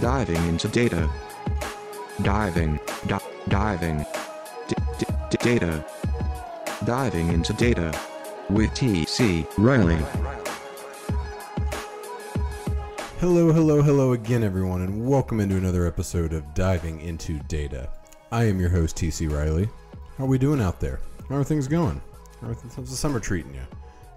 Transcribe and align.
Diving 0.00 0.36
into 0.46 0.68
data. 0.68 1.10
Diving. 2.22 2.78
Di- 3.08 3.20
diving. 3.48 4.06
D- 4.68 4.76
d- 4.98 5.36
data. 5.40 5.84
Diving 6.84 7.32
into 7.32 7.52
data. 7.54 7.98
With 8.48 8.72
T.C. 8.74 9.44
Riley. 9.56 9.98
Hello, 13.18 13.52
hello, 13.52 13.82
hello 13.82 14.12
again, 14.12 14.44
everyone, 14.44 14.82
and 14.82 15.04
welcome 15.04 15.40
into 15.40 15.56
another 15.56 15.84
episode 15.84 16.32
of 16.32 16.54
Diving 16.54 17.00
into 17.00 17.40
Data. 17.48 17.90
I 18.30 18.44
am 18.44 18.60
your 18.60 18.70
host, 18.70 18.96
TC 18.96 19.28
Riley. 19.28 19.68
How 20.16 20.24
are 20.24 20.28
we 20.28 20.38
doing 20.38 20.60
out 20.60 20.78
there? 20.78 21.00
How 21.28 21.36
are 21.36 21.44
things 21.44 21.66
going? 21.66 22.00
How 22.40 22.52
th- 22.52 22.74
how's 22.76 22.90
the 22.90 22.96
summer 22.96 23.18
treating 23.18 23.52
you? 23.52 23.62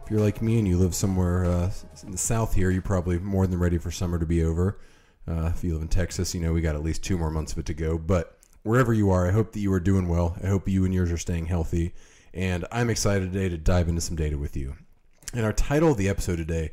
If 0.06 0.12
you're 0.12 0.20
like 0.20 0.44
me 0.44 0.60
and 0.60 0.68
you 0.68 0.78
live 0.78 0.94
somewhere 0.94 1.46
uh, 1.46 1.72
in 2.04 2.12
the 2.12 2.18
south 2.20 2.54
here, 2.54 2.70
you're 2.70 2.84
probably 2.84 3.18
more 3.18 3.48
than 3.48 3.58
ready 3.58 3.80
for 3.80 3.90
summer 3.90 4.20
to 4.20 4.26
be 4.28 4.44
over. 4.44 4.78
Uh, 5.28 5.52
if 5.54 5.64
you 5.64 5.74
live 5.74 5.82
in 5.82 5.88
Texas, 5.88 6.34
you 6.34 6.42
know 6.42 6.54
we 6.54 6.62
got 6.62 6.76
at 6.76 6.84
least 6.84 7.04
two 7.04 7.18
more 7.18 7.30
months 7.30 7.52
of 7.52 7.60
it 7.60 7.66
to 7.68 7.74
go. 7.74 7.98
But 7.98 8.38
wherever 8.64 8.94
you 8.94 9.10
are, 9.12 9.28
I 9.28 9.32
hope 9.32 9.54
that 9.54 9.60
you 9.60 9.72
are 9.74 9.80
doing 9.80 10.08
well. 10.08 10.38
I 10.44 10.48
hope 10.48 10.68
you 10.68 10.86
and 10.86 10.94
yours 10.94 11.12
are 11.12 11.18
staying 11.18 11.46
healthy. 11.46 11.94
And 12.34 12.66
I'm 12.72 12.90
excited 12.90 13.32
today 13.32 13.50
to 13.50 13.58
dive 13.58 13.90
into 13.90 14.02
some 14.02 14.16
data 14.16 14.38
with 14.38 14.56
you. 14.56 14.76
And 15.34 15.46
our 15.46 15.54
title 15.54 15.92
of 15.92 15.98
the 15.98 16.10
episode 16.10 16.38
today 16.38 16.72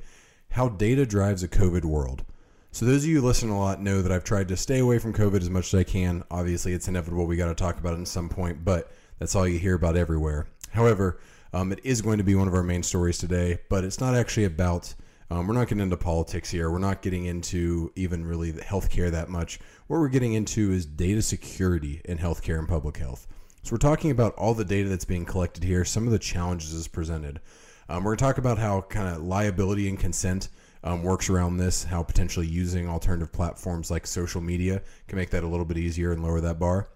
How 0.50 0.68
Data 0.68 1.06
Drives 1.06 1.42
a 1.42 1.48
COVID 1.48 1.84
World. 1.84 2.24
So, 2.70 2.84
those 2.84 3.04
of 3.04 3.10
you 3.10 3.20
who 3.20 3.26
listen 3.26 3.48
a 3.48 3.58
lot 3.58 3.80
know 3.80 4.02
that 4.02 4.12
I've 4.12 4.24
tried 4.24 4.48
to 4.48 4.56
stay 4.56 4.78
away 4.78 4.98
from 4.98 5.14
COVID 5.14 5.40
as 5.40 5.50
much 5.50 5.72
as 5.72 5.80
I 5.80 5.84
can. 5.84 6.22
Obviously, 6.30 6.74
it's 6.74 6.86
inevitable. 6.86 7.26
We 7.26 7.36
got 7.36 7.48
to 7.48 7.54
talk 7.54 7.78
about 7.78 7.94
it 7.94 8.00
at 8.00 8.08
some 8.08 8.28
point, 8.28 8.64
but 8.64 8.92
that's 9.18 9.34
all 9.34 9.48
you 9.48 9.58
hear 9.58 9.74
about 9.74 9.96
everywhere. 9.96 10.46
However, 10.72 11.18
um, 11.52 11.72
it 11.72 11.80
is 11.82 12.02
going 12.02 12.18
to 12.18 12.24
be 12.24 12.34
one 12.34 12.46
of 12.46 12.54
our 12.54 12.62
main 12.62 12.82
stories 12.82 13.18
today, 13.18 13.58
but 13.70 13.84
it's 13.84 14.00
not 14.00 14.14
actually 14.14 14.44
about 14.44 14.94
um, 15.30 15.46
we're 15.46 15.54
not 15.54 15.68
getting 15.68 15.82
into 15.82 15.96
politics 15.96 16.50
here. 16.50 16.70
We're 16.70 16.78
not 16.78 17.02
getting 17.02 17.26
into 17.26 17.92
even 17.96 18.24
really 18.24 18.52
healthcare 18.52 19.10
that 19.10 19.28
much. 19.28 19.60
What 19.86 19.98
we're 19.98 20.08
getting 20.08 20.32
into 20.32 20.72
is 20.72 20.86
data 20.86 21.20
security 21.20 22.00
in 22.04 22.18
healthcare 22.18 22.58
and 22.58 22.68
public 22.68 22.96
health. 22.96 23.26
So 23.62 23.72
we're 23.72 23.78
talking 23.78 24.10
about 24.10 24.34
all 24.36 24.54
the 24.54 24.64
data 24.64 24.88
that's 24.88 25.04
being 25.04 25.26
collected 25.26 25.64
here, 25.64 25.84
some 25.84 26.06
of 26.06 26.12
the 26.12 26.18
challenges 26.18 26.72
is 26.72 26.88
presented. 26.88 27.40
Um, 27.90 28.04
we're 28.04 28.12
going 28.12 28.18
to 28.18 28.24
talk 28.24 28.38
about 28.38 28.58
how 28.58 28.82
kind 28.82 29.08
of 29.08 29.22
liability 29.22 29.88
and 29.88 29.98
consent 29.98 30.48
um, 30.84 31.02
works 31.02 31.28
around 31.28 31.56
this, 31.56 31.84
how 31.84 32.02
potentially 32.02 32.46
using 32.46 32.88
alternative 32.88 33.32
platforms 33.32 33.90
like 33.90 34.06
social 34.06 34.40
media 34.40 34.82
can 35.08 35.18
make 35.18 35.30
that 35.30 35.44
a 35.44 35.46
little 35.46 35.66
bit 35.66 35.76
easier 35.76 36.12
and 36.12 36.22
lower 36.22 36.40
that 36.40 36.58
bar. 36.58 36.88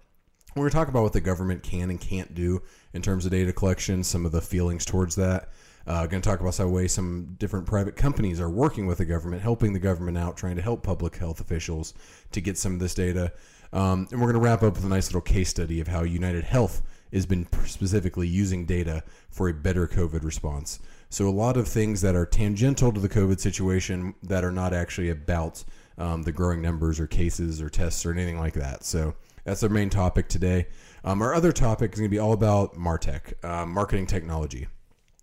We're 0.55 0.61
going 0.61 0.71
to 0.71 0.75
talk 0.75 0.87
about 0.87 1.03
what 1.03 1.13
the 1.13 1.21
government 1.21 1.63
can 1.63 1.89
and 1.89 1.99
can't 1.99 2.33
do 2.33 2.61
in 2.93 3.01
terms 3.01 3.25
of 3.25 3.31
data 3.31 3.53
collection, 3.53 4.03
some 4.03 4.25
of 4.25 4.31
the 4.31 4.41
feelings 4.41 4.85
towards 4.85 5.15
that. 5.15 5.49
Uh, 5.85 6.05
going 6.07 6.21
to 6.21 6.29
talk 6.29 6.39
about 6.39 6.53
some 6.53 6.71
way 6.71 6.87
some 6.87 7.35
different 7.39 7.65
private 7.65 7.95
companies 7.95 8.39
are 8.39 8.49
working 8.49 8.87
with 8.87 8.99
the 8.99 9.05
government, 9.05 9.41
helping 9.41 9.73
the 9.73 9.79
government 9.79 10.17
out, 10.17 10.37
trying 10.37 10.55
to 10.55 10.61
help 10.61 10.81
public 10.81 11.17
health 11.17 11.41
officials 11.41 11.93
to 12.31 12.39
get 12.39 12.57
some 12.57 12.73
of 12.73 12.79
this 12.79 12.93
data. 12.93 13.33
Um, 13.73 14.07
and 14.11 14.21
we're 14.21 14.31
going 14.31 14.41
to 14.41 14.47
wrap 14.47 14.63
up 14.63 14.75
with 14.75 14.85
a 14.85 14.89
nice 14.89 15.07
little 15.07 15.21
case 15.21 15.49
study 15.49 15.81
of 15.81 15.87
how 15.87 16.03
United 16.03 16.43
Health 16.43 16.81
has 17.11 17.25
been 17.25 17.47
specifically 17.65 18.27
using 18.27 18.65
data 18.65 19.03
for 19.29 19.49
a 19.49 19.53
better 19.53 19.87
COVID 19.87 20.23
response. 20.23 20.79
So 21.09 21.27
a 21.27 21.31
lot 21.31 21.57
of 21.57 21.67
things 21.67 22.01
that 22.01 22.15
are 22.15 22.25
tangential 22.25 22.91
to 22.91 22.99
the 22.99 23.09
COVID 23.09 23.39
situation 23.39 24.15
that 24.23 24.43
are 24.43 24.51
not 24.51 24.73
actually 24.73 25.09
about 25.09 25.63
um, 25.97 26.23
the 26.23 26.31
growing 26.31 26.61
numbers 26.61 26.99
or 26.99 27.07
cases 27.07 27.61
or 27.61 27.69
tests 27.69 28.05
or 28.05 28.11
anything 28.11 28.39
like 28.39 28.53
that. 28.53 28.83
So 28.83 29.15
that's 29.43 29.61
our 29.63 29.69
main 29.69 29.89
topic 29.89 30.27
today. 30.27 30.67
Um, 31.03 31.21
our 31.21 31.33
other 31.33 31.51
topic 31.51 31.93
is 31.93 31.99
going 31.99 32.09
to 32.09 32.15
be 32.15 32.19
all 32.19 32.33
about 32.33 32.75
Martech, 32.75 33.33
uh, 33.43 33.65
marketing 33.65 34.07
technology 34.07 34.67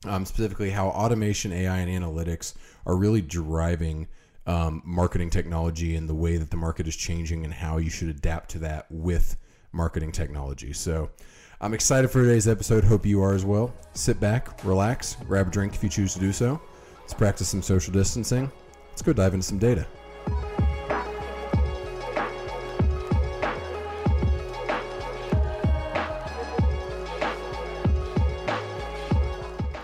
um, 0.07 0.25
specifically 0.25 0.71
how 0.71 0.89
automation, 0.89 1.53
AI, 1.53 1.79
and 1.79 1.91
analytics 1.91 2.55
are 2.87 2.97
really 2.97 3.21
driving 3.21 4.09
um, 4.47 4.83
marketing 4.85 5.31
technology 5.31 5.97
and 5.97 6.09
the 6.09 6.15
way 6.15 6.37
that 6.37 6.51
the 6.51 6.57
market 6.57 6.89
is 6.89 6.97
changing 6.97 7.45
and 7.45 7.53
how 7.53 7.77
you 7.77 7.91
should 7.91 8.09
adapt 8.09 8.51
to 8.51 8.59
that 8.59 8.87
with 8.91 9.37
marketing 9.73 10.13
technology. 10.13 10.73
So 10.73 11.11
I'm 11.61 11.75
excited 11.75 12.11
for 12.11 12.23
today's 12.23 12.49
episode. 12.49 12.85
Hope 12.85 13.05
you 13.05 13.23
are 13.23 13.35
as 13.35 13.45
well. 13.45 13.73
Sit 13.93 14.19
back, 14.19 14.65
relax, 14.65 15.17
grab 15.27 15.49
a 15.49 15.51
drink 15.51 15.75
if 15.75 15.83
you 15.83 15.91
choose 15.91 16.15
to 16.15 16.21
do 16.21 16.33
so. 16.33 16.61
Let's 17.01 17.15
practice 17.15 17.49
some 17.49 17.63
social 17.63 17.93
distancing. 17.93 18.51
Let's 18.89 19.03
go 19.03 19.13
dive 19.13 19.35
into 19.35 19.47
some 19.47 19.59
data. 19.59 19.87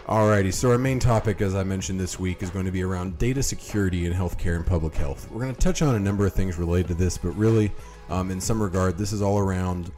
Alrighty, 0.06 0.54
so 0.54 0.70
our 0.70 0.78
main 0.78 1.00
topic, 1.00 1.40
as 1.40 1.56
I 1.56 1.64
mentioned 1.64 1.98
this 1.98 2.16
week, 2.16 2.40
is 2.40 2.50
going 2.50 2.64
to 2.64 2.70
be 2.70 2.84
around 2.84 3.18
data 3.18 3.42
security 3.42 4.06
in 4.06 4.12
healthcare 4.12 4.54
and 4.54 4.64
public 4.64 4.94
health. 4.94 5.28
We're 5.32 5.42
going 5.42 5.52
to 5.52 5.60
touch 5.60 5.82
on 5.82 5.96
a 5.96 5.98
number 5.98 6.24
of 6.24 6.32
things 6.32 6.58
related 6.58 6.86
to 6.88 6.94
this, 6.94 7.18
but 7.18 7.30
really, 7.30 7.72
um, 8.08 8.30
in 8.30 8.40
some 8.40 8.62
regard, 8.62 8.96
this 8.96 9.12
is 9.12 9.20
all 9.20 9.36
around 9.36 9.90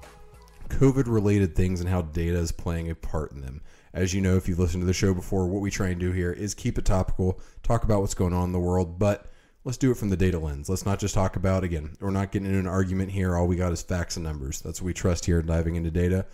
COVID 0.70 1.08
related 1.08 1.54
things 1.54 1.82
and 1.82 1.90
how 1.90 2.00
data 2.00 2.38
is 2.38 2.50
playing 2.50 2.88
a 2.88 2.94
part 2.94 3.32
in 3.32 3.42
them. 3.42 3.60
As 3.92 4.14
you 4.14 4.22
know, 4.22 4.34
if 4.36 4.48
you've 4.48 4.58
listened 4.58 4.80
to 4.80 4.86
the 4.86 4.94
show 4.94 5.12
before, 5.12 5.46
what 5.46 5.60
we 5.60 5.70
try 5.70 5.88
and 5.88 6.00
do 6.00 6.10
here 6.10 6.32
is 6.32 6.54
keep 6.54 6.78
it 6.78 6.86
topical, 6.86 7.38
talk 7.62 7.84
about 7.84 8.00
what's 8.00 8.14
going 8.14 8.32
on 8.32 8.44
in 8.44 8.52
the 8.52 8.58
world, 8.58 8.98
but 8.98 9.30
let's 9.64 9.76
do 9.76 9.90
it 9.90 9.98
from 9.98 10.08
the 10.08 10.16
data 10.16 10.38
lens. 10.38 10.70
Let's 10.70 10.86
not 10.86 11.00
just 11.00 11.12
talk 11.12 11.36
about, 11.36 11.64
again, 11.64 11.98
we're 12.00 12.08
not 12.08 12.32
getting 12.32 12.48
into 12.48 12.60
an 12.60 12.66
argument 12.66 13.10
here. 13.10 13.36
All 13.36 13.46
we 13.46 13.56
got 13.56 13.72
is 13.72 13.82
facts 13.82 14.16
and 14.16 14.24
numbers. 14.24 14.62
That's 14.62 14.80
what 14.80 14.86
we 14.86 14.94
trust 14.94 15.26
here 15.26 15.42
diving 15.42 15.76
into 15.76 15.90
data. 15.90 16.24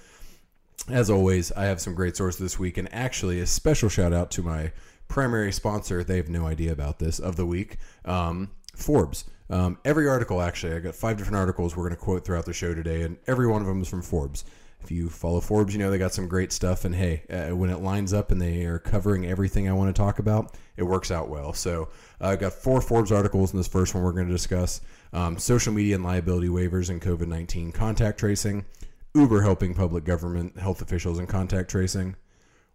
As 0.88 1.08
always, 1.08 1.50
I 1.52 1.64
have 1.64 1.80
some 1.80 1.94
great 1.94 2.16
sources 2.16 2.40
this 2.40 2.58
week, 2.58 2.76
and 2.76 2.92
actually, 2.92 3.40
a 3.40 3.46
special 3.46 3.88
shout 3.88 4.12
out 4.12 4.30
to 4.32 4.42
my 4.42 4.72
primary 5.08 5.52
sponsor. 5.52 6.04
They 6.04 6.16
have 6.18 6.28
no 6.28 6.46
idea 6.46 6.72
about 6.72 6.98
this 6.98 7.18
of 7.18 7.36
the 7.36 7.46
week, 7.46 7.78
um, 8.04 8.50
Forbes. 8.74 9.24
Um, 9.48 9.78
every 9.84 10.08
article, 10.08 10.42
actually, 10.42 10.74
I 10.74 10.80
got 10.80 10.94
five 10.94 11.16
different 11.16 11.36
articles 11.36 11.76
we're 11.76 11.84
going 11.84 11.96
to 11.96 12.02
quote 12.02 12.24
throughout 12.24 12.44
the 12.44 12.52
show 12.52 12.74
today, 12.74 13.02
and 13.02 13.16
every 13.26 13.46
one 13.46 13.62
of 13.62 13.66
them 13.66 13.80
is 13.80 13.88
from 13.88 14.02
Forbes. 14.02 14.44
If 14.84 14.90
you 14.90 15.08
follow 15.08 15.40
Forbes, 15.40 15.72
you 15.72 15.78
know 15.78 15.90
they 15.90 15.96
got 15.96 16.12
some 16.12 16.28
great 16.28 16.52
stuff. 16.52 16.84
And 16.84 16.94
hey, 16.94 17.22
uh, 17.30 17.56
when 17.56 17.70
it 17.70 17.80
lines 17.80 18.12
up 18.12 18.30
and 18.30 18.40
they 18.40 18.66
are 18.66 18.78
covering 18.78 19.24
everything 19.24 19.66
I 19.66 19.72
want 19.72 19.94
to 19.94 19.98
talk 19.98 20.18
about, 20.18 20.58
it 20.76 20.82
works 20.82 21.10
out 21.10 21.30
well. 21.30 21.54
So 21.54 21.88
uh, 22.20 22.28
I 22.28 22.36
got 22.36 22.52
four 22.52 22.82
Forbes 22.82 23.10
articles 23.10 23.54
in 23.54 23.56
this 23.56 23.66
first 23.66 23.94
one 23.94 24.04
we're 24.04 24.12
going 24.12 24.26
to 24.26 24.32
discuss 24.32 24.82
um, 25.14 25.38
social 25.38 25.72
media 25.72 25.94
and 25.94 26.04
liability 26.04 26.48
waivers 26.48 26.90
and 26.90 27.00
COVID 27.00 27.28
19 27.28 27.72
contact 27.72 28.20
tracing. 28.20 28.66
Uber 29.14 29.42
helping 29.42 29.74
public 29.74 30.04
government 30.04 30.58
health 30.58 30.82
officials 30.82 31.20
in 31.20 31.26
contact 31.26 31.70
tracing. 31.70 32.16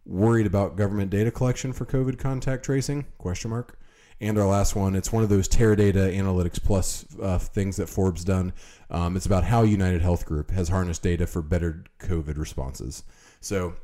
Worried 0.05 0.45
about 0.45 0.77
government 0.77 1.11
data 1.11 1.31
collection 1.31 1.73
for 1.73 1.85
COVID 1.85 2.17
contact 2.17 2.63
tracing? 2.63 3.05
Question 3.17 3.51
mark. 3.51 3.77
And 4.21 4.37
our 4.37 4.47
last 4.47 4.75
one, 4.75 4.95
it's 4.95 5.11
one 5.11 5.23
of 5.23 5.29
those 5.29 5.47
Teradata 5.47 6.15
Analytics 6.15 6.63
Plus 6.63 7.05
uh, 7.21 7.37
things 7.37 7.75
that 7.75 7.87
Forbes 7.87 8.23
done. 8.23 8.53
Um, 8.89 9.15
it's 9.15 9.25
about 9.25 9.43
how 9.45 9.63
United 9.63 10.01
Health 10.01 10.25
Group 10.25 10.51
has 10.51 10.69
harnessed 10.69 11.03
data 11.03 11.27
for 11.27 11.41
better 11.41 11.83
COVID 11.99 12.37
responses. 12.37 13.03
So, 13.41 13.75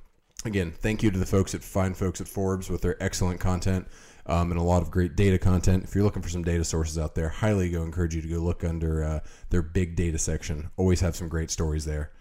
again, 0.44 0.72
thank 0.72 1.04
you 1.04 1.12
to 1.12 1.20
the 1.20 1.26
folks 1.26 1.56
at 1.56 1.64
Fine 1.64 1.94
Folks 1.94 2.20
at 2.20 2.28
Forbes 2.28 2.70
with 2.70 2.82
their 2.82 3.02
excellent 3.02 3.40
content 3.40 3.88
um, 4.26 4.52
and 4.52 4.60
a 4.60 4.64
lot 4.64 4.82
of 4.82 4.92
great 4.92 5.16
data 5.16 5.38
content. 5.38 5.84
If 5.84 5.96
you're 5.96 6.04
looking 6.04 6.22
for 6.22 6.30
some 6.30 6.44
data 6.44 6.64
sources 6.64 6.98
out 6.98 7.16
there, 7.16 7.30
highly 7.30 7.70
go 7.70 7.84
encourage 7.84 8.16
you 8.16 8.22
to 8.22 8.28
go 8.28 8.40
look 8.40 8.64
under 8.64 9.04
uh, 9.04 9.20
their 9.50 9.62
big 9.62 9.96
data 9.96 10.18
section. 10.18 10.70
Always 10.78 11.02
have 11.02 11.16
some 11.16 11.30
great 11.30 11.52
stories 11.52 11.86
there. 11.86 12.12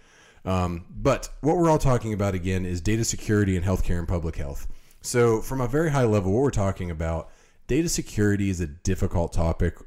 Um, 0.44 0.84
but 0.90 1.30
what 1.40 1.56
we're 1.56 1.70
all 1.70 1.78
talking 1.78 2.12
about 2.12 2.34
again 2.34 2.66
is 2.66 2.80
data 2.80 3.04
security 3.04 3.56
in 3.56 3.62
healthcare 3.62 3.98
and 3.98 4.08
public 4.08 4.36
health. 4.36 4.66
So, 5.00 5.40
from 5.40 5.60
a 5.60 5.68
very 5.68 5.90
high 5.90 6.04
level, 6.04 6.32
what 6.32 6.42
we're 6.42 6.50
talking 6.50 6.90
about, 6.90 7.30
data 7.66 7.88
security 7.88 8.50
is 8.50 8.60
a 8.60 8.66
difficult 8.66 9.32
topic 9.32 9.78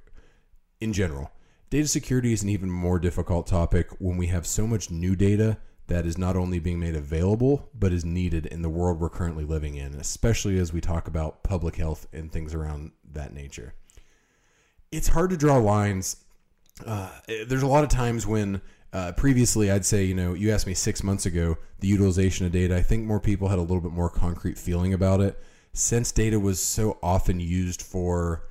in 0.79 0.93
general. 0.93 1.31
Data 1.69 1.87
security 1.87 2.33
is 2.33 2.43
an 2.43 2.49
even 2.49 2.69
more 2.69 2.99
difficult 2.99 3.47
topic 3.47 3.89
when 3.99 4.17
we 4.17 4.27
have 4.27 4.47
so 4.47 4.65
much 4.65 4.89
new 4.89 5.15
data 5.15 5.57
that 5.87 6.05
is 6.05 6.17
not 6.17 6.35
only 6.35 6.59
being 6.59 6.79
made 6.79 6.95
available, 6.95 7.69
but 7.73 7.93
is 7.93 8.05
needed 8.05 8.45
in 8.45 8.61
the 8.61 8.69
world 8.69 8.99
we're 8.99 9.09
currently 9.09 9.45
living 9.45 9.75
in, 9.75 9.95
especially 9.95 10.59
as 10.59 10.71
we 10.71 10.81
talk 10.81 11.07
about 11.07 11.43
public 11.43 11.75
health 11.75 12.07
and 12.13 12.31
things 12.31 12.53
around 12.53 12.91
that 13.11 13.33
nature. 13.33 13.73
It's 14.91 15.07
hard 15.09 15.29
to 15.31 15.37
draw 15.37 15.57
lines. 15.57 16.17
Uh, 16.85 17.09
there's 17.47 17.63
a 17.63 17.67
lot 17.67 17.83
of 17.83 17.89
times 17.89 18.27
when 18.27 18.61
uh, 18.93 19.11
previously, 19.13 19.69
I'd 19.69 19.85
say, 19.85 20.05
you 20.05 20.15
know, 20.15 20.33
you 20.33 20.51
asked 20.51 20.67
me 20.67 20.73
six 20.73 21.03
months 21.03 21.25
ago 21.25 21.57
the 21.79 21.87
utilization 21.87 22.45
of 22.45 22.51
data. 22.51 22.75
I 22.75 22.81
think 22.81 23.05
more 23.05 23.19
people 23.19 23.49
had 23.49 23.59
a 23.59 23.61
little 23.61 23.81
bit 23.81 23.91
more 23.91 24.09
concrete 24.09 24.57
feeling 24.57 24.93
about 24.93 25.19
it. 25.21 25.41
Since 25.73 26.11
data 26.11 26.39
was 26.39 26.59
so 26.59 26.97
often 27.03 27.39
used 27.39 27.81
for 27.81 28.47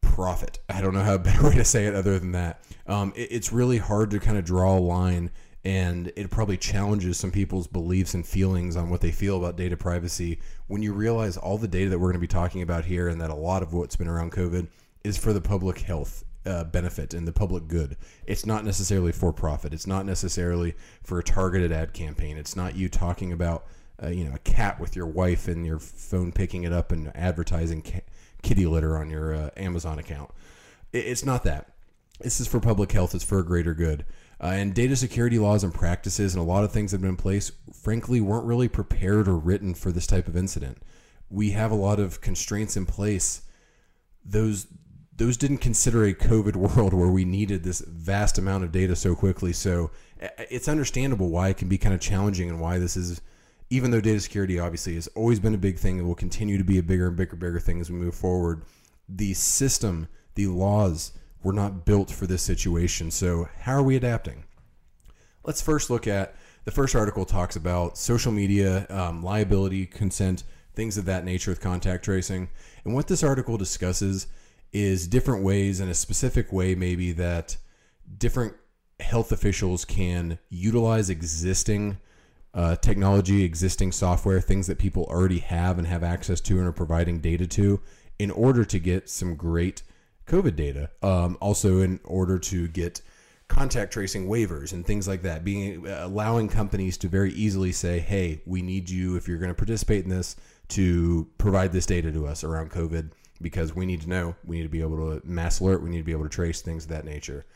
profit, 0.00 0.60
I 0.68 0.80
don't 0.80 0.94
know 0.94 1.02
how 1.02 1.18
better 1.18 1.42
way 1.48 1.54
to 1.54 1.64
say 1.64 1.86
it 1.86 1.94
other 1.94 2.18
than 2.18 2.32
that. 2.32 2.60
Um, 2.86 3.12
it, 3.16 3.32
it's 3.32 3.52
really 3.52 3.78
hard 3.78 4.10
to 4.10 4.20
kind 4.20 4.36
of 4.36 4.44
draw 4.44 4.76
a 4.76 4.80
line, 4.80 5.30
and 5.64 6.12
it 6.14 6.30
probably 6.30 6.58
challenges 6.58 7.16
some 7.16 7.30
people's 7.30 7.66
beliefs 7.66 8.14
and 8.14 8.26
feelings 8.26 8.76
on 8.76 8.90
what 8.90 9.00
they 9.00 9.10
feel 9.10 9.38
about 9.38 9.56
data 9.56 9.76
privacy 9.76 10.40
when 10.66 10.82
you 10.82 10.92
realize 10.92 11.36
all 11.38 11.56
the 11.56 11.68
data 11.68 11.90
that 11.90 11.98
we're 11.98 12.08
going 12.08 12.14
to 12.14 12.20
be 12.20 12.26
talking 12.26 12.60
about 12.60 12.84
here, 12.84 13.08
and 13.08 13.20
that 13.22 13.30
a 13.30 13.34
lot 13.34 13.62
of 13.62 13.72
what's 13.72 13.96
been 13.96 14.08
around 14.08 14.30
COVID 14.32 14.68
is 15.04 15.16
for 15.16 15.32
the 15.32 15.40
public 15.40 15.78
health 15.78 16.24
uh, 16.46 16.64
benefit 16.64 17.14
and 17.14 17.26
the 17.26 17.32
public 17.32 17.68
good. 17.68 17.96
It's 18.26 18.46
not 18.46 18.64
necessarily 18.64 19.12
for 19.12 19.32
profit. 19.32 19.74
It's 19.74 19.86
not 19.86 20.06
necessarily 20.06 20.74
for 21.02 21.18
a 21.18 21.22
targeted 21.22 21.72
ad 21.72 21.92
campaign. 21.92 22.36
It's 22.36 22.56
not 22.56 22.76
you 22.76 22.88
talking 22.88 23.32
about 23.32 23.66
uh, 24.02 24.08
you 24.08 24.24
know 24.24 24.34
a 24.34 24.38
cat 24.38 24.80
with 24.80 24.96
your 24.96 25.06
wife 25.06 25.48
and 25.48 25.66
your 25.66 25.78
phone 25.78 26.32
picking 26.32 26.64
it 26.64 26.72
up 26.72 26.92
and 26.92 27.14
advertising 27.16 27.82
ca- 27.82 28.04
kitty 28.42 28.66
litter 28.66 28.96
on 28.96 29.10
your 29.10 29.34
uh, 29.34 29.50
Amazon 29.56 29.98
account. 29.98 30.30
It, 30.92 31.06
it's 31.06 31.24
not 31.24 31.44
that. 31.44 31.72
this 32.20 32.40
is 32.40 32.46
for 32.46 32.60
public 32.60 32.92
health, 32.92 33.14
it's 33.14 33.24
for 33.24 33.38
a 33.38 33.44
greater 33.44 33.74
good. 33.74 34.04
Uh, 34.40 34.52
and 34.54 34.72
data 34.72 34.94
security 34.94 35.38
laws 35.38 35.64
and 35.64 35.74
practices 35.74 36.32
and 36.32 36.40
a 36.40 36.46
lot 36.46 36.62
of 36.62 36.70
things 36.70 36.92
that 36.92 36.98
have 36.98 37.02
been 37.02 37.10
in 37.10 37.16
place, 37.16 37.50
frankly, 37.72 38.20
weren't 38.20 38.46
really 38.46 38.68
prepared 38.68 39.26
or 39.26 39.36
written 39.36 39.74
for 39.74 39.90
this 39.90 40.06
type 40.06 40.28
of 40.28 40.36
incident. 40.36 40.78
We 41.28 41.50
have 41.50 41.72
a 41.72 41.74
lot 41.74 41.98
of 41.98 42.20
constraints 42.20 42.76
in 42.76 42.86
place. 42.86 43.42
Those 44.24 44.68
those 45.18 45.36
didn't 45.36 45.58
consider 45.58 46.04
a 46.04 46.14
COVID 46.14 46.56
world 46.56 46.94
where 46.94 47.08
we 47.08 47.24
needed 47.24 47.62
this 47.62 47.80
vast 47.80 48.38
amount 48.38 48.64
of 48.64 48.72
data 48.72 48.96
so 48.96 49.14
quickly. 49.14 49.52
So 49.52 49.90
it's 50.48 50.68
understandable 50.68 51.28
why 51.28 51.48
it 51.48 51.56
can 51.56 51.68
be 51.68 51.76
kind 51.76 51.94
of 51.94 52.00
challenging 52.00 52.48
and 52.48 52.60
why 52.60 52.78
this 52.78 52.96
is, 52.96 53.20
even 53.68 53.90
though 53.90 54.00
data 54.00 54.20
security 54.20 54.58
obviously 54.58 54.94
has 54.94 55.08
always 55.08 55.40
been 55.40 55.54
a 55.54 55.58
big 55.58 55.76
thing 55.76 55.98
and 55.98 56.06
will 56.06 56.14
continue 56.14 56.56
to 56.56 56.64
be 56.64 56.78
a 56.78 56.82
bigger 56.82 57.08
and 57.08 57.16
bigger, 57.16 57.36
bigger 57.36 57.60
thing 57.60 57.80
as 57.80 57.90
we 57.90 57.98
move 57.98 58.14
forward. 58.14 58.62
The 59.08 59.34
system, 59.34 60.06
the 60.36 60.46
laws 60.46 61.12
were 61.42 61.52
not 61.52 61.84
built 61.84 62.10
for 62.10 62.26
this 62.26 62.42
situation. 62.42 63.10
So 63.10 63.48
how 63.60 63.72
are 63.72 63.82
we 63.82 63.96
adapting? 63.96 64.44
Let's 65.42 65.60
first 65.60 65.90
look 65.90 66.06
at 66.06 66.36
the 66.64 66.70
first 66.70 66.94
article 66.94 67.24
talks 67.24 67.56
about 67.56 67.98
social 67.98 68.30
media, 68.30 68.86
um, 68.88 69.24
liability, 69.24 69.86
consent, 69.86 70.44
things 70.74 70.96
of 70.96 71.06
that 71.06 71.24
nature 71.24 71.50
with 71.50 71.60
contact 71.60 72.04
tracing. 72.04 72.50
And 72.84 72.94
what 72.94 73.08
this 73.08 73.24
article 73.24 73.56
discusses 73.56 74.28
is 74.72 75.06
different 75.08 75.42
ways 75.42 75.80
in 75.80 75.88
a 75.88 75.94
specific 75.94 76.52
way 76.52 76.74
maybe 76.74 77.12
that 77.12 77.56
different 78.18 78.54
health 79.00 79.32
officials 79.32 79.84
can 79.84 80.38
utilize 80.48 81.08
existing 81.08 81.98
uh, 82.54 82.76
technology, 82.76 83.44
existing 83.44 83.92
software, 83.92 84.40
things 84.40 84.66
that 84.66 84.78
people 84.78 85.04
already 85.04 85.38
have 85.38 85.78
and 85.78 85.86
have 85.86 86.02
access 86.02 86.40
to 86.40 86.58
and 86.58 86.66
are 86.66 86.72
providing 86.72 87.20
data 87.20 87.46
to 87.46 87.80
in 88.18 88.30
order 88.30 88.64
to 88.64 88.78
get 88.78 89.08
some 89.08 89.36
great 89.36 89.82
COVID 90.26 90.56
data. 90.56 90.90
Um, 91.02 91.38
also, 91.40 91.80
in 91.80 92.00
order 92.04 92.38
to 92.38 92.68
get 92.68 93.00
contact 93.48 93.92
tracing 93.92 94.26
waivers 94.26 94.72
and 94.72 94.84
things 94.84 95.08
like 95.08 95.22
that, 95.22 95.44
being 95.44 95.86
allowing 95.86 96.48
companies 96.48 96.98
to 96.98 97.08
very 97.08 97.32
easily 97.32 97.72
say, 97.72 98.00
"Hey, 98.00 98.42
we 98.44 98.60
need 98.62 98.90
you 98.90 99.16
if 99.16 99.28
you're 99.28 99.38
going 99.38 99.50
to 99.50 99.54
participate 99.54 100.04
in 100.04 100.10
this 100.10 100.36
to 100.68 101.28
provide 101.38 101.72
this 101.72 101.86
data 101.86 102.10
to 102.12 102.26
us 102.26 102.44
around 102.44 102.70
COVID." 102.70 103.10
Because 103.40 103.74
we 103.74 103.86
need 103.86 104.00
to 104.02 104.08
know. 104.08 104.36
We 104.44 104.56
need 104.56 104.64
to 104.64 104.68
be 104.68 104.80
able 104.80 104.96
to 104.96 105.26
mass 105.26 105.60
alert. 105.60 105.82
We 105.82 105.90
need 105.90 105.98
to 105.98 106.04
be 106.04 106.12
able 106.12 106.24
to 106.24 106.28
trace 106.28 106.60
things 106.60 106.84
of 106.84 106.90
that 106.90 107.04
nature. 107.04 107.46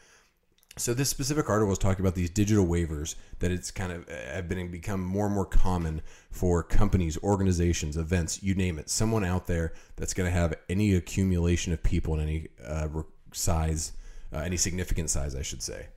So 0.79 0.95
this 0.95 1.11
specific 1.11 1.51
article 1.51 1.69
was 1.69 1.79
talking 1.79 2.03
about 2.03 2.15
these 2.15 2.31
digital 2.31 2.67
waivers 2.67 3.15
that 3.41 3.51
it's 3.51 3.71
kind 3.71 3.93
of 3.93 4.09
uh, 4.09 4.13
have 4.33 4.49
been 4.49 4.71
become 4.71 5.05
more 5.05 5.27
and 5.27 5.35
more 5.35 5.45
common 5.45 6.01
for 6.31 6.63
companies, 6.63 7.19
organizations, 7.23 7.99
events, 7.99 8.43
you 8.43 8.55
name 8.55 8.79
it. 8.79 8.89
Someone 8.89 9.23
out 9.23 9.47
there 9.47 9.75
that's 9.97 10.15
going 10.15 10.31
to 10.31 10.37
have 10.37 10.55
any 10.71 10.95
accumulation 10.95 11.75
of 11.75 11.83
people 11.83 12.15
in 12.15 12.21
any 12.21 12.49
uh, 12.67 12.89
size, 13.33 13.93
uh, 14.33 14.39
any 14.39 14.57
significant 14.57 15.11
size, 15.11 15.35
I 15.35 15.43
should 15.43 15.63
say. 15.63 15.89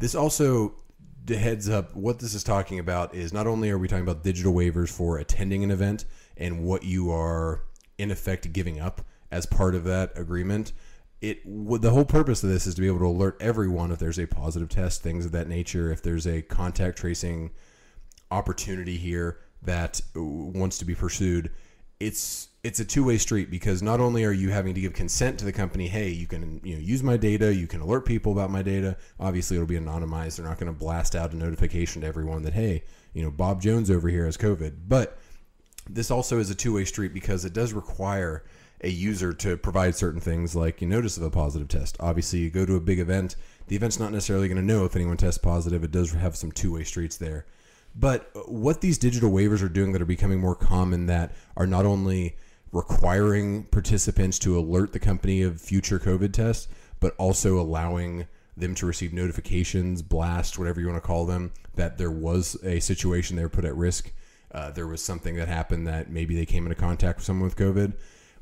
This 0.00 0.16
also 0.16 0.74
heads 1.28 1.68
up 1.68 1.94
what 1.94 2.18
this 2.18 2.34
is 2.34 2.42
talking 2.42 2.78
about 2.78 3.14
is 3.14 3.32
not 3.32 3.46
only 3.46 3.70
are 3.70 3.78
we 3.78 3.86
talking 3.86 4.02
about 4.02 4.24
digital 4.24 4.52
waivers 4.52 4.88
for 4.88 5.18
attending 5.18 5.62
an 5.62 5.70
event 5.70 6.06
and 6.36 6.64
what 6.64 6.82
you 6.84 7.10
are 7.10 7.62
in 7.98 8.10
effect 8.10 8.50
giving 8.52 8.80
up 8.80 9.02
as 9.30 9.46
part 9.46 9.74
of 9.74 9.84
that 9.84 10.12
agreement. 10.16 10.72
It 11.20 11.42
the 11.44 11.90
whole 11.90 12.04
purpose 12.04 12.42
of 12.44 12.50
this 12.50 12.66
is 12.66 12.74
to 12.76 12.80
be 12.80 12.86
able 12.86 13.00
to 13.00 13.06
alert 13.06 13.36
everyone 13.40 13.90
if 13.90 13.98
there's 13.98 14.18
a 14.18 14.26
positive 14.26 14.68
test, 14.68 15.02
things 15.02 15.26
of 15.26 15.32
that 15.32 15.48
nature. 15.48 15.90
If 15.90 16.02
there's 16.02 16.26
a 16.26 16.42
contact 16.42 16.98
tracing 16.98 17.50
opportunity 18.30 18.96
here 18.96 19.40
that 19.62 20.00
uh, 20.14 20.22
wants 20.22 20.78
to 20.78 20.84
be 20.84 20.94
pursued, 20.94 21.50
it's 21.98 22.48
it's 22.62 22.80
a 22.80 22.84
two 22.84 23.04
way 23.04 23.18
street 23.18 23.50
because 23.50 23.82
not 23.82 24.00
only 24.00 24.24
are 24.24 24.32
you 24.32 24.50
having 24.50 24.74
to 24.74 24.80
give 24.80 24.92
consent 24.92 25.38
to 25.38 25.44
the 25.44 25.52
company, 25.52 25.88
hey, 25.88 26.10
you 26.10 26.26
can 26.26 26.60
you 26.62 26.74
know 26.74 26.80
use 26.80 27.02
my 27.02 27.16
data, 27.16 27.52
you 27.52 27.66
can 27.66 27.80
alert 27.80 28.04
people 28.06 28.32
about 28.32 28.50
my 28.50 28.62
data. 28.62 28.96
Obviously, 29.18 29.56
it'll 29.56 29.66
be 29.66 29.78
anonymized. 29.78 30.36
They're 30.36 30.46
not 30.46 30.58
going 30.58 30.72
to 30.72 30.78
blast 30.78 31.16
out 31.16 31.32
a 31.32 31.36
notification 31.36 32.02
to 32.02 32.06
everyone 32.06 32.42
that 32.42 32.54
hey, 32.54 32.84
you 33.12 33.22
know 33.22 33.30
Bob 33.30 33.60
Jones 33.60 33.90
over 33.90 34.08
here 34.08 34.24
has 34.24 34.36
COVID. 34.36 34.74
But 34.86 35.18
this 35.88 36.10
also 36.10 36.38
is 36.38 36.50
a 36.50 36.54
two 36.54 36.74
way 36.74 36.84
street 36.84 37.14
because 37.14 37.44
it 37.44 37.52
does 37.52 37.72
require 37.72 38.44
a 38.80 38.88
user 38.88 39.32
to 39.32 39.56
provide 39.56 39.94
certain 39.94 40.20
things 40.20 40.54
like 40.54 40.80
you 40.80 40.86
notice 40.86 41.16
of 41.16 41.22
a 41.22 41.30
positive 41.30 41.68
test. 41.68 41.96
Obviously, 42.00 42.40
you 42.40 42.50
go 42.50 42.64
to 42.64 42.76
a 42.76 42.80
big 42.80 42.98
event, 42.98 43.36
the 43.66 43.76
event's 43.76 43.98
not 43.98 44.12
necessarily 44.12 44.48
going 44.48 44.60
to 44.60 44.64
know 44.64 44.84
if 44.84 44.96
anyone 44.96 45.16
tests 45.16 45.38
positive. 45.38 45.82
It 45.84 45.90
does 45.90 46.12
have 46.12 46.36
some 46.36 46.52
two 46.52 46.72
way 46.72 46.84
streets 46.84 47.16
there. 47.16 47.44
But 47.94 48.30
what 48.46 48.80
these 48.80 48.98
digital 48.98 49.30
waivers 49.30 49.62
are 49.62 49.68
doing 49.68 49.92
that 49.92 50.02
are 50.02 50.06
becoming 50.06 50.40
more 50.40 50.54
common 50.54 51.06
that 51.06 51.32
are 51.56 51.66
not 51.66 51.86
only 51.86 52.36
requiring 52.70 53.64
participants 53.64 54.38
to 54.40 54.58
alert 54.58 54.92
the 54.92 54.98
company 54.98 55.42
of 55.42 55.60
future 55.60 55.98
COVID 55.98 56.32
tests, 56.32 56.68
but 57.00 57.14
also 57.18 57.58
allowing 57.58 58.26
them 58.56 58.74
to 58.74 58.86
receive 58.86 59.12
notifications, 59.12 60.02
blast, 60.02 60.58
whatever 60.58 60.80
you 60.80 60.86
want 60.86 61.02
to 61.02 61.06
call 61.06 61.26
them, 61.26 61.52
that 61.76 61.98
there 61.98 62.10
was 62.10 62.56
a 62.64 62.80
situation 62.80 63.36
they 63.36 63.42
were 63.42 63.48
put 63.48 63.64
at 63.64 63.76
risk. 63.76 64.12
Uh, 64.52 64.70
there 64.70 64.86
was 64.86 65.02
something 65.02 65.36
that 65.36 65.48
happened 65.48 65.86
that 65.86 66.10
maybe 66.10 66.34
they 66.34 66.46
came 66.46 66.64
into 66.64 66.74
contact 66.74 67.18
with 67.18 67.24
someone 67.24 67.44
with 67.44 67.56
COVID 67.56 67.94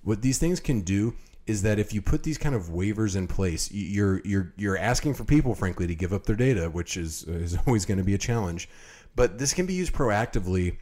what 0.07 0.23
these 0.23 0.39
things 0.39 0.61
can 0.61 0.83
do 0.83 1.15
is 1.49 1.63
that 1.63 1.81
if 1.81 1.93
you 1.93 2.01
put 2.01 2.23
these 2.23 2.39
kind 2.39 2.55
of 2.55 2.69
waivers 2.69 3.17
in 3.17 3.27
place, 3.27 3.71
you're 3.73 4.21
you're 4.25 4.53
you're 4.57 4.79
asking 4.79 5.15
for 5.15 5.25
people, 5.25 5.53
frankly, 5.57 5.89
to 5.89 5.97
give 5.97 6.13
up 6.13 6.25
their 6.27 6.37
data, 6.37 6.71
which 6.71 6.97
is 6.97 7.25
is 7.25 7.59
always 7.67 7.85
going 7.85 7.99
to 7.99 8.05
be 8.05 8.15
a 8.15 8.19
challenge. 8.19 8.69
But 9.17 9.39
this 9.39 9.53
can 9.53 9.67
be 9.67 9.75
used 9.75 9.93
proactively 9.93 10.77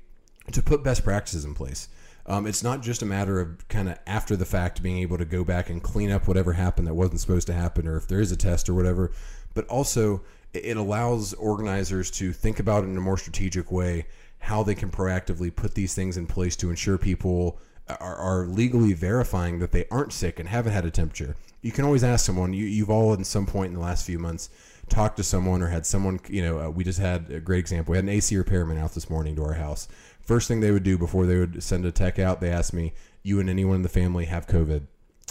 to 0.53 0.63
put 0.63 0.85
best 0.85 1.05
practices 1.05 1.47
in 1.47 1.55
place. 1.55 1.89
Um, 2.27 2.47
it's 2.47 2.63
not 2.63 2.83
just 2.83 3.01
a 3.01 3.07
matter 3.07 3.41
of 3.41 3.67
kind 3.69 3.89
of 3.89 3.99
after 4.07 4.37
the 4.37 4.45
fact 4.45 4.83
being 4.83 4.99
able 4.99 5.17
to 5.17 5.25
go 5.25 5.43
back 5.43 5.71
and 5.71 5.83
clean 5.83 6.11
up 6.11 6.29
whatever 6.29 6.53
happened 6.53 6.87
that 6.87 6.95
wasn't 6.95 7.21
supposed 7.21 7.47
to 7.47 7.55
happen, 7.55 7.89
or 7.89 7.97
if 7.97 8.07
there 8.07 8.21
is 8.21 8.31
a 8.31 8.37
test 8.37 8.69
or 8.69 8.75
whatever. 8.75 9.11
But 9.55 9.67
also, 9.69 10.23
it 10.53 10.77
allows 10.77 11.33
organizers 11.33 12.11
to 12.13 12.35
think 12.35 12.61
about 12.61 12.85
it 12.85 12.89
in 12.89 12.97
a 12.99 13.01
more 13.01 13.17
strategic 13.19 13.73
way 13.73 14.07
how 14.39 14.63
they 14.63 14.75
can 14.75 14.91
proactively 14.91 15.55
put 15.55 15.75
these 15.75 15.95
things 15.95 16.19
in 16.19 16.27
place 16.27 16.57
to 16.57 16.69
ensure 16.69 16.99
people 16.99 17.59
are, 17.89 18.17
are 18.17 18.47
legally 18.47 18.93
verifying 18.93 19.59
that 19.59 19.73
they 19.73 19.87
aren't 19.91 20.13
sick 20.13 20.39
and 20.41 20.49
haven't 20.49 20.73
had 20.73 20.85
a 20.85 20.91
temperature. 20.91 21.37
You 21.63 21.73
can 21.73 21.85
always 21.85 22.05
ask 22.05 22.25
someone. 22.25 22.53
You, 22.53 22.65
you've 22.67 22.91
all 22.91 23.13
at 23.13 23.25
some 23.27 23.47
point 23.47 23.69
in 23.69 23.75
the 23.75 23.81
last 23.81 24.07
few 24.07 24.19
months 24.19 24.51
talked 24.89 25.17
to 25.17 25.23
someone 25.23 25.63
or 25.63 25.69
had 25.69 25.87
someone. 25.87 26.21
You 26.29 26.43
know, 26.43 26.61
uh, 26.61 26.71
we 26.71 26.85
just 26.85 26.99
had 26.99 27.31
a 27.31 27.41
great 27.41 27.61
example. 27.61 27.93
We 27.93 27.99
had 27.99 28.05
an 28.05 28.11
AC 28.11 28.37
repairman 28.37 28.79
out 28.79 28.95
this 28.95 29.11
morning 29.11 29.37
to 29.37 29.45
our 29.45 29.55
house. 29.55 29.89
First 30.21 30.49
thing 30.49 30.61
they 30.61 30.71
would 30.71 30.83
do 30.83 30.97
before 30.97 31.27
they 31.27 31.37
would 31.37 31.63
send 31.63 31.85
a 31.85 31.93
tech 31.93 32.19
out, 32.19 32.41
they 32.41 32.51
asked 32.51 32.73
me, 32.73 32.95
"You 33.23 33.41
and 33.41 33.51
anyone 33.51 33.77
in 33.77 33.83
the 33.83 33.89
family 33.89 34.27
have 34.27 34.47
COVID? 34.47 34.87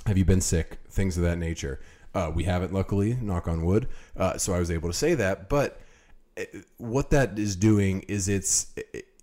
Have 0.06 0.18
you 0.18 0.26
been 0.26 0.42
sick? 0.42 0.80
Things 0.90 1.18
of 1.18 1.24
that 1.24 1.38
nature." 1.38 1.80
Uh, 2.16 2.32
we 2.34 2.44
haven't, 2.44 2.72
luckily, 2.72 3.18
knock 3.20 3.48
on 3.48 3.66
wood. 3.66 3.88
Uh, 4.16 4.38
so 4.38 4.54
I 4.54 4.60
was 4.60 4.70
able 4.70 4.90
to 4.90 4.94
say 4.94 5.16
that. 5.16 5.50
But 5.50 5.82
uh, 6.38 6.44
what 6.78 7.10
that 7.10 7.40
is 7.40 7.56
doing 7.56 8.02
is 8.02 8.28
it's 8.28 8.74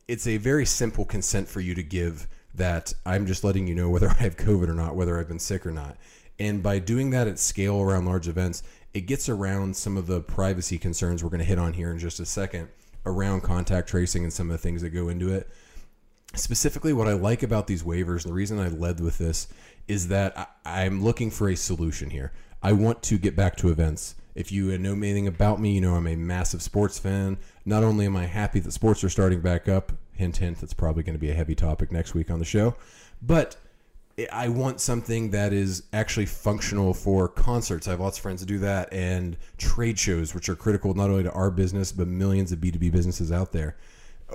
it's 0.09 0.27
a 0.27 0.39
very 0.39 0.67
simple 0.67 1.05
consent 1.05 1.49
for 1.49 1.61
you 1.61 1.75
to 1.77 1.85
give 1.85 2.27
that 2.55 2.93
I'm 3.07 3.27
just 3.27 3.45
letting 3.45 3.67
you 3.67 3.75
know 3.75 3.91
whether 3.91 4.09
I 4.09 4.15
have 4.15 4.37
COVID 4.37 4.69
or 4.69 4.75
not, 4.75 4.97
whether 4.97 5.19
I've 5.19 5.29
been 5.29 5.39
sick 5.39 5.67
or 5.67 5.71
not. 5.71 5.97
And 6.39 6.63
by 6.63 6.79
doing 6.79 7.11
that 7.11 7.29
at 7.29 7.39
scale 7.39 7.81
around 7.81 8.07
large 8.07 8.27
events, 8.27 8.63
it 8.95 9.03
gets 9.03 9.29
around 9.29 9.77
some 9.77 9.97
of 9.97 10.07
the 10.07 10.21
privacy 10.21 10.79
concerns 10.79 11.23
we're 11.23 11.31
going 11.31 11.41
to 11.41 11.45
hit 11.45 11.59
on 11.59 11.75
here 11.75 11.91
in 11.91 11.99
just 11.99 12.19
a 12.19 12.27
second 12.27 12.69
around 13.07 13.43
contact 13.43 13.89
tracing 13.89 14.25
and 14.25 14.33
some 14.33 14.51
of 14.51 14.53
the 14.53 14.59
things 14.59 14.83
that 14.83 14.91
go 14.91 15.09
into 15.09 15.33
it. 15.33 15.49
Specifically, 16.35 16.93
what 16.93 17.09
I 17.09 17.13
like 17.13 17.43
about 17.43 17.67
these 17.67 17.83
waivers, 17.83 18.25
and 18.25 18.31
the 18.31 18.35
reason 18.35 18.59
I 18.59 18.69
led 18.69 19.01
with 19.01 19.19
this, 19.19 19.49
is 19.89 20.09
that 20.09 20.57
I, 20.65 20.85
am 20.85 21.03
looking 21.03 21.31
for 21.31 21.49
a 21.49 21.57
solution 21.57 22.11
here. 22.11 22.33
I 22.63 22.73
want 22.73 23.03
to 23.05 23.19
get 23.19 23.35
back 23.35 23.57
to 23.57 23.71
events. 23.71 24.15
If 24.35 24.53
you 24.53 24.77
know 24.79 24.93
anything 24.93 25.27
about 25.27 25.61
me, 25.61 25.73
you 25.73 25.81
know 25.81 25.97
I'm 25.97 26.07
a 26.07 26.15
massive 26.15 26.63
sports 26.63 26.99
fan. 26.99 27.39
Not 27.65 27.83
only 27.83 28.07
am 28.07 28.17
I 28.17 28.27
happy 28.27 28.61
that 28.61 28.73
sports 28.73 29.03
are 29.03 29.09
starting 29.09 29.41
back 29.41 29.69
up, 29.69 29.93
hint, 30.21 30.37
hint, 30.37 30.61
that's 30.61 30.75
probably 30.75 31.03
going 31.03 31.15
to 31.15 31.21
be 31.21 31.31
a 31.31 31.35
heavy 31.35 31.55
topic 31.55 31.91
next 31.91 32.15
week 32.15 32.31
on 32.31 32.39
the 32.39 32.45
show, 32.45 32.77
but 33.21 33.57
I 34.33 34.49
want 34.49 34.81
something 34.81 35.31
that 35.31 35.53
is 35.53 35.85
actually 35.93 36.27
functional 36.27 36.93
for 36.93 37.27
concerts. 37.29 37.89
I 37.89 37.93
have 37.93 38.01
lots 38.01 38.19
of 38.19 38.23
friends 38.23 38.41
that 38.41 38.47
do 38.47 38.59
that, 38.59 38.93
and 38.93 39.37
trade 39.57 39.99
shows, 39.99 40.35
which 40.35 40.49
are 40.49 40.57
critical 40.57 40.93
not 40.95 41.11
only 41.11 41.23
to 41.23 41.33
our 41.33 41.51
business, 41.51 41.91
but 41.91 42.07
millions 42.07 42.53
of 42.53 42.59
B2B 42.59 42.93
businesses 42.93 43.33
out 43.33 43.53
there. 43.53 43.77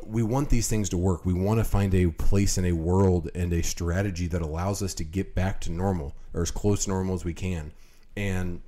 We 0.05 0.23
want 0.23 0.49
these 0.49 0.67
things 0.67 0.89
to 0.89 0.97
work. 0.97 1.25
We 1.25 1.33
want 1.33 1.59
to 1.59 1.63
find 1.63 1.93
a 1.93 2.07
place 2.07 2.57
in 2.57 2.65
a 2.65 2.71
world 2.73 3.29
and 3.35 3.53
a 3.53 3.63
strategy 3.63 4.27
that 4.27 4.41
allows 4.41 4.81
us 4.81 4.93
to 4.95 5.03
get 5.03 5.35
back 5.35 5.61
to 5.61 5.71
normal 5.71 6.15
or 6.33 6.41
as 6.41 6.51
close 6.51 6.85
to 6.85 6.89
normal 6.89 7.15
as 7.15 7.23
we 7.23 7.33
can. 7.33 7.71
And 8.17 8.61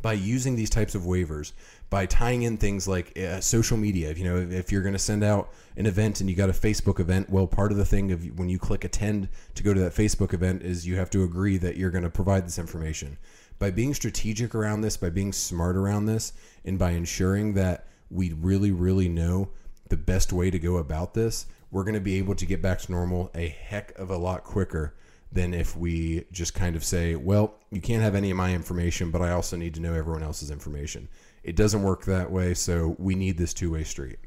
by 0.00 0.14
using 0.14 0.56
these 0.56 0.70
types 0.70 0.94
of 0.94 1.02
waivers, 1.02 1.52
by 1.92 2.06
tying 2.06 2.40
in 2.40 2.56
things 2.56 2.88
like 2.88 3.18
uh, 3.18 3.38
social 3.38 3.76
media. 3.76 4.08
If, 4.08 4.16
you 4.16 4.24
know, 4.24 4.38
if 4.38 4.72
you're 4.72 4.80
going 4.80 4.94
to 4.94 4.98
send 4.98 5.22
out 5.22 5.50
an 5.76 5.84
event 5.84 6.22
and 6.22 6.30
you 6.30 6.34
got 6.34 6.48
a 6.48 6.54
Facebook 6.54 6.98
event, 6.98 7.28
well, 7.28 7.46
part 7.46 7.70
of 7.70 7.76
the 7.76 7.84
thing 7.84 8.10
of 8.10 8.24
when 8.38 8.48
you 8.48 8.58
click 8.58 8.82
attend 8.82 9.28
to 9.56 9.62
go 9.62 9.74
to 9.74 9.80
that 9.80 9.92
Facebook 9.92 10.32
event 10.32 10.62
is 10.62 10.86
you 10.86 10.96
have 10.96 11.10
to 11.10 11.22
agree 11.22 11.58
that 11.58 11.76
you're 11.76 11.90
going 11.90 12.02
to 12.02 12.08
provide 12.08 12.46
this 12.46 12.58
information. 12.58 13.18
By 13.58 13.72
being 13.72 13.92
strategic 13.92 14.54
around 14.54 14.80
this, 14.80 14.96
by 14.96 15.10
being 15.10 15.34
smart 15.34 15.76
around 15.76 16.06
this, 16.06 16.32
and 16.64 16.78
by 16.78 16.92
ensuring 16.92 17.52
that 17.54 17.86
we 18.10 18.32
really, 18.32 18.70
really 18.70 19.10
know 19.10 19.50
the 19.90 19.98
best 19.98 20.32
way 20.32 20.50
to 20.50 20.58
go 20.58 20.78
about 20.78 21.12
this, 21.12 21.44
we're 21.70 21.84
going 21.84 21.92
to 21.92 22.00
be 22.00 22.16
able 22.16 22.36
to 22.36 22.46
get 22.46 22.62
back 22.62 22.78
to 22.78 22.90
normal 22.90 23.30
a 23.34 23.48
heck 23.48 23.92
of 23.98 24.08
a 24.08 24.16
lot 24.16 24.44
quicker 24.44 24.94
than 25.30 25.52
if 25.52 25.76
we 25.76 26.24
just 26.32 26.54
kind 26.54 26.74
of 26.74 26.84
say, 26.84 27.16
well, 27.16 27.54
you 27.70 27.82
can't 27.82 28.02
have 28.02 28.14
any 28.14 28.30
of 28.30 28.36
my 28.38 28.54
information, 28.54 29.10
but 29.10 29.20
I 29.20 29.32
also 29.32 29.58
need 29.58 29.74
to 29.74 29.80
know 29.80 29.92
everyone 29.92 30.22
else's 30.22 30.50
information. 30.50 31.08
It 31.42 31.56
doesn't 31.56 31.82
work 31.82 32.04
that 32.04 32.30
way, 32.30 32.54
so 32.54 32.96
we 32.98 33.14
need 33.14 33.36
this 33.36 33.52
two 33.54 33.72
way 33.72 33.84
street. 33.84 34.18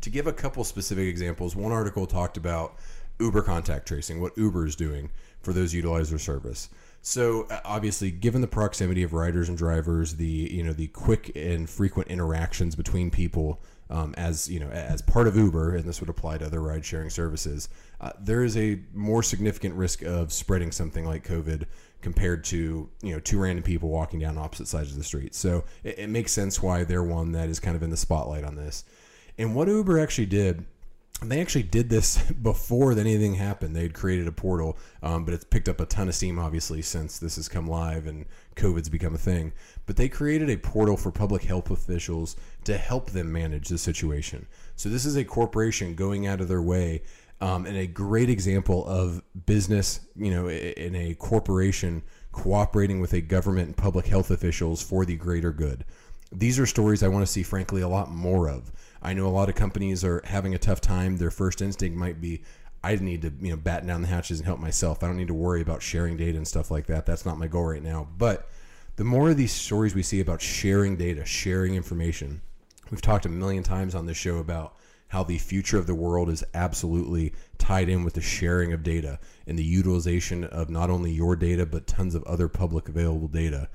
To 0.00 0.10
give 0.10 0.26
a 0.26 0.32
couple 0.32 0.64
specific 0.64 1.06
examples, 1.06 1.56
one 1.56 1.72
article 1.72 2.06
talked 2.06 2.36
about 2.36 2.76
Uber 3.20 3.42
contact 3.42 3.86
tracing, 3.86 4.20
what 4.20 4.36
Uber 4.36 4.66
is 4.66 4.76
doing 4.76 5.10
for 5.40 5.52
those 5.52 5.72
who 5.72 5.76
utilize 5.76 6.10
their 6.10 6.18
service. 6.18 6.68
So 7.02 7.46
uh, 7.50 7.60
obviously, 7.64 8.10
given 8.10 8.40
the 8.40 8.48
proximity 8.48 9.02
of 9.02 9.12
riders 9.12 9.48
and 9.48 9.58
drivers, 9.58 10.16
the 10.16 10.26
you 10.26 10.62
know 10.62 10.72
the 10.72 10.88
quick 10.88 11.32
and 11.36 11.68
frequent 11.68 12.08
interactions 12.08 12.74
between 12.74 13.10
people, 13.10 13.62
um, 13.90 14.14
as 14.16 14.48
you 14.48 14.58
know 14.58 14.70
as 14.70 15.02
part 15.02 15.28
of 15.28 15.36
Uber, 15.36 15.76
and 15.76 15.84
this 15.84 16.00
would 16.00 16.08
apply 16.08 16.38
to 16.38 16.46
other 16.46 16.62
ride 16.62 16.84
sharing 16.84 17.10
services, 17.10 17.68
uh, 18.00 18.10
there 18.18 18.42
is 18.42 18.56
a 18.56 18.80
more 18.94 19.22
significant 19.22 19.74
risk 19.74 20.02
of 20.02 20.32
spreading 20.32 20.72
something 20.72 21.04
like 21.04 21.28
COVID 21.28 21.64
compared 22.04 22.44
to 22.44 22.88
you 23.02 23.12
know 23.12 23.18
two 23.18 23.40
random 23.40 23.64
people 23.64 23.88
walking 23.88 24.20
down 24.20 24.36
opposite 24.36 24.68
sides 24.68 24.92
of 24.92 24.98
the 24.98 25.02
street. 25.02 25.34
So 25.34 25.64
it, 25.82 25.98
it 25.98 26.08
makes 26.08 26.32
sense 26.32 26.62
why 26.62 26.84
they're 26.84 27.02
one 27.02 27.32
that 27.32 27.48
is 27.48 27.58
kind 27.58 27.74
of 27.74 27.82
in 27.82 27.90
the 27.90 27.96
spotlight 27.96 28.44
on 28.44 28.54
this. 28.54 28.84
And 29.38 29.54
what 29.56 29.66
Uber 29.66 29.98
actually 29.98 30.26
did 30.26 30.66
they 31.22 31.40
actually 31.40 31.62
did 31.62 31.88
this 31.88 32.18
before 32.42 32.92
anything 32.92 33.34
happened. 33.34 33.74
They 33.74 33.82
had 33.82 33.94
created 33.94 34.26
a 34.26 34.32
portal, 34.32 34.76
um, 35.02 35.24
but 35.24 35.32
it's 35.32 35.44
picked 35.44 35.68
up 35.68 35.80
a 35.80 35.86
ton 35.86 36.08
of 36.08 36.14
steam, 36.14 36.38
obviously, 36.38 36.82
since 36.82 37.18
this 37.18 37.36
has 37.36 37.48
come 37.48 37.66
live 37.66 38.06
and 38.06 38.26
COVID's 38.56 38.88
become 38.88 39.14
a 39.14 39.18
thing. 39.18 39.52
But 39.86 39.96
they 39.96 40.08
created 40.08 40.50
a 40.50 40.58
portal 40.58 40.96
for 40.96 41.10
public 41.10 41.44
health 41.44 41.70
officials 41.70 42.36
to 42.64 42.76
help 42.76 43.10
them 43.10 43.32
manage 43.32 43.68
the 43.68 43.78
situation. 43.78 44.46
So 44.76 44.88
this 44.88 45.06
is 45.06 45.16
a 45.16 45.24
corporation 45.24 45.94
going 45.94 46.26
out 46.26 46.40
of 46.40 46.48
their 46.48 46.62
way, 46.62 47.02
um, 47.44 47.66
and 47.66 47.76
a 47.76 47.86
great 47.86 48.30
example 48.30 48.86
of 48.86 49.22
business, 49.44 50.00
you 50.16 50.30
know, 50.30 50.48
in 50.48 50.96
a 50.96 51.14
corporation 51.16 52.02
cooperating 52.32 53.00
with 53.00 53.12
a 53.12 53.20
government 53.20 53.66
and 53.66 53.76
public 53.76 54.06
health 54.06 54.30
officials 54.30 54.82
for 54.82 55.04
the 55.04 55.14
greater 55.14 55.52
good. 55.52 55.84
These 56.32 56.58
are 56.58 56.64
stories 56.64 57.02
I 57.02 57.08
want 57.08 57.26
to 57.26 57.30
see, 57.30 57.42
frankly, 57.42 57.82
a 57.82 57.88
lot 57.88 58.10
more 58.10 58.48
of. 58.48 58.72
I 59.02 59.12
know 59.12 59.26
a 59.26 59.28
lot 59.28 59.50
of 59.50 59.56
companies 59.56 60.02
are 60.04 60.22
having 60.24 60.54
a 60.54 60.58
tough 60.58 60.80
time. 60.80 61.18
Their 61.18 61.30
first 61.30 61.60
instinct 61.60 61.98
might 61.98 62.18
be, 62.18 62.42
I 62.82 62.96
need 62.96 63.20
to, 63.22 63.32
you 63.38 63.50
know, 63.50 63.58
batten 63.58 63.88
down 63.88 64.00
the 64.00 64.08
hatches 64.08 64.38
and 64.38 64.46
help 64.46 64.58
myself. 64.58 65.04
I 65.04 65.06
don't 65.06 65.18
need 65.18 65.28
to 65.28 65.34
worry 65.34 65.60
about 65.60 65.82
sharing 65.82 66.16
data 66.16 66.38
and 66.38 66.48
stuff 66.48 66.70
like 66.70 66.86
that. 66.86 67.04
That's 67.04 67.26
not 67.26 67.36
my 67.36 67.46
goal 67.46 67.66
right 67.66 67.82
now. 67.82 68.08
But 68.16 68.48
the 68.96 69.04
more 69.04 69.28
of 69.28 69.36
these 69.36 69.52
stories 69.52 69.94
we 69.94 70.02
see 70.02 70.20
about 70.20 70.40
sharing 70.40 70.96
data, 70.96 71.26
sharing 71.26 71.74
information, 71.74 72.40
we've 72.90 73.02
talked 73.02 73.26
a 73.26 73.28
million 73.28 73.62
times 73.62 73.94
on 73.94 74.06
this 74.06 74.16
show 74.16 74.38
about 74.38 74.76
how 75.08 75.22
the 75.22 75.38
future 75.38 75.78
of 75.78 75.86
the 75.86 75.94
world 75.94 76.28
is 76.28 76.44
absolutely 76.54 77.32
tied 77.58 77.88
in 77.88 78.04
with 78.04 78.14
the 78.14 78.20
sharing 78.20 78.72
of 78.72 78.82
data 78.82 79.18
and 79.46 79.58
the 79.58 79.64
utilization 79.64 80.44
of 80.44 80.70
not 80.70 80.90
only 80.90 81.12
your 81.12 81.36
data 81.36 81.64
but 81.64 81.86
tons 81.86 82.14
of 82.14 82.24
other 82.24 82.48
public 82.48 82.88
available 82.88 83.28
data. 83.28 83.68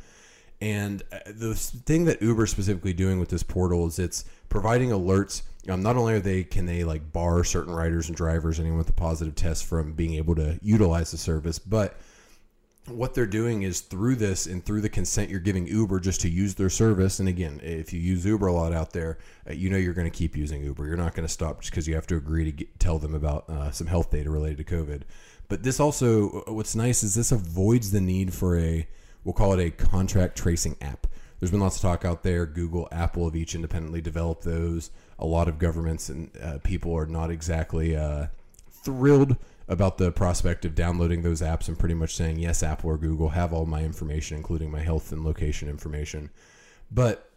And 0.61 1.03
uh, 1.11 1.19
the 1.27 1.55
thing 1.55 2.05
that 2.05 2.21
Uber 2.21 2.43
is 2.43 2.49
specifically 2.49 2.93
doing 2.93 3.19
with 3.19 3.29
this 3.29 3.43
portal 3.43 3.87
is 3.87 3.99
it's 3.99 4.25
providing 4.49 4.89
alerts. 4.89 5.43
Um, 5.69 5.81
not 5.81 5.95
only 5.95 6.15
are 6.15 6.19
they 6.19 6.43
can 6.43 6.65
they 6.65 6.83
like 6.83 7.13
bar 7.13 7.43
certain 7.43 7.73
riders 7.73 8.07
and 8.07 8.17
drivers, 8.17 8.59
anyone 8.59 8.77
with 8.77 8.89
a 8.89 8.93
positive 8.93 9.35
test, 9.35 9.65
from 9.65 9.93
being 9.93 10.15
able 10.15 10.35
to 10.35 10.59
utilize 10.61 11.11
the 11.11 11.17
service, 11.17 11.59
but 11.59 11.97
what 12.89 13.13
they're 13.13 13.25
doing 13.25 13.63
is 13.63 13.81
through 13.81 14.15
this 14.15 14.45
and 14.45 14.63
through 14.63 14.81
the 14.81 14.89
consent 14.89 15.29
you're 15.29 15.39
giving 15.39 15.67
Uber 15.67 15.99
just 15.99 16.21
to 16.21 16.29
use 16.29 16.55
their 16.55 16.69
service. 16.69 17.19
And 17.19 17.29
again, 17.29 17.59
if 17.63 17.93
you 17.93 17.99
use 17.99 18.25
Uber 18.25 18.47
a 18.47 18.53
lot 18.53 18.73
out 18.73 18.91
there, 18.91 19.17
uh, 19.49 19.53
you 19.53 19.69
know 19.69 19.77
you're 19.77 19.93
going 19.93 20.09
to 20.09 20.17
keep 20.17 20.35
using 20.35 20.63
Uber. 20.63 20.85
You're 20.85 20.97
not 20.97 21.13
going 21.13 21.27
to 21.27 21.33
stop 21.33 21.61
just 21.61 21.71
because 21.71 21.87
you 21.87 21.95
have 21.95 22.07
to 22.07 22.15
agree 22.15 22.45
to 22.45 22.51
get, 22.51 22.79
tell 22.79 22.99
them 22.99 23.15
about 23.15 23.49
uh, 23.49 23.71
some 23.71 23.87
health 23.87 24.11
data 24.11 24.29
related 24.29 24.57
to 24.57 24.75
COVID. 24.75 25.01
But 25.47 25.63
this 25.63 25.79
also, 25.79 26.43
uh, 26.47 26.53
what's 26.53 26.75
nice 26.75 27.03
is 27.03 27.15
this 27.15 27.31
avoids 27.31 27.91
the 27.91 28.01
need 28.01 28.33
for 28.33 28.57
a 28.57 28.87
we'll 29.23 29.33
call 29.33 29.53
it 29.53 29.65
a 29.65 29.71
contract 29.71 30.37
tracing 30.37 30.75
app. 30.81 31.07
There's 31.39 31.51
been 31.51 31.59
lots 31.59 31.77
of 31.77 31.81
talk 31.81 32.03
out 32.05 32.23
there. 32.23 32.45
Google, 32.45 32.87
Apple 32.91 33.25
have 33.25 33.35
each 33.35 33.55
independently 33.55 34.01
developed 34.01 34.43
those. 34.43 34.91
A 35.17 35.25
lot 35.25 35.47
of 35.47 35.57
governments 35.57 36.09
and 36.09 36.29
uh, 36.41 36.57
people 36.63 36.95
are 36.97 37.05
not 37.05 37.31
exactly 37.31 37.95
uh, 37.95 38.27
thrilled 38.83 39.37
about 39.69 39.99
the 39.99 40.11
prospect 40.11 40.65
of 40.65 40.73
downloading 40.73 41.21
those 41.21 41.41
apps 41.41 41.67
and 41.67 41.77
pretty 41.77 41.93
much 41.93 42.15
saying, 42.15 42.39
yes, 42.39 42.63
Apple 42.63 42.89
or 42.89 42.97
Google 42.97 43.29
have 43.29 43.53
all 43.53 43.67
my 43.67 43.83
information, 43.83 44.35
including 44.35 44.71
my 44.71 44.79
health 44.79 45.11
and 45.11 45.23
location 45.23 45.69
information. 45.69 46.31
But 46.91 47.29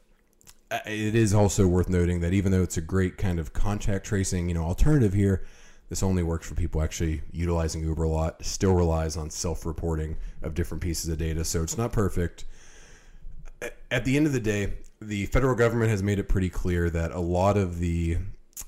uh, 0.71 0.79
it 0.87 1.15
is 1.15 1.35
also 1.35 1.67
worth 1.67 1.91
noting 1.91 2.21
that 2.21 2.33
even 2.33 2.51
though 2.51 2.62
it's 2.62 2.79
a 2.79 2.83
great 2.83 3.19
kind 3.19 3.39
of 3.39 3.53
contact 3.53 4.07
tracing, 4.07 4.49
you 4.49 4.55
know, 4.55 4.65
alternative 4.65 5.12
here, 5.12 5.45
this 5.91 6.03
only 6.03 6.23
works 6.23 6.49
for 6.49 6.55
people 6.55 6.81
actually 6.81 7.21
utilizing 7.33 7.83
Uber 7.83 8.05
a 8.05 8.09
lot. 8.09 8.43
Still 8.43 8.73
relies 8.73 9.19
on 9.19 9.29
self-reporting 9.29 10.17
of 10.41 10.55
different 10.55 10.83
pieces 10.83 11.11
of 11.11 11.19
data, 11.19 11.45
so 11.45 11.62
it's 11.62 11.77
not 11.77 11.93
perfect. 11.93 12.47
At 13.91 14.07
the 14.07 14.17
end 14.17 14.27
of 14.27 14.33
the 14.33 14.41
day, 14.41 14.73
the 15.03 15.27
federal 15.27 15.55
government 15.55 15.91
has 15.91 16.03
made 16.03 16.19
it 16.19 16.31
pretty 16.31 16.49
clear 16.49 16.89
that 16.89 17.11
a 17.12 17.21
lot 17.21 17.59
of 17.59 17.79
the 17.79 18.17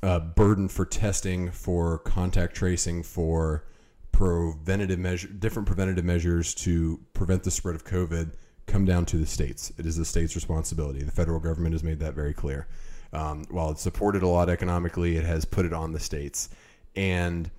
uh, 0.03 0.21
burden 0.21 0.69
for 0.69 0.85
testing, 0.85 1.51
for 1.51 1.99
contact 1.99 2.55
tracing, 2.55 3.03
for 3.03 3.65
preventative 4.13 4.99
measure, 4.99 5.29
different 5.29 5.67
preventative 5.67 6.05
measures 6.05 6.55
to 6.55 7.01
prevent 7.15 7.43
the 7.43 7.51
spread 7.51 7.75
of 7.75 7.85
COVID, 7.85 8.35
come 8.67 8.85
down 8.85 9.05
to 9.07 9.17
the 9.17 9.27
states. 9.27 9.73
It 9.77 9.87
is 9.87 9.97
the 9.97 10.05
state's 10.05 10.35
responsibility. 10.35 11.03
The 11.03 11.11
federal 11.11 11.41
government 11.41 11.75
has 11.75 11.83
made 11.83 11.99
that 12.01 12.15
very 12.15 12.33
clear. 12.33 12.67
Um, 13.13 13.45
while 13.51 13.71
it's 13.71 13.83
supported 13.83 14.23
a 14.23 14.29
lot 14.29 14.49
economically, 14.49 15.17
it 15.17 15.25
has 15.25 15.45
put 15.45 15.67
it 15.67 15.73
on 15.73 15.93
the 15.93 16.01
states. 16.01 16.49
And 16.97 17.51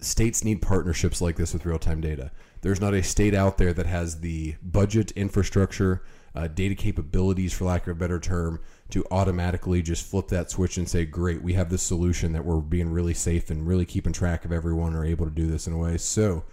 states 0.00 0.44
need 0.44 0.62
partnerships 0.62 1.20
like 1.20 1.36
this 1.36 1.52
with 1.52 1.66
real 1.66 1.78
time 1.78 2.00
data. 2.00 2.30
There's 2.60 2.80
not 2.80 2.94
a 2.94 3.02
state 3.02 3.34
out 3.34 3.58
there 3.58 3.72
that 3.72 3.86
has 3.86 4.20
the 4.20 4.56
budget, 4.62 5.12
infrastructure, 5.12 6.02
uh, 6.34 6.48
data 6.48 6.74
capabilities, 6.74 7.52
for 7.52 7.64
lack 7.64 7.86
of 7.86 7.96
a 7.96 7.98
better 7.98 8.20
term, 8.20 8.60
to 8.90 9.04
automatically 9.10 9.82
just 9.82 10.06
flip 10.06 10.28
that 10.28 10.50
switch 10.50 10.78
and 10.78 10.88
say, 10.88 11.04
great, 11.04 11.42
we 11.42 11.52
have 11.52 11.68
this 11.68 11.82
solution 11.82 12.32
that 12.32 12.44
we're 12.44 12.60
being 12.60 12.90
really 12.90 13.14
safe 13.14 13.50
and 13.50 13.66
really 13.66 13.84
keeping 13.84 14.12
track 14.12 14.44
of 14.44 14.52
everyone 14.52 14.94
are 14.94 15.04
able 15.04 15.26
to 15.26 15.30
do 15.32 15.46
this 15.46 15.66
in 15.66 15.72
a 15.72 15.78
way. 15.78 15.98
So, 15.98 16.44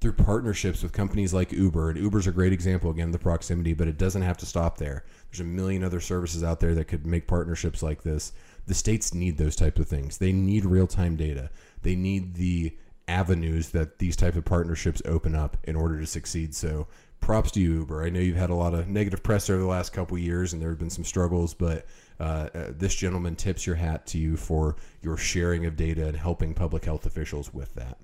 through 0.00 0.12
partnerships 0.14 0.82
with 0.82 0.92
companies 0.92 1.34
like 1.34 1.52
Uber, 1.52 1.90
and 1.90 1.98
Uber's 1.98 2.26
a 2.26 2.32
great 2.32 2.54
example, 2.54 2.90
again, 2.90 3.10
the 3.10 3.18
proximity, 3.18 3.74
but 3.74 3.86
it 3.86 3.98
doesn't 3.98 4.22
have 4.22 4.38
to 4.38 4.46
stop 4.46 4.78
there. 4.78 5.04
There's 5.30 5.40
a 5.40 5.44
million 5.44 5.84
other 5.84 6.00
services 6.00 6.42
out 6.42 6.58
there 6.58 6.74
that 6.74 6.86
could 6.86 7.06
make 7.06 7.26
partnerships 7.26 7.82
like 7.82 8.02
this 8.02 8.32
the 8.66 8.74
states 8.74 9.12
need 9.12 9.36
those 9.36 9.56
types 9.56 9.80
of 9.80 9.88
things. 9.88 10.18
They 10.18 10.32
need 10.32 10.64
real 10.64 10.86
time 10.86 11.16
data. 11.16 11.50
They 11.82 11.96
need 11.96 12.34
the 12.34 12.76
avenues 13.08 13.70
that 13.70 13.98
these 13.98 14.14
type 14.14 14.36
of 14.36 14.44
partnerships 14.44 15.02
open 15.04 15.34
up 15.34 15.56
in 15.64 15.74
order 15.74 15.98
to 15.98 16.06
succeed. 16.06 16.54
So 16.54 16.86
props 17.20 17.50
to 17.52 17.60
you, 17.60 17.74
Uber. 17.74 18.02
I 18.02 18.10
know 18.10 18.20
you've 18.20 18.36
had 18.36 18.50
a 18.50 18.54
lot 18.54 18.74
of 18.74 18.88
negative 18.88 19.22
press 19.22 19.48
over 19.50 19.60
the 19.60 19.68
last 19.68 19.92
couple 19.92 20.18
years, 20.18 20.52
and 20.52 20.60
there 20.60 20.70
have 20.70 20.78
been 20.78 20.90
some 20.90 21.04
struggles, 21.04 21.54
but 21.54 21.86
uh, 22.18 22.48
uh, 22.54 22.64
this 22.70 22.94
gentleman 22.94 23.36
tips 23.36 23.66
your 23.66 23.76
hat 23.76 24.06
to 24.06 24.18
you 24.18 24.36
for 24.36 24.76
your 25.02 25.16
sharing 25.16 25.66
of 25.66 25.76
data 25.76 26.06
and 26.06 26.16
helping 26.16 26.54
public 26.54 26.84
health 26.84 27.06
officials 27.06 27.52
with 27.54 27.74
that. 27.74 27.98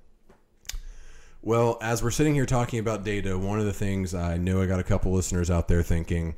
Well, 1.41 1.77
as 1.81 2.01
we're 2.01 2.11
sitting 2.11 2.33
here 2.33 2.45
talking 2.45 2.79
about 2.79 3.03
data, 3.03 3.37
one 3.37 3.59
of 3.59 3.65
the 3.65 3.73
things 3.73 4.13
I 4.13 4.37
know 4.37 4.61
I 4.61 4.65
got 4.65 4.79
a 4.79 4.83
couple 4.83 5.13
listeners 5.13 5.51
out 5.51 5.67
there 5.67 5.83
thinking, 5.83 6.35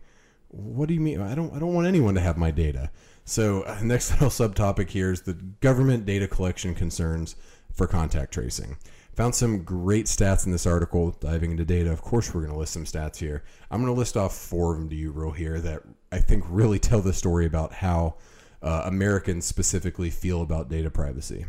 "What 0.49 0.87
do 0.87 0.93
you 0.93 0.99
mean? 0.99 1.21
I 1.21 1.35
don't. 1.35 1.53
I 1.53 1.59
don't 1.59 1.73
want 1.73 1.87
anyone 1.87 2.15
to 2.15 2.21
have 2.21 2.37
my 2.37 2.51
data." 2.51 2.91
So, 3.23 3.61
uh, 3.61 3.79
next 3.81 4.11
little 4.21 4.29
subtopic 4.29 4.89
here 4.89 5.11
is 5.11 5.21
the 5.21 5.33
government 5.33 6.05
data 6.05 6.27
collection 6.27 6.75
concerns 6.75 7.35
for 7.73 7.87
contact 7.87 8.33
tracing. 8.33 8.77
Found 9.19 9.35
some 9.35 9.63
great 9.63 10.05
stats 10.05 10.45
in 10.45 10.53
this 10.53 10.65
article 10.65 11.11
diving 11.19 11.51
into 11.51 11.65
data. 11.65 11.91
Of 11.91 12.01
course, 12.01 12.33
we're 12.33 12.39
going 12.39 12.53
to 12.53 12.57
list 12.57 12.71
some 12.71 12.85
stats 12.85 13.17
here. 13.17 13.43
I'm 13.69 13.81
going 13.81 13.93
to 13.93 13.99
list 13.99 14.15
off 14.15 14.33
four 14.33 14.71
of 14.71 14.79
them 14.79 14.87
to 14.87 14.95
you, 14.95 15.11
real 15.11 15.31
here, 15.31 15.59
that 15.59 15.83
I 16.09 16.19
think 16.19 16.45
really 16.47 16.79
tell 16.79 17.01
the 17.01 17.11
story 17.11 17.45
about 17.45 17.73
how 17.73 18.15
uh, 18.61 18.83
Americans 18.85 19.45
specifically 19.45 20.09
feel 20.09 20.41
about 20.41 20.69
data 20.69 20.89
privacy. 20.89 21.45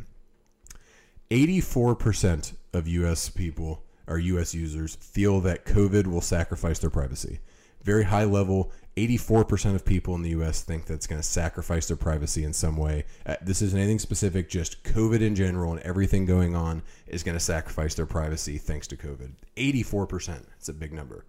84% 1.31 2.55
of 2.73 2.89
US 2.89 3.29
people 3.29 3.85
or 4.09 4.19
US 4.19 4.53
users 4.53 4.97
feel 4.97 5.41
that 5.43 5.65
COVID 5.65 6.09
will 6.09 6.21
sacrifice 6.21 6.81
their 6.81 6.91
privacy. 6.91 7.39
Very 7.83 8.05
high 8.05 8.25
level, 8.25 8.73
84% 8.97 9.75
of 9.75 9.85
people 9.85 10.15
in 10.15 10.23
the 10.23 10.31
US 10.31 10.63
think 10.63 10.87
that's 10.87 11.07
going 11.07 11.21
to 11.21 11.27
sacrifice 11.27 11.89
their 11.89 11.97
privacy 11.97 12.45
in 12.45 12.53
some 12.53 12.77
way. 12.77 13.05
Uh, 13.25 13.37
this 13.41 13.63
isn't 13.63 13.79
anything 13.79 13.99
specific, 13.99 14.51
just 14.51 14.83
COVID 14.85 15.21
in 15.21 15.35
general 15.35 15.73
and 15.73 15.81
everything 15.81 16.27
going 16.27 16.55
on 16.55 16.83
is 17.07 17.23
going 17.23 17.37
to 17.37 17.45
sacrifice 17.45 17.95
their 17.95 18.07
privacy 18.07 18.59
thanks 18.59 18.87
to 18.89 18.97
COVID. 18.97 19.31
84%. 19.57 20.45
It's 20.59 20.69
a 20.69 20.75
big 20.75 20.93
number. 20.93 21.25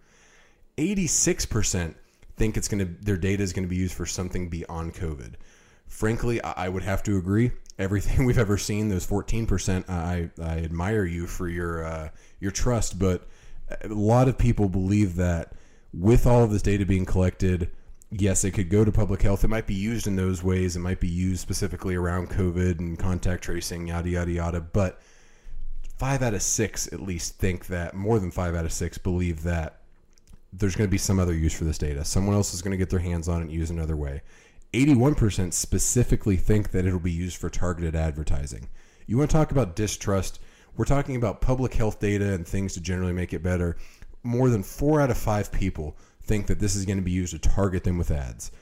86% 0.76 1.94
think 2.36 2.56
it's 2.56 2.68
going 2.68 2.78
to 2.80 3.04
their 3.04 3.16
data 3.16 3.42
is 3.42 3.52
going 3.52 3.64
to 3.64 3.68
be 3.68 3.76
used 3.76 3.94
for 3.94 4.06
something 4.06 4.48
beyond 4.48 4.94
COVID. 4.94 5.34
Frankly, 5.86 6.42
I, 6.42 6.66
I 6.66 6.68
would 6.68 6.82
have 6.82 7.02
to 7.04 7.18
agree. 7.18 7.52
Everything 7.78 8.24
we've 8.26 8.38
ever 8.38 8.58
seen, 8.58 8.88
those 8.88 9.06
14%, 9.06 9.88
I, 9.88 10.30
I 10.42 10.58
admire 10.58 11.04
you 11.04 11.26
for 11.26 11.48
your 11.48 11.84
uh, 11.84 12.08
your 12.40 12.50
trust, 12.50 12.98
but 12.98 13.28
a 13.82 13.88
lot 13.88 14.28
of 14.28 14.36
people 14.38 14.68
believe 14.68 15.16
that 15.16 15.52
with 15.92 16.26
all 16.26 16.42
of 16.42 16.50
this 16.50 16.62
data 16.62 16.86
being 16.86 17.04
collected, 17.04 17.70
yes, 18.10 18.44
it 18.44 18.52
could 18.52 18.70
go 18.70 18.84
to 18.84 18.92
public 18.92 19.22
health. 19.22 19.44
It 19.44 19.48
might 19.48 19.66
be 19.66 19.74
used 19.74 20.06
in 20.06 20.16
those 20.16 20.42
ways. 20.42 20.76
It 20.76 20.80
might 20.80 21.00
be 21.00 21.08
used 21.08 21.40
specifically 21.40 21.94
around 21.94 22.30
COVID 22.30 22.78
and 22.78 22.98
contact 22.98 23.44
tracing, 23.44 23.88
yada, 23.88 24.08
yada, 24.08 24.30
yada. 24.30 24.60
But 24.60 25.00
five 25.98 26.22
out 26.22 26.34
of 26.34 26.42
six 26.42 26.92
at 26.92 27.00
least 27.00 27.38
think 27.38 27.66
that 27.66 27.94
more 27.94 28.18
than 28.18 28.30
five 28.30 28.54
out 28.54 28.64
of 28.64 28.72
six 28.72 28.98
believe 28.98 29.42
that 29.42 29.80
there's 30.52 30.76
going 30.76 30.88
to 30.88 30.90
be 30.90 30.98
some 30.98 31.18
other 31.18 31.34
use 31.34 31.54
for 31.54 31.64
this 31.64 31.78
data. 31.78 32.04
Someone 32.04 32.34
else 32.34 32.52
is 32.52 32.60
going 32.62 32.72
to 32.72 32.76
get 32.76 32.90
their 32.90 32.98
hands 32.98 33.28
on 33.28 33.38
it 33.38 33.44
and 33.44 33.52
use 33.52 33.70
another 33.70 33.96
way. 33.96 34.22
81% 34.72 35.52
specifically 35.52 36.36
think 36.36 36.70
that 36.70 36.86
it'll 36.86 36.98
be 36.98 37.12
used 37.12 37.36
for 37.36 37.50
targeted 37.50 37.94
advertising. 37.94 38.68
You 39.06 39.18
want 39.18 39.30
to 39.30 39.36
talk 39.36 39.50
about 39.50 39.76
distrust? 39.76 40.40
We're 40.76 40.86
talking 40.86 41.16
about 41.16 41.40
public 41.40 41.74
health 41.74 42.00
data 42.00 42.32
and 42.32 42.46
things 42.46 42.74
to 42.74 42.80
generally 42.80 43.12
make 43.12 43.32
it 43.32 43.42
better. 43.42 43.76
More 44.22 44.48
than 44.48 44.62
four 44.62 45.00
out 45.00 45.10
of 45.10 45.18
five 45.18 45.50
people 45.50 45.96
think 46.22 46.46
that 46.46 46.60
this 46.60 46.76
is 46.76 46.84
going 46.84 46.98
to 46.98 47.02
be 47.02 47.10
used 47.10 47.32
to 47.32 47.38
target 47.38 47.84
them 47.84 47.98
with 47.98 48.10
ads. 48.10 48.52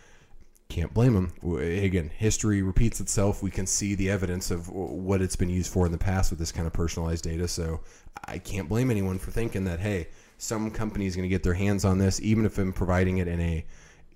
Can't 0.68 0.94
blame 0.94 1.14
them. 1.14 1.58
Again, 1.58 2.10
history 2.16 2.62
repeats 2.62 3.00
itself. 3.00 3.42
We 3.42 3.50
can 3.50 3.66
see 3.66 3.94
the 3.94 4.08
evidence 4.08 4.50
of 4.50 4.68
what 4.68 5.20
it's 5.20 5.36
been 5.36 5.50
used 5.50 5.72
for 5.72 5.84
in 5.84 5.92
the 5.92 5.98
past 5.98 6.30
with 6.30 6.38
this 6.38 6.52
kind 6.52 6.66
of 6.66 6.72
personalized 6.72 7.24
data. 7.24 7.48
So 7.48 7.80
I 8.24 8.38
can't 8.38 8.68
blame 8.68 8.90
anyone 8.90 9.18
for 9.18 9.32
thinking 9.32 9.64
that, 9.64 9.80
hey, 9.80 10.08
some 10.38 10.70
company 10.70 11.06
is 11.06 11.16
going 11.16 11.24
to 11.24 11.28
get 11.28 11.42
their 11.42 11.54
hands 11.54 11.84
on 11.84 11.98
this, 11.98 12.20
even 12.20 12.46
if 12.46 12.56
I'm 12.56 12.72
providing 12.72 13.18
it 13.18 13.28
in 13.28 13.40
a 13.40 13.66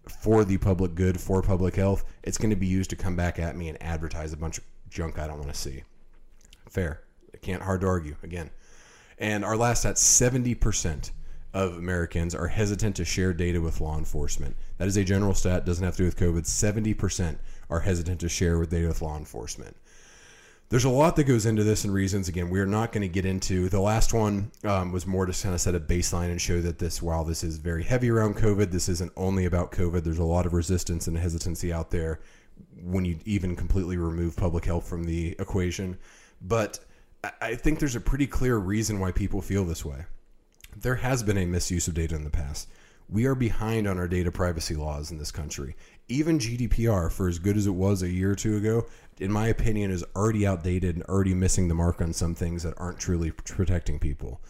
for 0.09 0.45
the 0.45 0.59
public 0.59 0.95
good, 0.95 1.21
for 1.21 1.43
public 1.43 1.77
health, 1.77 2.05
it's 2.23 2.39
going 2.39 2.51
to 2.51 2.57
be 2.57 2.67
used 2.67 2.91
to 2.91 2.97
come 2.97 3.17
back 3.17 3.39
at 3.39 3.57
me 3.57 3.69
and 3.69 3.83
advertise 3.83 4.33
a 4.33 4.37
bunch 4.37 4.59
of 4.59 4.65
junk 4.89 5.19
I 5.19 5.27
don't 5.27 5.39
want 5.39 5.53
to 5.53 5.59
see. 5.59 5.83
Fair. 6.69 7.01
Can't 7.43 7.63
hard 7.63 7.81
to 7.83 7.87
argue 7.87 8.17
again. 8.23 8.51
And 9.19 9.45
our 9.45 9.57
last 9.57 9.85
at 9.85 9.97
70% 9.97 11.11
of 11.55 11.79
Americans 11.79 12.35
are 12.35 12.49
hesitant 12.49 12.97
to 12.97 13.05
share 13.05 13.33
data 13.33 13.61
with 13.61 13.81
law 13.81 13.97
enforcement. 13.97 14.57
That 14.79 14.89
is 14.89 14.97
a 14.97 15.05
general 15.05 15.35
stat, 15.35 15.65
doesn't 15.65 15.85
have 15.85 15.97
to 15.97 16.03
do 16.03 16.05
with 16.05 16.17
COVID. 16.17 16.43
70% 16.43 17.39
are 17.71 17.81
hesitant 17.81 18.21
to 18.21 18.29
share 18.29 18.59
with 18.59 18.71
data 18.71 18.89
with 18.89 19.01
law 19.01 19.17
enforcement. 19.17 19.77
There's 20.71 20.85
a 20.85 20.91
lot 20.91 21.15
that 21.17 21.25
goes 21.25 21.47
into 21.47 21.63
this 21.63 21.85
and 21.85 21.95
reasons. 21.95 22.29
Again, 22.29 22.51
we're 22.51 22.67
not 22.67 22.91
going 22.91 23.03
to 23.03 23.09
get 23.09 23.25
into 23.25 23.69
the 23.69 23.81
last 23.81 24.13
one 24.13 24.51
um, 24.65 24.91
was 24.91 25.07
more 25.07 25.27
to 25.27 25.43
kind 25.43 25.55
of 25.55 25.61
set 25.61 25.77
a 25.77 25.81
baseline 25.81 26.31
and 26.31 26.41
show 26.41 26.61
that 26.61 26.81
this, 26.81 27.01
while 27.01 27.23
this 27.23 27.45
is 27.45 27.59
very 27.59 27.85
heavy 27.85 28.11
around 28.11 28.37
COVID, 28.37 28.73
this 28.73 28.89
isn't 28.89 29.13
only 29.17 29.45
about 29.45 29.71
COVID. 29.71 30.03
There's 30.03 30.19
a 30.19 30.25
lot 30.25 30.47
of 30.47 30.55
resistance 30.55 31.07
and 31.07 31.17
hesitancy 31.17 31.73
out 31.73 31.91
there 31.91 32.21
when 32.83 33.05
you 33.05 33.19
even 33.25 33.55
completely 33.55 33.97
remove 33.97 34.37
public 34.37 34.65
health 34.65 34.89
from 34.89 35.05
the 35.05 35.37
equation. 35.39 35.99
But 36.43 36.81
I 37.41 37.55
think 37.55 37.79
there's 37.79 37.97
a 37.97 38.01
pretty 38.01 38.27
clear 38.27 38.57
reason 38.57 38.99
why 38.99 39.13
people 39.13 39.41
feel 39.41 39.65
this 39.65 39.85
way. 39.85 40.05
There 40.77 40.97
has 40.97 41.23
been 41.23 41.39
a 41.39 41.47
misuse 41.47 41.89
of 41.89 41.95
data 41.95 42.15
in 42.15 42.25
the 42.25 42.31
past. 42.31 42.69
We 43.09 43.27
are 43.27 43.35
behind 43.35 43.87
on 43.87 43.99
our 43.99 44.09
data 44.09 44.31
privacy 44.31 44.75
laws 44.75 45.11
in 45.11 45.19
this 45.19 45.31
country. 45.31 45.77
Even 46.09 46.39
GDPR, 46.39 47.13
for 47.13 47.29
as 47.29 47.39
good 47.39 47.57
as 47.57 47.67
it 47.67 47.75
was 47.75 48.03
a 48.03 48.09
year 48.09 48.33
or 48.33 48.35
two 48.35 48.57
ago, 48.57 48.87
in 49.19 49.31
my 49.31 49.49
opinion, 49.49 49.91
is 49.91 50.05
already 50.17 50.47
outdated 50.47 50.97
and 50.97 51.05
already 51.05 51.35
missing 51.35 51.69
the 51.69 51.75
mark 51.75 52.01
on 52.01 52.13
some 52.13 52.35
things 52.35 52.63
that 52.63 52.75
aren't 52.79 52.99
truly 52.99 53.31
protecting 53.31 53.99
people. 53.99 54.41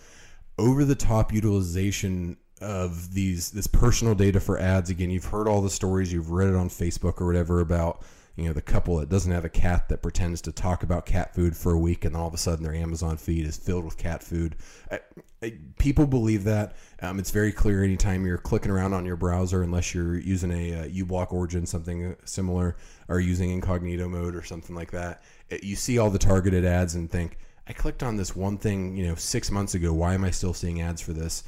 Over 0.58 0.84
the 0.84 0.94
top 0.94 1.32
utilization 1.32 2.36
of 2.60 3.12
these 3.12 3.50
this 3.50 3.66
personal 3.66 4.14
data 4.14 4.40
for 4.40 4.58
ads. 4.58 4.90
Again, 4.90 5.10
you've 5.10 5.26
heard 5.26 5.48
all 5.48 5.60
the 5.60 5.70
stories, 5.70 6.12
you've 6.12 6.30
read 6.30 6.48
it 6.48 6.54
on 6.54 6.68
Facebook 6.68 7.20
or 7.20 7.26
whatever 7.26 7.60
about 7.60 8.02
you 8.36 8.44
know 8.44 8.52
the 8.52 8.62
couple 8.62 8.96
that 8.96 9.08
doesn't 9.08 9.30
have 9.30 9.44
a 9.44 9.48
cat 9.48 9.88
that 9.88 10.02
pretends 10.02 10.40
to 10.42 10.52
talk 10.52 10.82
about 10.82 11.06
cat 11.06 11.34
food 11.34 11.56
for 11.56 11.72
a 11.72 11.78
week 11.78 12.04
and 12.04 12.16
all 12.16 12.26
of 12.26 12.34
a 12.34 12.38
sudden 12.38 12.64
their 12.64 12.74
amazon 12.74 13.16
feed 13.16 13.46
is 13.46 13.56
filled 13.56 13.84
with 13.84 13.96
cat 13.96 14.22
food. 14.22 14.56
I, 14.90 15.00
I, 15.42 15.58
people 15.78 16.06
believe 16.06 16.44
that. 16.44 16.76
Um, 17.00 17.18
it's 17.18 17.30
very 17.30 17.52
clear 17.52 17.84
anytime 17.84 18.26
you're 18.26 18.38
clicking 18.38 18.70
around 18.70 18.92
on 18.92 19.04
your 19.04 19.16
browser 19.16 19.62
unless 19.62 19.94
you're 19.94 20.18
using 20.18 20.50
a 20.50 20.80
uh, 20.80 20.84
uBlock 20.86 21.32
origin 21.32 21.66
something 21.66 22.16
similar 22.24 22.76
or 23.08 23.20
using 23.20 23.50
incognito 23.50 24.08
mode 24.08 24.34
or 24.34 24.42
something 24.42 24.74
like 24.74 24.90
that 24.90 25.22
it, 25.50 25.62
you 25.62 25.76
see 25.76 25.98
all 25.98 26.10
the 26.10 26.18
targeted 26.18 26.64
ads 26.64 26.94
and 26.94 27.10
think 27.10 27.38
i 27.68 27.72
clicked 27.72 28.02
on 28.02 28.16
this 28.16 28.34
one 28.34 28.56
thing 28.56 28.96
you 28.96 29.06
know 29.06 29.14
six 29.14 29.50
months 29.50 29.74
ago. 29.74 29.92
Why 29.92 30.14
am 30.14 30.24
i 30.24 30.30
still 30.30 30.54
seeing 30.54 30.80
ads 30.80 31.00
for 31.00 31.12
this? 31.12 31.44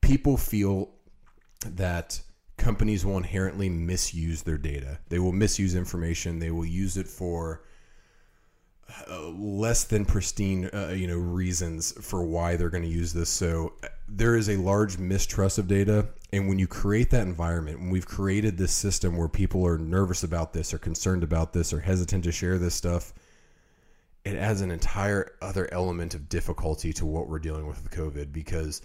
People 0.00 0.36
feel 0.36 0.90
that 1.66 2.20
companies 2.58 3.06
will 3.06 3.16
inherently 3.16 3.68
misuse 3.68 4.42
their 4.42 4.58
data. 4.58 4.98
They 5.08 5.18
will 5.18 5.32
misuse 5.32 5.74
information. 5.74 6.38
They 6.38 6.50
will 6.50 6.66
use 6.66 6.96
it 6.96 7.08
for 7.08 7.62
uh, 9.10 9.28
less 9.28 9.84
than 9.84 10.04
pristine, 10.04 10.70
uh, 10.72 10.94
you 10.96 11.06
know, 11.06 11.18
reasons 11.18 11.92
for 12.00 12.24
why 12.24 12.56
they're 12.56 12.70
going 12.70 12.82
to 12.82 12.88
use 12.88 13.12
this. 13.12 13.28
So 13.28 13.74
uh, 13.84 13.88
there 14.08 14.36
is 14.36 14.48
a 14.48 14.56
large 14.56 14.98
mistrust 14.98 15.58
of 15.58 15.68
data, 15.68 16.08
and 16.32 16.48
when 16.48 16.58
you 16.58 16.66
create 16.66 17.10
that 17.10 17.26
environment, 17.26 17.80
when 17.80 17.90
we've 17.90 18.06
created 18.06 18.56
this 18.56 18.72
system 18.72 19.16
where 19.16 19.28
people 19.28 19.66
are 19.66 19.78
nervous 19.78 20.24
about 20.24 20.52
this, 20.52 20.72
or 20.72 20.78
concerned 20.78 21.22
about 21.22 21.52
this, 21.52 21.72
or 21.72 21.80
hesitant 21.80 22.24
to 22.24 22.32
share 22.32 22.58
this 22.58 22.74
stuff, 22.74 23.12
it 24.24 24.36
adds 24.36 24.62
an 24.62 24.70
entire 24.70 25.32
other 25.42 25.68
element 25.72 26.14
of 26.14 26.28
difficulty 26.28 26.92
to 26.94 27.06
what 27.06 27.28
we're 27.28 27.38
dealing 27.38 27.66
with 27.66 27.82
with 27.82 27.92
COVID 27.92 28.32
because 28.32 28.82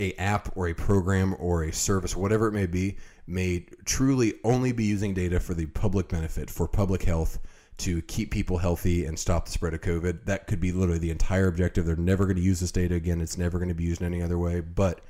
a 0.00 0.12
app 0.14 0.56
or 0.56 0.68
a 0.68 0.74
program 0.74 1.34
or 1.38 1.64
a 1.64 1.72
service, 1.72 2.16
whatever 2.16 2.48
it 2.48 2.52
may 2.52 2.66
be, 2.66 2.96
may 3.26 3.66
truly 3.84 4.34
only 4.44 4.72
be 4.72 4.84
using 4.84 5.14
data 5.14 5.40
for 5.40 5.54
the 5.54 5.66
public 5.66 6.08
benefit, 6.08 6.50
for 6.50 6.68
public 6.68 7.02
health, 7.02 7.38
to 7.76 8.00
keep 8.02 8.30
people 8.30 8.58
healthy 8.58 9.04
and 9.04 9.18
stop 9.18 9.46
the 9.46 9.50
spread 9.50 9.74
of 9.74 9.80
COVID. 9.80 10.24
That 10.26 10.46
could 10.46 10.60
be 10.60 10.72
literally 10.72 11.00
the 11.00 11.10
entire 11.10 11.48
objective. 11.48 11.84
They're 11.84 11.96
never 11.96 12.24
going 12.24 12.36
to 12.36 12.42
use 12.42 12.60
this 12.60 12.72
data 12.72 12.94
again. 12.94 13.20
It's 13.20 13.36
never 13.36 13.58
going 13.58 13.68
to 13.68 13.74
be 13.74 13.84
used 13.84 14.00
in 14.00 14.06
any 14.06 14.22
other 14.22 14.38
way. 14.38 14.60
But 14.60 15.00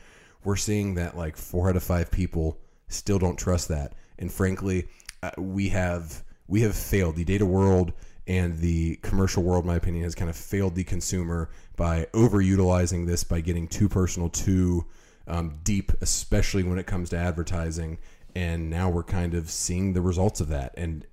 we're 0.44 0.56
seeing 0.56 0.94
that 0.94 1.16
like 1.16 1.36
four 1.36 1.68
out 1.68 1.76
of 1.76 1.82
five 1.82 2.10
people 2.10 2.58
still 2.88 3.18
don't 3.18 3.38
trust 3.38 3.68
that. 3.68 3.94
And 4.18 4.32
frankly, 4.32 4.88
uh, 5.22 5.30
we 5.36 5.68
have 5.70 6.22
we 6.46 6.60
have 6.62 6.76
failed. 6.76 7.16
The 7.16 7.24
data 7.24 7.46
world 7.46 7.92
and 8.26 8.58
the 8.58 8.96
commercial 8.96 9.42
world, 9.42 9.64
in 9.64 9.68
my 9.68 9.76
opinion, 9.76 10.04
has 10.04 10.14
kind 10.14 10.30
of 10.30 10.36
failed 10.36 10.74
the 10.74 10.84
consumer 10.84 11.50
by 11.76 12.06
overutilizing 12.12 13.06
this, 13.06 13.22
by 13.22 13.40
getting 13.40 13.68
too 13.68 13.88
personal, 13.88 14.30
too 14.30 14.86
um, 15.26 15.58
deep, 15.62 15.92
especially 16.00 16.62
when 16.62 16.78
it 16.78 16.86
comes 16.86 17.10
to 17.10 17.18
advertising. 17.18 17.98
And 18.34 18.70
now 18.70 18.88
we're 18.88 19.04
kind 19.04 19.34
of 19.34 19.50
seeing 19.50 19.92
the 19.92 20.00
results 20.00 20.40
of 20.40 20.48
that. 20.48 20.72
And 20.76 21.06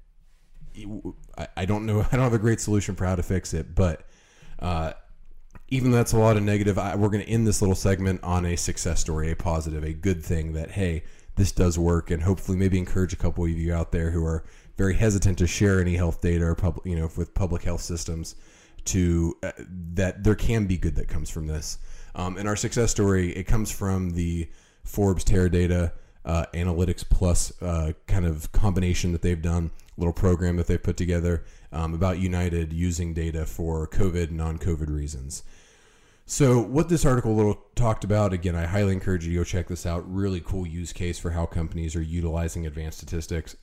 I, 1.58 1.66
don't 1.66 1.86
know, 1.86 2.00
I 2.12 2.16
don't 2.16 2.24
have 2.24 2.34
a 2.34 2.40
great 2.40 2.62
solution 2.62 2.96
for 2.96 3.06
how 3.06 3.16
to 3.16 3.24
fix 3.24 3.54
it, 3.54 3.76
but 3.76 4.08
uh, 4.60 4.94
even 5.68 5.92
though 5.92 5.98
that's 5.98 6.14
a 6.14 6.18
lot 6.18 6.38
of 6.38 6.44
negative, 6.44 6.80
I, 6.80 6.96
we're 6.96 7.10
going 7.10 7.26
to 7.26 7.30
end 7.30 7.46
this 7.46 7.62
little 7.62 7.76
segment 7.76 8.24
on 8.24 8.46
a 8.46 8.56
success 8.56 9.02
story, 9.02 9.32
a 9.32 9.36
positive, 9.36 9.84
a 9.84 9.94
good 9.94 10.24
thing 10.24 10.54
that, 10.54 10.72
hey, 10.72 11.04
this 11.36 11.52
does 11.52 11.80
work, 11.80 12.12
and 12.12 12.24
hopefully 12.24 12.58
maybe 12.58 12.78
encourage 12.78 13.14
a 13.14 13.18
couple 13.18 13.44
of 13.44 13.50
you 13.50 13.74
out 13.74 13.92
there 13.92 14.12
who 14.12 14.26
are 14.26 14.44
very 14.78 14.96
hesitant 14.96 15.38
to 15.40 15.48
share 15.48 15.80
any 15.80 15.96
health 15.96 16.22
data 16.22 16.46
or 16.46 16.56
public, 16.56 16.86
you 16.86 16.96
know, 16.96 17.10
with 17.16 17.34
public 17.34 17.64
health 17.64 17.82
systems. 17.82 18.36
To 18.86 19.38
uh, 19.44 19.52
that 19.94 20.24
there 20.24 20.34
can 20.34 20.66
be 20.66 20.76
good 20.76 20.96
that 20.96 21.08
comes 21.08 21.30
from 21.30 21.46
this. 21.46 21.78
Um, 22.16 22.38
and 22.38 22.48
our 22.48 22.56
success 22.56 22.90
story 22.90 23.32
it 23.32 23.44
comes 23.44 23.70
from 23.70 24.12
the 24.12 24.50
Forbes 24.84 25.24
Teradata 25.24 25.92
uh, 26.26 26.46
Analytics 26.54 27.08
Plus 27.08 27.54
uh, 27.62 27.94
kind 28.08 28.26
of 28.26 28.52
combination 28.52 29.12
that 29.12 29.22
they've 29.22 29.42
done, 29.42 29.72
little 29.98 30.14
program 30.14 30.58
that 30.58 30.68
they've 30.68 30.82
put 30.82 30.98
together 30.98 31.44
um, 31.72 31.94
about 31.94 32.20
United 32.20 32.74
using 32.74 33.14
data 33.14 33.46
for 33.46 33.88
COVID 33.88 34.32
non-COVID 34.32 34.90
reasons. 34.90 35.44
So, 36.26 36.62
what 36.62 36.88
this 36.88 37.06
article 37.06 37.36
little 37.36 37.62
talked 37.76 38.04
about, 38.04 38.32
again, 38.32 38.56
I 38.56 38.66
highly 38.66 38.94
encourage 38.94 39.26
you 39.26 39.34
to 39.34 39.38
go 39.40 39.44
check 39.44 39.68
this 39.68 39.86
out. 39.86 40.10
Really 40.10 40.40
cool 40.40 40.66
use 40.66 40.94
case 40.94 41.20
for 41.20 41.32
how 41.32 41.46
companies 41.46 41.96
are 41.96 42.02
utilizing 42.02 42.66
advanced 42.66 43.00
statistics. 43.00 43.58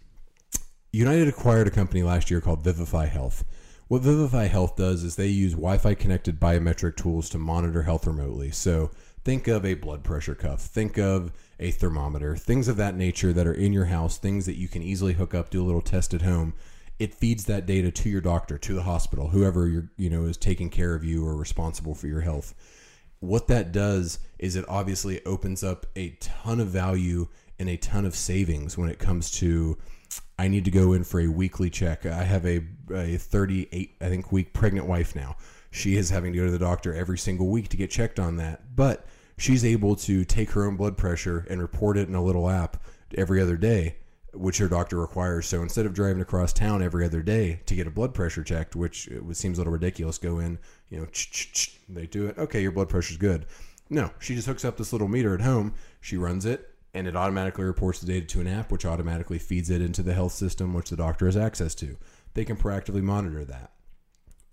United 0.92 1.28
acquired 1.28 1.68
a 1.68 1.70
company 1.70 2.02
last 2.02 2.30
year 2.30 2.40
called 2.40 2.64
Vivify 2.64 3.06
Health. 3.06 3.44
What 3.88 4.02
Vivify 4.02 4.46
Health 4.46 4.76
does 4.76 5.04
is 5.04 5.16
they 5.16 5.26
use 5.26 5.52
Wi 5.52 5.76
Fi 5.76 5.94
connected 5.94 6.40
biometric 6.40 6.96
tools 6.96 7.28
to 7.30 7.38
monitor 7.38 7.82
health 7.82 8.06
remotely. 8.06 8.50
So 8.50 8.90
think 9.22 9.48
of 9.48 9.66
a 9.66 9.74
blood 9.74 10.02
pressure 10.02 10.34
cuff, 10.34 10.62
think 10.62 10.98
of 10.98 11.32
a 11.60 11.72
thermometer, 11.72 12.36
things 12.36 12.68
of 12.68 12.78
that 12.78 12.96
nature 12.96 13.34
that 13.34 13.46
are 13.46 13.52
in 13.52 13.74
your 13.74 13.86
house, 13.86 14.16
things 14.16 14.46
that 14.46 14.56
you 14.56 14.66
can 14.66 14.82
easily 14.82 15.12
hook 15.12 15.34
up, 15.34 15.50
do 15.50 15.62
a 15.62 15.66
little 15.66 15.82
test 15.82 16.14
at 16.14 16.22
home. 16.22 16.54
It 16.98 17.14
feeds 17.14 17.44
that 17.44 17.66
data 17.66 17.90
to 17.90 18.08
your 18.08 18.22
doctor, 18.22 18.56
to 18.56 18.74
the 18.74 18.82
hospital, 18.82 19.28
whoever 19.28 19.68
you 19.68 19.88
you 19.98 20.08
know 20.08 20.24
is 20.24 20.38
taking 20.38 20.70
care 20.70 20.94
of 20.94 21.04
you 21.04 21.26
or 21.26 21.36
responsible 21.36 21.94
for 21.94 22.06
your 22.06 22.22
health. 22.22 22.54
What 23.20 23.48
that 23.48 23.72
does 23.72 24.20
is 24.38 24.56
it 24.56 24.64
obviously 24.68 25.22
opens 25.26 25.62
up 25.62 25.84
a 25.96 26.16
ton 26.20 26.60
of 26.60 26.68
value 26.68 27.28
and 27.58 27.68
a 27.68 27.76
ton 27.76 28.06
of 28.06 28.14
savings 28.14 28.78
when 28.78 28.88
it 28.88 28.98
comes 28.98 29.30
to 29.32 29.76
I 30.38 30.46
need 30.46 30.64
to 30.66 30.70
go 30.70 30.92
in 30.92 31.02
for 31.02 31.20
a 31.20 31.26
weekly 31.26 31.68
check. 31.68 32.06
I 32.06 32.22
have 32.22 32.46
a, 32.46 32.62
a 32.94 33.16
38, 33.16 33.96
I 34.00 34.08
think, 34.08 34.30
week 34.30 34.52
pregnant 34.52 34.86
wife 34.86 35.16
now. 35.16 35.36
She 35.70 35.96
is 35.96 36.10
having 36.10 36.32
to 36.32 36.38
go 36.38 36.44
to 36.46 36.50
the 36.50 36.58
doctor 36.58 36.94
every 36.94 37.18
single 37.18 37.48
week 37.48 37.68
to 37.70 37.76
get 37.76 37.90
checked 37.90 38.20
on 38.20 38.36
that. 38.36 38.76
But 38.76 39.04
she's 39.36 39.64
able 39.64 39.96
to 39.96 40.24
take 40.24 40.52
her 40.52 40.64
own 40.64 40.76
blood 40.76 40.96
pressure 40.96 41.44
and 41.50 41.60
report 41.60 41.96
it 41.96 42.08
in 42.08 42.14
a 42.14 42.22
little 42.22 42.48
app 42.48 42.82
every 43.16 43.42
other 43.42 43.56
day, 43.56 43.96
which 44.32 44.58
her 44.58 44.68
doctor 44.68 44.96
requires. 45.00 45.46
So 45.46 45.60
instead 45.60 45.86
of 45.86 45.92
driving 45.92 46.22
across 46.22 46.52
town 46.52 46.82
every 46.82 47.04
other 47.04 47.22
day 47.22 47.60
to 47.66 47.74
get 47.74 47.88
a 47.88 47.90
blood 47.90 48.14
pressure 48.14 48.44
checked, 48.44 48.76
which 48.76 49.08
seems 49.32 49.58
a 49.58 49.60
little 49.60 49.72
ridiculous, 49.72 50.18
go 50.18 50.38
in, 50.38 50.58
you 50.88 51.00
know, 51.00 51.06
they 51.88 52.06
do 52.06 52.26
it. 52.26 52.38
Okay, 52.38 52.62
your 52.62 52.72
blood 52.72 52.88
pressure's 52.88 53.18
good. 53.18 53.46
No, 53.90 54.12
she 54.20 54.36
just 54.36 54.46
hooks 54.46 54.64
up 54.64 54.76
this 54.76 54.92
little 54.92 55.08
meter 55.08 55.34
at 55.34 55.40
home. 55.40 55.74
She 56.00 56.16
runs 56.16 56.46
it 56.46 56.74
and 56.94 57.06
it 57.06 57.16
automatically 57.16 57.64
reports 57.64 58.00
the 58.00 58.06
data 58.06 58.26
to 58.26 58.40
an 58.40 58.46
app, 58.46 58.72
which 58.72 58.86
automatically 58.86 59.38
feeds 59.38 59.70
it 59.70 59.82
into 59.82 60.02
the 60.02 60.14
health 60.14 60.32
system, 60.32 60.72
which 60.74 60.90
the 60.90 60.96
doctor 60.96 61.26
has 61.26 61.36
access 61.36 61.74
to. 61.76 61.96
They 62.34 62.44
can 62.44 62.56
proactively 62.56 63.02
monitor 63.02 63.44
that. 63.44 63.72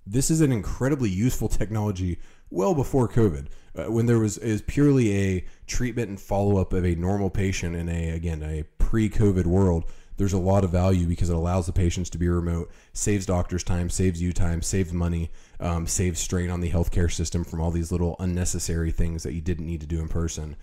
this 0.06 0.30
is 0.30 0.42
an 0.42 0.52
incredibly 0.52 1.10
useful 1.10 1.48
technology 1.50 2.20
well 2.50 2.76
before 2.76 3.10
COVID, 3.10 3.48
uh, 3.76 3.92
when 3.92 4.06
there 4.06 4.20
was 4.20 4.38
is 4.38 4.62
purely 4.62 5.16
a 5.16 5.46
treatment 5.68 6.10
and 6.10 6.20
follow 6.22 6.58
up 6.58 6.74
of 6.74 6.86
a 6.86 6.96
normal 6.96 7.30
patient 7.30 7.76
in 7.76 7.90
a 7.90 8.12
again 8.12 8.44
a 8.44 8.64
pre-COVID 8.78 9.46
world. 9.46 9.86
There's 10.18 10.34
a 10.34 10.40
lot 10.40 10.64
of 10.64 10.70
value 10.70 11.08
because 11.08 11.30
it 11.30 11.36
allows 11.36 11.66
the 11.66 11.74
patients 11.74 12.10
to 12.12 12.18
be 12.18 12.30
remote, 12.30 12.72
saves 12.94 13.26
doctors 13.26 13.66
time, 13.66 13.90
saves 13.90 14.22
you 14.22 14.32
time, 14.32 14.62
saves 14.62 14.94
money, 14.94 15.30
um, 15.60 15.88
saves 15.88 16.22
strain 16.22 16.50
on 16.50 16.62
the 16.62 16.72
healthcare 16.72 17.12
system 17.12 17.44
from 17.44 17.60
all 17.60 17.70
these 17.70 17.92
little 17.92 18.16
unnecessary 18.20 18.92
things 18.92 19.24
that 19.24 19.34
you 19.34 19.42
didn't 19.42 19.66
need 19.66 19.82
to 19.82 19.88
do 19.88 20.00
in 20.00 20.08
person. 20.08 20.56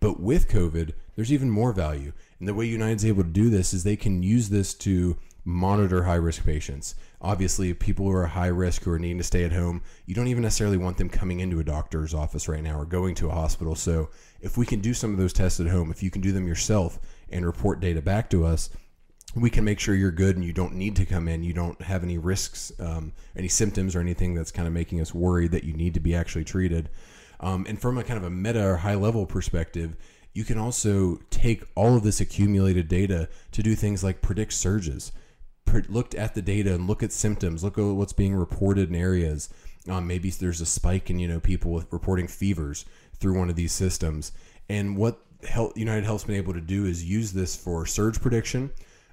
But 0.00 0.20
with 0.20 0.48
COVID, 0.48 0.92
there's 1.14 1.32
even 1.32 1.50
more 1.50 1.72
value. 1.72 2.12
And 2.38 2.48
the 2.48 2.54
way 2.54 2.66
United's 2.66 3.04
able 3.04 3.22
to 3.22 3.28
do 3.28 3.50
this 3.50 3.72
is 3.72 3.84
they 3.84 3.96
can 3.96 4.22
use 4.22 4.48
this 4.48 4.74
to 4.74 5.16
monitor 5.44 6.04
high 6.04 6.14
risk 6.14 6.44
patients. 6.44 6.94
Obviously, 7.20 7.74
people 7.74 8.06
who 8.06 8.12
are 8.12 8.26
high 8.26 8.48
risk 8.48 8.82
who 8.82 8.92
are 8.92 8.98
needing 8.98 9.18
to 9.18 9.24
stay 9.24 9.44
at 9.44 9.52
home, 9.52 9.82
you 10.06 10.14
don't 10.14 10.28
even 10.28 10.42
necessarily 10.42 10.76
want 10.76 10.96
them 10.98 11.08
coming 11.08 11.40
into 11.40 11.60
a 11.60 11.64
doctor's 11.64 12.14
office 12.14 12.48
right 12.48 12.62
now 12.62 12.78
or 12.78 12.84
going 12.84 13.14
to 13.16 13.28
a 13.28 13.34
hospital. 13.34 13.74
So, 13.74 14.10
if 14.40 14.56
we 14.56 14.66
can 14.66 14.80
do 14.80 14.94
some 14.94 15.12
of 15.12 15.18
those 15.18 15.32
tests 15.32 15.60
at 15.60 15.68
home, 15.68 15.90
if 15.90 16.02
you 16.02 16.10
can 16.10 16.20
do 16.20 16.32
them 16.32 16.46
yourself 16.46 16.98
and 17.30 17.46
report 17.46 17.80
data 17.80 18.02
back 18.02 18.30
to 18.30 18.44
us, 18.44 18.70
we 19.34 19.50
can 19.50 19.64
make 19.64 19.80
sure 19.80 19.94
you're 19.94 20.10
good 20.10 20.36
and 20.36 20.44
you 20.44 20.52
don't 20.52 20.74
need 20.74 20.96
to 20.96 21.06
come 21.06 21.26
in. 21.26 21.42
You 21.42 21.54
don't 21.54 21.80
have 21.80 22.02
any 22.02 22.18
risks, 22.18 22.72
um, 22.78 23.12
any 23.36 23.48
symptoms, 23.48 23.96
or 23.96 24.00
anything 24.00 24.34
that's 24.34 24.50
kind 24.50 24.68
of 24.68 24.74
making 24.74 25.00
us 25.00 25.14
worried 25.14 25.52
that 25.52 25.64
you 25.64 25.72
need 25.72 25.94
to 25.94 26.00
be 26.00 26.14
actually 26.14 26.44
treated. 26.44 26.90
Um, 27.42 27.66
and 27.68 27.80
from 27.80 27.98
a 27.98 28.04
kind 28.04 28.16
of 28.16 28.24
a 28.24 28.30
meta 28.30 28.64
or 28.64 28.76
high 28.78 28.94
level 28.94 29.26
perspective, 29.26 29.96
you 30.32 30.44
can 30.44 30.58
also 30.58 31.18
take 31.30 31.64
all 31.74 31.96
of 31.96 32.02
this 32.02 32.20
accumulated 32.20 32.88
data 32.88 33.28
to 33.50 33.62
do 33.62 33.74
things 33.74 34.02
like 34.02 34.22
predict 34.22 34.52
surges 34.52 35.12
looked 35.88 36.14
at 36.14 36.34
the 36.34 36.42
data 36.42 36.74
and 36.74 36.86
look 36.86 37.02
at 37.02 37.12
symptoms, 37.12 37.64
look 37.64 37.78
at 37.78 37.82
what's 37.82 38.12
being 38.12 38.34
reported 38.34 38.88
in 38.88 38.94
areas. 38.94 39.48
Um, 39.88 40.06
maybe 40.06 40.30
there's 40.30 40.60
a 40.60 40.66
spike 40.66 41.10
in 41.10 41.18
you 41.18 41.28
know 41.28 41.40
people 41.40 41.72
with 41.72 41.92
reporting 41.92 42.28
fevers 42.28 42.84
through 43.18 43.38
one 43.38 43.50
of 43.50 43.56
these 43.56 43.72
systems. 43.72 44.32
And 44.68 44.96
what 44.96 45.20
Health, 45.48 45.76
United 45.76 46.04
Health's 46.04 46.24
been 46.24 46.36
able 46.36 46.52
to 46.54 46.60
do 46.60 46.86
is 46.86 47.04
use 47.04 47.32
this 47.32 47.56
for 47.56 47.84
surge 47.86 48.20
prediction, 48.20 48.70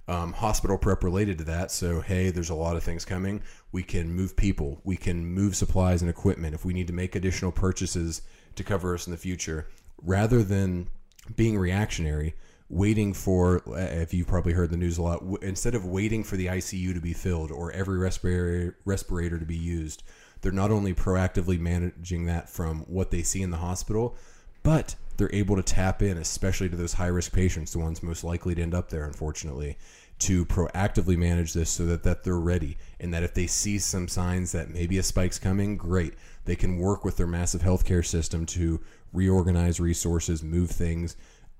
um, 0.09 0.33
hospital 0.33 0.77
prep 0.77 1.03
related 1.03 1.37
to 1.37 1.43
that. 1.45 1.71
So 1.71 2.01
hey, 2.01 2.31
there's 2.31 2.49
a 2.49 2.55
lot 2.55 2.75
of 2.75 2.83
things 2.83 3.05
coming. 3.05 3.41
We 3.71 3.83
can 3.83 4.11
move 4.11 4.35
people, 4.35 4.81
we 4.83 4.97
can 4.97 5.25
move 5.25 5.55
supplies 5.55 6.01
and 6.01 6.09
equipment 6.09 6.55
if 6.55 6.65
we 6.65 6.73
need 6.73 6.87
to 6.87 6.93
make 6.93 7.15
additional 7.15 7.51
purchases 7.51 8.21
to 8.55 8.63
cover 8.63 8.93
us 8.93 9.07
in 9.07 9.11
the 9.11 9.17
future, 9.17 9.67
rather 10.01 10.43
than 10.43 10.89
being 11.35 11.57
reactionary 11.57 12.35
waiting 12.69 13.13
for 13.13 13.63
uh, 13.67 13.77
if 13.77 14.13
you've 14.13 14.27
probably 14.27 14.53
heard 14.53 14.69
the 14.69 14.77
news 14.77 14.97
a 14.99 15.01
lot 15.01 15.23
instead 15.41 15.73
of 15.73 15.85
waiting 15.85 16.23
for 16.23 16.37
the 16.37 16.45
ICU 16.45 16.93
to 16.93 17.01
be 17.01 17.13
filled 17.13 17.51
or 17.51 17.71
every 17.71 17.97
respirator 17.97 18.77
respirator 18.85 19.39
to 19.39 19.45
be 19.45 19.57
used 19.57 20.03
they're 20.41 20.51
not 20.51 20.71
only 20.71 20.93
proactively 20.93 21.59
managing 21.59 22.25
that 22.25 22.47
from 22.47 22.81
what 22.81 23.09
they 23.09 23.23
see 23.23 23.41
in 23.41 23.49
the 23.49 23.57
hospital 23.57 24.15
but 24.61 24.95
they're 25.17 25.33
able 25.33 25.55
to 25.55 25.63
tap 25.63 26.03
in 26.03 26.17
especially 26.17 26.69
to 26.69 26.75
those 26.75 26.93
high 26.93 27.07
risk 27.07 27.33
patients 27.33 27.73
the 27.73 27.79
ones 27.79 28.03
most 28.03 28.23
likely 28.23 28.53
to 28.53 28.61
end 28.61 28.75
up 28.75 28.89
there 28.89 29.05
unfortunately 29.05 29.75
to 30.19 30.45
proactively 30.45 31.17
manage 31.17 31.53
this 31.53 31.69
so 31.69 31.85
that, 31.85 32.03
that 32.03 32.23
they're 32.23 32.39
ready 32.39 32.77
and 32.99 33.13
that 33.13 33.23
if 33.23 33.33
they 33.33 33.47
see 33.47 33.79
some 33.79 34.07
signs 34.07 34.51
that 34.51 34.69
maybe 34.69 34.97
a 34.97 35.03
spike's 35.03 35.39
coming 35.39 35.77
great 35.77 36.13
they 36.45 36.55
can 36.55 36.77
work 36.77 37.05
with 37.05 37.17
their 37.17 37.27
massive 37.27 37.61
healthcare 37.61 38.05
system 38.05 38.45
to 38.45 38.81
reorganize 39.13 39.79
resources 39.79 40.43
move 40.43 40.69
things 40.69 41.15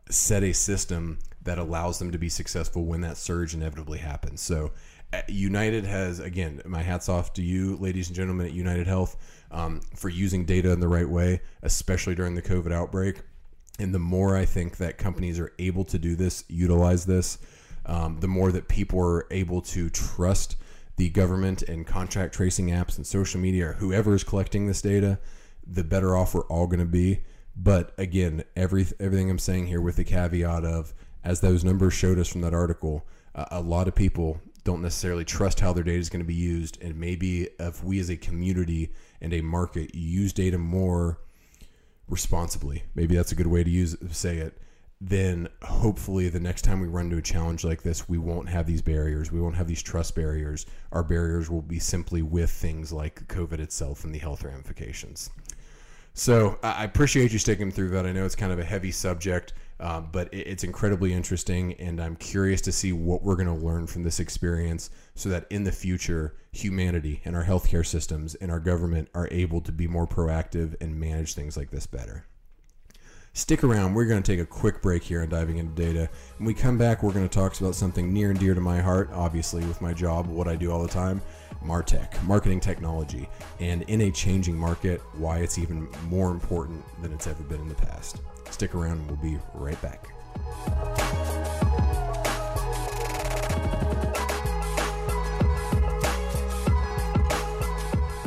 set 0.09 0.43
a 0.43 0.53
system 0.53 1.19
that 1.43 1.57
allows 1.57 1.99
them 1.99 2.11
to 2.11 2.17
be 2.17 2.29
successful 2.29 2.85
when 2.85 3.01
that 3.01 3.17
surge 3.17 3.53
inevitably 3.53 3.99
happens. 3.99 4.41
So, 4.41 4.71
uh, 5.11 5.21
United 5.27 5.85
has, 5.85 6.19
again, 6.19 6.61
my 6.65 6.83
hats 6.83 7.09
off 7.09 7.33
to 7.33 7.41
you, 7.41 7.77
ladies 7.77 8.07
and 8.07 8.15
gentlemen 8.15 8.45
at 8.45 8.53
United 8.53 8.85
Health, 8.85 9.17
um, 9.49 9.81
for 9.95 10.09
using 10.09 10.45
data 10.45 10.71
in 10.71 10.79
the 10.79 10.87
right 10.87 11.09
way, 11.09 11.41
especially 11.63 12.13
during 12.13 12.35
the 12.35 12.41
COVID 12.41 12.71
outbreak. 12.71 13.21
And 13.79 13.93
the 13.95 13.99
more 13.99 14.35
I 14.35 14.45
think 14.45 14.77
that 14.77 14.97
companies 14.97 15.39
are 15.39 15.53
able 15.57 15.85
to 15.85 15.97
do 15.97 16.15
this, 16.15 16.43
utilize 16.47 17.05
this, 17.05 17.39
um, 17.85 18.19
the 18.19 18.27
more 18.27 18.51
that 18.51 18.67
people 18.67 18.99
are 18.99 19.27
able 19.31 19.61
to 19.61 19.89
trust 19.89 20.55
the 20.97 21.09
government 21.09 21.61
and 21.63 21.87
contract 21.87 22.33
tracing 22.33 22.67
apps 22.67 22.97
and 22.97 23.07
social 23.07 23.39
media 23.39 23.69
or 23.69 23.73
whoever 23.73 24.13
is 24.13 24.23
collecting 24.23 24.67
this 24.67 24.81
data, 24.81 25.17
the 25.65 25.83
better 25.83 26.15
off 26.15 26.33
we're 26.33 26.45
all 26.47 26.67
going 26.67 26.79
to 26.79 26.85
be. 26.85 27.21
But 27.55 27.93
again, 27.97 28.43
every 28.55 28.85
everything 28.99 29.29
I'm 29.29 29.39
saying 29.39 29.67
here 29.67 29.81
with 29.81 29.95
the 29.95 30.03
caveat 30.03 30.65
of 30.65 30.93
as 31.23 31.41
those 31.41 31.63
numbers 31.63 31.93
showed 31.93 32.19
us 32.19 32.27
from 32.27 32.41
that 32.41 32.53
article, 32.53 33.05
uh, 33.35 33.45
a 33.51 33.61
lot 33.61 33.87
of 33.87 33.95
people 33.95 34.39
don't 34.63 34.81
necessarily 34.81 35.25
trust 35.25 35.59
how 35.59 35.73
their 35.73 35.83
data 35.83 35.97
is 35.97 36.09
going 36.09 36.21
to 36.21 36.27
be 36.27 36.33
used, 36.33 36.81
and 36.81 36.99
maybe 36.99 37.49
if 37.59 37.83
we 37.83 37.99
as 37.99 38.09
a 38.09 38.17
community 38.17 38.93
and 39.21 39.33
a 39.33 39.41
market 39.41 39.95
use 39.95 40.33
data 40.33 40.57
more 40.57 41.19
responsibly, 42.07 42.83
maybe 42.95 43.15
that's 43.15 43.31
a 43.31 43.35
good 43.35 43.47
way 43.47 43.63
to 43.63 43.69
use 43.69 43.95
say 44.11 44.37
it. 44.37 44.61
Then 45.01 45.47
hopefully 45.61 46.27
the 46.27 46.41
next 46.41 46.63
time 46.63 46.81
we 46.81 46.87
run 46.87 47.05
into 47.05 47.17
a 47.17 47.21
challenge 47.21 47.63
like 47.63 47.81
this, 47.81 48.09
we 48.09 48.17
won't 48.17 48.49
have 48.49 48.65
these 48.65 48.81
barriers. 48.81 49.31
We 49.31 49.39
won't 49.39 49.55
have 49.55 49.67
these 49.67 49.81
trust 49.81 50.13
barriers. 50.13 50.65
Our 50.91 51.03
barriers 51.03 51.49
will 51.49 51.61
be 51.61 51.79
simply 51.79 52.21
with 52.21 52.49
things 52.49 52.91
like 52.91 53.25
COVID 53.27 53.59
itself 53.59 54.03
and 54.03 54.13
the 54.13 54.19
health 54.19 54.43
ramifications. 54.43 55.29
So 56.15 56.59
I 56.63 56.83
appreciate 56.83 57.31
you 57.31 57.39
sticking 57.39 57.71
through 57.71 57.91
that. 57.91 58.05
I 58.05 58.11
know 58.11 58.25
it's 58.25 58.35
kind 58.35 58.51
of 58.51 58.59
a 58.59 58.65
heavy 58.65 58.91
subject, 58.91 59.53
uh, 59.79 60.01
but 60.01 60.27
it's 60.33 60.65
incredibly 60.65 61.13
interesting, 61.13 61.73
and 61.75 62.01
I'm 62.01 62.17
curious 62.17 62.59
to 62.61 62.73
see 62.73 62.91
what 62.91 63.23
we're 63.23 63.37
going 63.37 63.47
to 63.47 63.65
learn 63.65 63.87
from 63.87 64.03
this 64.03 64.19
experience, 64.19 64.89
so 65.15 65.29
that 65.29 65.45
in 65.49 65.63
the 65.63 65.71
future, 65.71 66.35
humanity 66.51 67.21
and 67.23 67.37
our 67.37 67.45
healthcare 67.45 67.85
systems 67.85 68.35
and 68.35 68.51
our 68.51 68.59
government 68.59 69.07
are 69.13 69.29
able 69.31 69.61
to 69.61 69.71
be 69.71 69.87
more 69.87 70.07
proactive 70.07 70.75
and 70.81 70.99
manage 70.99 71.35
things 71.35 71.55
like 71.55 71.71
this 71.71 71.87
better. 71.87 72.25
Stick 73.33 73.63
around. 73.63 73.93
We're 73.93 74.05
going 74.05 74.21
to 74.21 74.31
take 74.31 74.41
a 74.41 74.45
quick 74.45 74.81
break 74.81 75.03
here 75.03 75.21
on 75.21 75.29
diving 75.29 75.57
into 75.57 75.73
data. 75.73 76.09
When 76.37 76.47
we 76.47 76.53
come 76.53 76.77
back, 76.77 77.03
we're 77.03 77.13
going 77.13 77.27
to 77.27 77.33
talk 77.33 77.59
about 77.59 77.75
something 77.75 78.11
near 78.11 78.31
and 78.31 78.39
dear 78.39 78.53
to 78.53 78.61
my 78.61 78.81
heart, 78.81 79.09
obviously, 79.13 79.63
with 79.65 79.81
my 79.81 79.93
job, 79.93 80.27
what 80.27 80.47
I 80.47 80.55
do 80.55 80.71
all 80.71 80.81
the 80.81 80.89
time 80.89 81.21
Martech, 81.63 82.21
marketing 82.23 82.59
technology, 82.59 83.27
and 83.59 83.83
in 83.83 84.01
a 84.01 84.11
changing 84.11 84.57
market, 84.57 85.01
why 85.17 85.39
it's 85.39 85.57
even 85.57 85.87
more 86.07 86.31
important 86.31 86.83
than 87.01 87.11
it's 87.11 87.27
ever 87.27 87.43
been 87.43 87.61
in 87.61 87.67
the 87.67 87.75
past. 87.75 88.17
Stick 88.49 88.75
around, 88.75 89.05
we'll 89.07 89.17
be 89.17 89.37
right 89.53 89.79
back. 89.81 90.07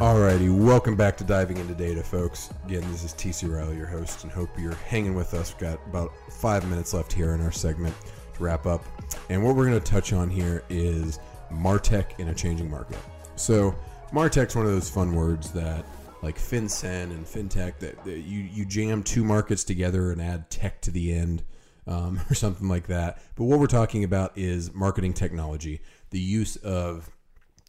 Alrighty, 0.03 0.51
welcome 0.53 0.97
back 0.97 1.17
to 1.19 1.23
Diving 1.23 1.59
into 1.59 1.75
Data, 1.75 2.03
folks. 2.03 2.53
Again, 2.67 2.81
this 2.91 3.05
is 3.05 3.13
TC 3.13 3.49
Riley, 3.49 3.77
your 3.77 3.87
host, 3.87 4.25
and 4.25 4.33
hope 4.33 4.49
you're 4.59 4.75
hanging 4.75 5.15
with 5.15 5.33
us. 5.33 5.53
We've 5.53 5.61
got 5.61 5.87
about 5.87 6.11
five 6.29 6.69
minutes 6.69 6.93
left 6.93 7.13
here 7.13 7.35
in 7.35 7.41
our 7.41 7.53
segment 7.53 7.95
to 8.35 8.43
wrap 8.43 8.67
up. 8.67 8.85
And 9.31 9.45
what 9.45 9.55
we're 9.55 9.67
going 9.67 9.79
to 9.79 9.93
touch 9.93 10.13
on 10.13 10.29
here 10.29 10.65
is 10.69 11.21
Martech 11.53 12.19
in 12.19 12.27
a 12.27 12.35
changing 12.35 12.69
market. 12.69 12.99
So 13.37 13.77
Martech's 14.13 14.57
one 14.57 14.67
of 14.67 14.73
those 14.73 14.91
fun 14.91 15.15
words 15.15 15.53
that 15.53 15.85
like 16.21 16.37
FinCEN 16.37 17.13
and 17.13 17.25
FinTech 17.25 17.79
that, 17.79 18.05
that, 18.05 18.23
you 18.23 18.41
you 18.41 18.65
jam 18.65 19.05
two 19.05 19.23
markets 19.23 19.63
together 19.63 20.11
and 20.11 20.21
add 20.21 20.51
tech 20.51 20.81
to 20.81 20.91
the 20.91 21.15
end 21.15 21.45
um, 21.87 22.21
or 22.29 22.35
something 22.35 22.67
like 22.67 22.89
that. 22.89 23.23
But 23.37 23.45
what 23.45 23.61
we're 23.61 23.69
talking 23.69 24.03
about 24.03 24.37
is 24.37 24.75
marketing 24.75 25.13
technology, 25.13 25.81
the 26.11 26.19
use 26.19 26.57
of 26.57 27.09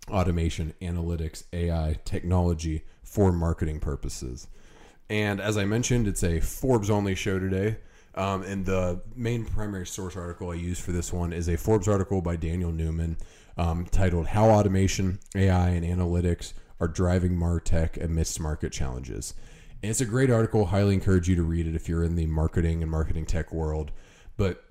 automation, 0.09 0.73
analytics, 0.81 1.43
AI 1.53 1.97
technology 2.05 2.83
for 3.03 3.31
marketing 3.31 3.79
purposes. 3.79 4.47
And 5.09 5.39
as 5.39 5.57
I 5.57 5.65
mentioned, 5.65 6.07
it's 6.07 6.23
a 6.23 6.39
Forbes 6.39 6.89
only 6.89 7.15
show 7.15 7.39
today. 7.39 7.77
Um, 8.15 8.43
and 8.43 8.65
the 8.65 9.01
main 9.15 9.45
primary 9.45 9.87
source 9.87 10.15
article 10.15 10.51
I 10.51 10.55
use 10.55 10.79
for 10.79 10.91
this 10.91 11.11
one 11.11 11.33
is 11.33 11.47
a 11.47 11.57
Forbes 11.57 11.87
article 11.87 12.21
by 12.21 12.35
Daniel 12.35 12.71
Newman 12.71 13.17
um, 13.57 13.85
titled 13.85 14.27
How 14.27 14.49
Automation, 14.49 15.19
AI, 15.35 15.69
and 15.69 15.85
Analytics 15.85 16.53
Are 16.79 16.87
Driving 16.87 17.35
Martech 17.35 18.03
Amidst 18.03 18.39
Market 18.39 18.71
Challenges. 18.71 19.33
And 19.81 19.89
it's 19.89 20.01
a 20.01 20.05
great 20.05 20.29
article. 20.29 20.67
Highly 20.67 20.93
encourage 20.93 21.27
you 21.27 21.35
to 21.35 21.43
read 21.43 21.67
it 21.67 21.75
if 21.75 21.89
you're 21.89 22.03
in 22.03 22.15
the 22.15 22.27
marketing 22.27 22.81
and 22.81 22.91
marketing 22.91 23.25
tech 23.25 23.51
world. 23.51 23.91
But 24.37 24.63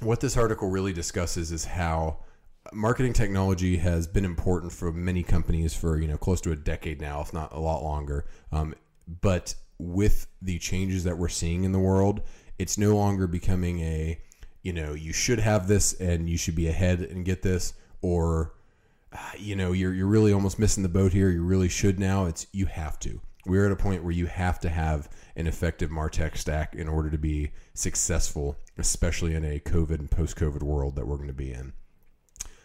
what 0.00 0.20
this 0.20 0.36
article 0.36 0.68
really 0.68 0.92
discusses 0.92 1.50
is 1.50 1.64
how 1.64 2.18
marketing 2.72 3.12
technology 3.12 3.76
has 3.78 4.06
been 4.06 4.24
important 4.24 4.72
for 4.72 4.92
many 4.92 5.22
companies 5.22 5.74
for 5.74 5.98
you 5.98 6.06
know 6.06 6.16
close 6.16 6.40
to 6.42 6.52
a 6.52 6.56
decade 6.56 7.00
now, 7.00 7.20
if 7.20 7.32
not 7.32 7.52
a 7.52 7.58
lot 7.58 7.82
longer. 7.82 8.26
Um, 8.52 8.74
but 9.20 9.54
with 9.78 10.26
the 10.40 10.58
changes 10.58 11.04
that 11.04 11.18
we're 11.18 11.28
seeing 11.28 11.64
in 11.64 11.72
the 11.72 11.78
world, 11.78 12.22
it's 12.58 12.78
no 12.78 12.96
longer 12.96 13.26
becoming 13.26 13.80
a 13.80 14.20
you 14.62 14.72
know 14.72 14.94
you 14.94 15.12
should 15.12 15.40
have 15.40 15.66
this 15.66 15.92
and 15.94 16.28
you 16.28 16.36
should 16.36 16.54
be 16.54 16.68
ahead 16.68 17.00
and 17.00 17.24
get 17.24 17.42
this 17.42 17.74
or 18.00 18.54
uh, 19.12 19.18
you 19.36 19.56
know 19.56 19.72
you're 19.72 19.92
you're 19.92 20.06
really 20.06 20.32
almost 20.32 20.58
missing 20.58 20.82
the 20.82 20.88
boat 20.88 21.12
here. 21.12 21.30
You 21.30 21.42
really 21.42 21.68
should 21.68 21.98
now. 21.98 22.26
It's 22.26 22.46
you 22.52 22.66
have 22.66 22.98
to. 23.00 23.20
We're 23.44 23.66
at 23.66 23.72
a 23.72 23.76
point 23.76 24.04
where 24.04 24.12
you 24.12 24.26
have 24.26 24.60
to 24.60 24.68
have 24.68 25.08
an 25.34 25.48
effective 25.48 25.90
Martech 25.90 26.36
stack 26.36 26.76
in 26.76 26.88
order 26.88 27.10
to 27.10 27.18
be 27.18 27.50
successful, 27.74 28.56
especially 28.78 29.34
in 29.34 29.44
a 29.44 29.58
COVID 29.58 29.98
and 29.98 30.08
post-COVID 30.08 30.62
world 30.62 30.94
that 30.94 31.08
we're 31.08 31.16
going 31.16 31.26
to 31.26 31.34
be 31.34 31.52
in. 31.52 31.72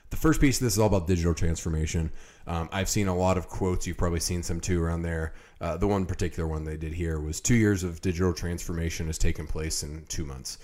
The 0.09 0.17
first 0.17 0.39
piece 0.39 0.59
of 0.59 0.65
this 0.65 0.73
is 0.73 0.79
all 0.79 0.87
about 0.87 1.07
digital 1.07 1.33
transformation. 1.33 2.11
Um, 2.45 2.69
I've 2.71 2.89
seen 2.89 3.07
a 3.07 3.15
lot 3.15 3.37
of 3.37 3.49
quotes. 3.49 3.85
You've 3.85 3.97
probably 3.97 4.21
seen 4.21 4.41
some 4.41 4.59
too 4.59 4.81
around 4.81 5.01
there. 5.01 5.33
Uh, 5.59 5.77
the 5.77 5.87
one 5.87 6.05
particular 6.05 6.47
one 6.47 6.63
they 6.63 6.77
did 6.77 6.93
here 6.93 7.19
was 7.19 7.41
two 7.41 7.55
years 7.55 7.83
of 7.83 8.01
digital 8.01 8.33
transformation 8.33 9.07
has 9.07 9.17
taken 9.17 9.47
place 9.47 9.83
in 9.83 10.05
two 10.07 10.23
months. 10.23 10.59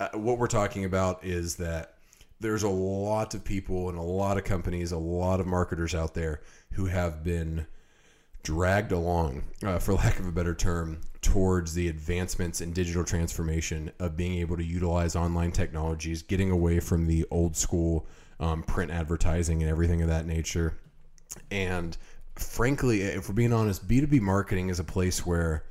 Uh, 0.00 0.08
what 0.14 0.38
we're 0.38 0.46
talking 0.46 0.84
about 0.84 1.24
is 1.24 1.56
that 1.56 1.94
there's 2.40 2.62
a 2.62 2.68
lot 2.68 3.34
of 3.34 3.44
people 3.44 3.88
and 3.88 3.98
a 3.98 4.02
lot 4.02 4.36
of 4.36 4.44
companies, 4.44 4.92
a 4.92 4.98
lot 4.98 5.40
of 5.40 5.46
marketers 5.46 5.94
out 5.94 6.14
there 6.14 6.40
who 6.72 6.86
have 6.86 7.24
been 7.24 7.66
dragged 8.42 8.92
along, 8.92 9.42
uh, 9.64 9.78
for 9.78 9.94
lack 9.94 10.18
of 10.18 10.26
a 10.26 10.32
better 10.32 10.54
term, 10.54 11.00
towards 11.20 11.74
the 11.74 11.88
advancements 11.88 12.60
in 12.60 12.72
digital 12.72 13.04
transformation 13.04 13.90
of 13.98 14.16
being 14.16 14.38
able 14.38 14.56
to 14.56 14.64
utilize 14.64 15.16
online 15.16 15.50
technologies, 15.50 16.22
getting 16.22 16.50
away 16.50 16.78
from 16.78 17.06
the 17.06 17.26
old 17.30 17.56
school 17.56 18.06
um, 18.40 18.62
print 18.62 18.90
advertising 18.90 19.62
and 19.62 19.70
everything 19.70 20.02
of 20.02 20.08
that 20.08 20.26
nature. 20.26 20.78
And 21.50 21.96
frankly, 22.34 23.02
if 23.02 23.28
we're 23.28 23.34
being 23.34 23.52
honest, 23.52 23.86
B2B 23.88 24.20
marketing 24.20 24.68
is 24.68 24.78
a 24.78 24.84
place 24.84 25.24
where 25.26 25.64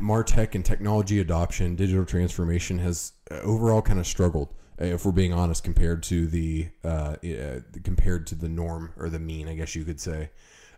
Martech 0.00 0.54
and 0.54 0.64
technology 0.64 1.20
adoption, 1.20 1.76
digital 1.76 2.04
transformation 2.04 2.78
has 2.78 3.12
uh, 3.30 3.36
overall 3.36 3.82
kind 3.82 3.98
of 3.98 4.06
struggled. 4.06 4.54
uh, 4.80 4.86
If 4.86 5.04
we're 5.04 5.12
being 5.12 5.32
honest, 5.32 5.62
compared 5.62 6.02
to 6.04 6.26
the 6.26 6.68
uh, 6.84 7.16
uh, 7.24 7.60
compared 7.84 8.26
to 8.28 8.34
the 8.34 8.48
norm 8.48 8.92
or 8.96 9.08
the 9.08 9.18
mean, 9.18 9.48
I 9.48 9.54
guess 9.54 9.74
you 9.74 9.84
could 9.84 10.00
say. 10.00 10.30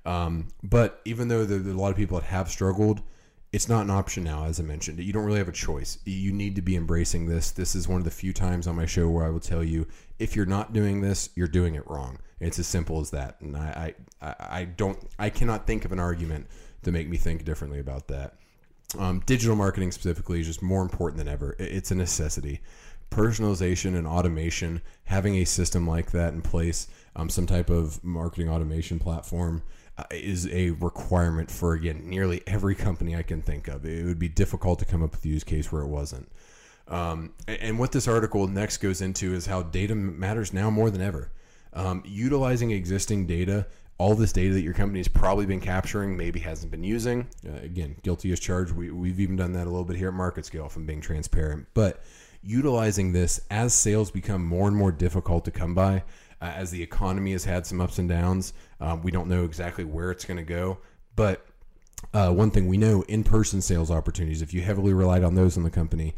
Um, 0.05 0.49
but 0.63 1.01
even 1.05 1.29
though 1.29 1.45
there, 1.45 1.59
there 1.59 1.73
are 1.73 1.77
a 1.77 1.81
lot 1.81 1.91
of 1.91 1.97
people 1.97 2.19
that 2.19 2.27
have 2.27 2.51
struggled, 2.51 3.03
it's 3.53 3.69
not 3.69 3.85
an 3.85 3.91
option 3.91 4.25
now. 4.25 4.45
As 4.45 4.61
I 4.61 4.63
mentioned, 4.63 4.99
you 4.99 5.13
don't 5.13 5.25
really 5.25 5.39
have 5.39 5.49
a 5.49 5.53
choice. 5.53 5.99
You 6.05 6.33
need 6.33 6.57
to 6.57 6.63
be 6.63 6.77
embracing 6.77 7.27
this. 7.27 7.51
This 7.51 7.75
is 7.75 7.89
one 7.89 7.99
of 7.99 8.05
the 8.05 8.11
few 8.11 8.33
times 8.33 8.67
on 8.67 8.77
my 8.77 8.87
show 8.87 9.09
where 9.09 9.25
I 9.25 9.31
will 9.31 9.41
tell 9.41 9.65
you 9.65 9.87
if 10.21 10.37
you're 10.37 10.47
not 10.47 10.73
doing 10.73 11.01
this, 11.01 11.31
you're 11.35 11.49
doing 11.49 11.75
it 11.75 11.89
wrong. 11.89 12.19
It's 12.39 12.59
as 12.59 12.67
simple 12.67 13.01
as 13.01 13.11
that. 13.11 13.41
And 13.41 13.57
I, 13.57 13.95
I, 14.21 14.35
I 14.39 14.65
don't, 14.65 14.99
I 15.19 15.31
cannot 15.31 15.67
think 15.67 15.85
of 15.85 15.93
an 15.93 15.99
argument 15.99 16.47
to 16.83 16.93
make 16.93 17.09
me 17.09 17.17
think 17.17 17.45
differently 17.45 17.81
about 17.81 18.07
that. 18.09 18.37
Um, 18.99 19.23
digital 19.25 19.57
marketing 19.57 19.93
specifically 19.93 20.41
is 20.41 20.47
just 20.47 20.63
more 20.63 20.83
important 20.83 21.19
than 21.19 21.29
ever. 21.29 21.57
It's 21.59 21.91
a 21.91 21.95
necessity. 21.95 22.61
Personalization 23.11 23.97
and 23.97 24.07
automation, 24.07 24.83
having 25.05 25.37
a 25.37 25.45
system 25.45 25.87
like 25.87 26.11
that 26.13 26.33
in 26.35 26.43
place, 26.43 26.87
um, 27.17 27.29
some 27.29 27.47
type 27.47 27.71
of 27.71 28.03
marketing 28.05 28.49
automation 28.49 28.99
platform, 28.99 29.63
uh, 29.99 30.05
is 30.11 30.47
a 30.49 30.71
requirement 30.71 31.51
for 31.51 31.75
again 31.75 32.03
nearly 32.05 32.43
every 32.47 32.75
company 32.75 33.17
I 33.17 33.23
can 33.23 33.43
think 33.43 33.69
of. 33.69 33.85
It 33.85 34.05
would 34.05 34.19
be 34.19 34.29
difficult 34.29 34.79
to 34.79 34.85
come 34.85 35.03
up 35.03 35.13
with 35.13 35.25
a 35.25 35.29
use 35.29 35.45
case 35.45 35.73
where 35.73 35.83
it 35.83 35.89
wasn't. 35.89 36.31
Um, 36.89 37.35
and 37.47 37.79
what 37.79 37.93
this 37.93 38.09
article 38.09 38.47
next 38.49 38.79
goes 38.79 39.01
into 39.01 39.35
is 39.35 39.47
how 39.47 39.63
data 39.63 39.95
matters 39.95 40.53
now 40.53 40.71
more 40.71 40.91
than 40.91 41.01
ever. 41.01 41.31
Um, 41.73 42.03
utilizing 42.05 42.73
existing 42.73 43.27
data 43.27 43.67
all 44.01 44.15
this 44.15 44.33
data 44.33 44.55
that 44.55 44.63
your 44.63 44.73
company's 44.73 45.09
probably 45.09 45.45
been 45.45 45.61
capturing, 45.61 46.17
maybe 46.17 46.41
hasn't 46.41 46.71
been 46.71 46.83
using. 46.83 47.29
Uh, 47.47 47.59
again, 47.63 47.95
guilty 48.03 48.33
as 48.33 48.41
charged. 48.41 48.73
We, 48.73 48.91
we've 48.91 49.21
even 49.21 49.37
done 49.37 49.53
that 49.53 49.67
a 49.67 49.71
little 49.71 49.85
bit 49.85 49.97
here 49.99 50.09
at 50.09 50.15
MarketScale 50.15 50.71
from 50.71 50.87
being 50.87 51.03
transparent. 51.03 51.67
But 51.75 52.01
utilizing 52.43 53.13
this 53.13 53.43
as 53.51 53.75
sales 53.75 54.11
become 54.11 54.43
more 54.43 54.67
and 54.67 54.75
more 54.75 54.91
difficult 54.91 55.45
to 55.45 55.51
come 55.51 55.75
by, 55.75 56.05
uh, 56.41 56.47
as 56.57 56.71
the 56.71 56.83
economy 56.83 57.33
has 57.33 57.45
had 57.45 57.67
some 57.67 57.79
ups 57.79 57.99
and 57.99 58.09
downs, 58.09 58.55
um, 58.81 59.03
we 59.03 59.11
don't 59.11 59.29
know 59.29 59.45
exactly 59.45 59.85
where 59.85 60.11
it's 60.11 60.25
going 60.25 60.39
to 60.39 60.43
go. 60.45 60.79
But 61.15 61.45
uh, 62.15 62.31
one 62.31 62.51
thing 62.51 62.69
we 62.69 62.79
know 62.79 63.03
in 63.03 63.23
person 63.23 63.61
sales 63.61 63.91
opportunities, 63.91 64.41
if 64.41 64.55
you 64.55 64.63
heavily 64.63 64.95
relied 64.95 65.25
on 65.25 65.35
those 65.35 65.59
in 65.59 65.63
the 65.63 65.71
company, 65.71 66.15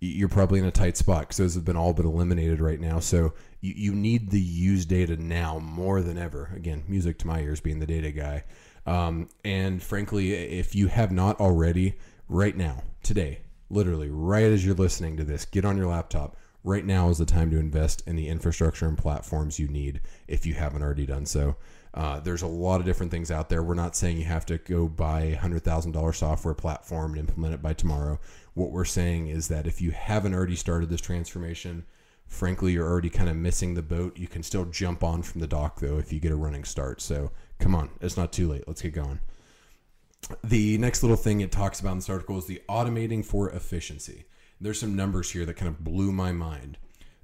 you're 0.00 0.28
probably 0.28 0.60
in 0.60 0.64
a 0.64 0.70
tight 0.70 0.96
spot 0.96 1.20
because 1.20 1.38
those 1.38 1.54
have 1.54 1.64
been 1.64 1.76
all 1.76 1.92
but 1.92 2.04
eliminated 2.04 2.60
right 2.60 2.80
now. 2.80 3.00
So 3.00 3.34
you, 3.60 3.74
you 3.76 3.94
need 3.94 4.30
the 4.30 4.40
use 4.40 4.84
data 4.84 5.16
now 5.16 5.58
more 5.58 6.02
than 6.02 6.18
ever. 6.18 6.52
Again, 6.54 6.84
music 6.88 7.18
to 7.18 7.26
my 7.26 7.40
ears 7.40 7.60
being 7.60 7.80
the 7.80 7.86
data 7.86 8.12
guy. 8.12 8.44
Um, 8.86 9.28
and 9.44 9.82
frankly, 9.82 10.32
if 10.32 10.74
you 10.74 10.86
have 10.86 11.10
not 11.12 11.40
already, 11.40 11.96
right 12.28 12.56
now, 12.56 12.82
today, 13.02 13.40
literally 13.70 14.08
right 14.10 14.44
as 14.44 14.64
you're 14.64 14.74
listening 14.74 15.16
to 15.16 15.24
this, 15.24 15.44
get 15.44 15.64
on 15.64 15.76
your 15.76 15.88
laptop. 15.88 16.36
Right 16.64 16.84
now 16.84 17.08
is 17.08 17.18
the 17.18 17.24
time 17.24 17.50
to 17.50 17.58
invest 17.58 18.02
in 18.06 18.16
the 18.16 18.28
infrastructure 18.28 18.86
and 18.86 18.98
platforms 18.98 19.58
you 19.58 19.68
need 19.68 20.00
if 20.26 20.44
you 20.44 20.54
haven't 20.54 20.82
already 20.82 21.06
done 21.06 21.24
so. 21.26 21.56
Uh, 21.94 22.20
there's 22.20 22.42
a 22.42 22.46
lot 22.46 22.80
of 22.80 22.86
different 22.86 23.10
things 23.10 23.30
out 23.30 23.48
there. 23.48 23.62
We're 23.62 23.74
not 23.74 23.96
saying 23.96 24.18
you 24.18 24.24
have 24.24 24.46
to 24.46 24.58
go 24.58 24.86
buy 24.88 25.22
a 25.22 25.36
hundred 25.36 25.64
thousand 25.64 25.92
dollar 25.92 26.12
software 26.12 26.54
platform 26.54 27.12
and 27.12 27.20
implement 27.20 27.54
it 27.54 27.62
by 27.62 27.72
tomorrow. 27.72 28.20
What 28.58 28.72
we're 28.72 28.84
saying 28.84 29.28
is 29.28 29.46
that 29.48 29.68
if 29.68 29.80
you 29.80 29.92
haven't 29.92 30.34
already 30.34 30.56
started 30.56 30.90
this 30.90 31.00
transformation, 31.00 31.84
frankly, 32.26 32.72
you're 32.72 32.88
already 32.90 33.08
kind 33.08 33.30
of 33.30 33.36
missing 33.36 33.74
the 33.74 33.82
boat. 33.82 34.18
You 34.18 34.26
can 34.26 34.42
still 34.42 34.64
jump 34.64 35.04
on 35.04 35.22
from 35.22 35.40
the 35.40 35.46
dock 35.46 35.78
though 35.78 35.96
if 35.96 36.12
you 36.12 36.18
get 36.18 36.32
a 36.32 36.36
running 36.36 36.64
start. 36.64 37.00
So 37.00 37.30
come 37.60 37.76
on, 37.76 37.88
it's 38.00 38.16
not 38.16 38.32
too 38.32 38.48
late. 38.48 38.64
Let's 38.66 38.82
get 38.82 38.94
going. 38.94 39.20
The 40.42 40.76
next 40.78 41.04
little 41.04 41.16
thing 41.16 41.40
it 41.40 41.52
talks 41.52 41.78
about 41.78 41.92
in 41.92 41.98
this 41.98 42.10
article 42.10 42.36
is 42.36 42.46
the 42.46 42.60
automating 42.68 43.24
for 43.24 43.48
efficiency. 43.50 44.24
There's 44.60 44.80
some 44.80 44.96
numbers 44.96 45.30
here 45.30 45.46
that 45.46 45.54
kind 45.54 45.68
of 45.68 45.84
blew 45.84 46.10
my 46.10 46.32
mind. 46.32 46.78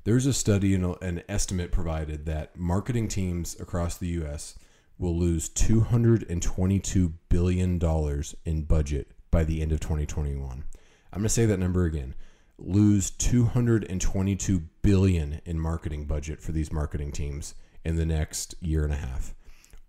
There's 0.04 0.26
a 0.26 0.32
study 0.32 0.72
and 0.72 0.96
an 1.02 1.24
estimate 1.28 1.72
provided 1.72 2.26
that 2.26 2.56
marketing 2.56 3.08
teams 3.08 3.58
across 3.58 3.98
the 3.98 4.06
U.S. 4.08 4.56
will 4.98 5.18
lose 5.18 5.48
222 5.48 7.12
billion 7.28 7.80
dollars 7.80 8.36
in 8.44 8.62
budget 8.62 9.10
by 9.32 9.42
the 9.42 9.62
end 9.62 9.72
of 9.72 9.80
2021. 9.80 10.62
I'm 11.14 11.20
going 11.20 11.29
to 11.29 11.29
say 11.29 11.46
that 11.46 11.61
number 11.61 11.85
again. 11.85 12.16
Lose 12.59 13.11
222 13.11 14.62
billion 14.83 15.40
in 15.44 15.61
marketing 15.61 16.07
budget 16.07 16.42
for 16.42 16.50
these 16.50 16.72
marketing 16.72 17.12
teams 17.12 17.55
in 17.85 17.94
the 17.94 18.05
next 18.05 18.57
year 18.61 18.83
and 18.83 18.92
a 18.92 18.96
half. 18.96 19.33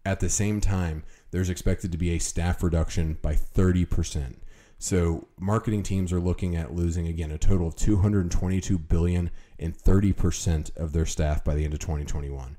At 0.05 0.19
the 0.19 0.29
same 0.29 0.61
time, 0.61 1.03
there's 1.31 1.49
expected 1.49 1.91
to 1.91 1.97
be 1.97 2.11
a 2.11 2.19
staff 2.19 2.61
reduction 2.61 3.17
by 3.23 3.33
30%. 3.33 4.35
So 4.77 5.27
marketing 5.39 5.81
teams 5.81 6.13
are 6.13 6.19
looking 6.19 6.55
at 6.55 6.75
losing 6.75 7.07
again 7.07 7.31
a 7.31 7.39
total 7.39 7.69
of 7.69 7.75
222 7.75 8.77
billion 8.77 9.31
and 9.57 9.75
30% 9.75 10.77
of 10.77 10.93
their 10.93 11.07
staff 11.07 11.43
by 11.43 11.55
the 11.55 11.65
end 11.65 11.73
of 11.73 11.79
2021. 11.79 12.57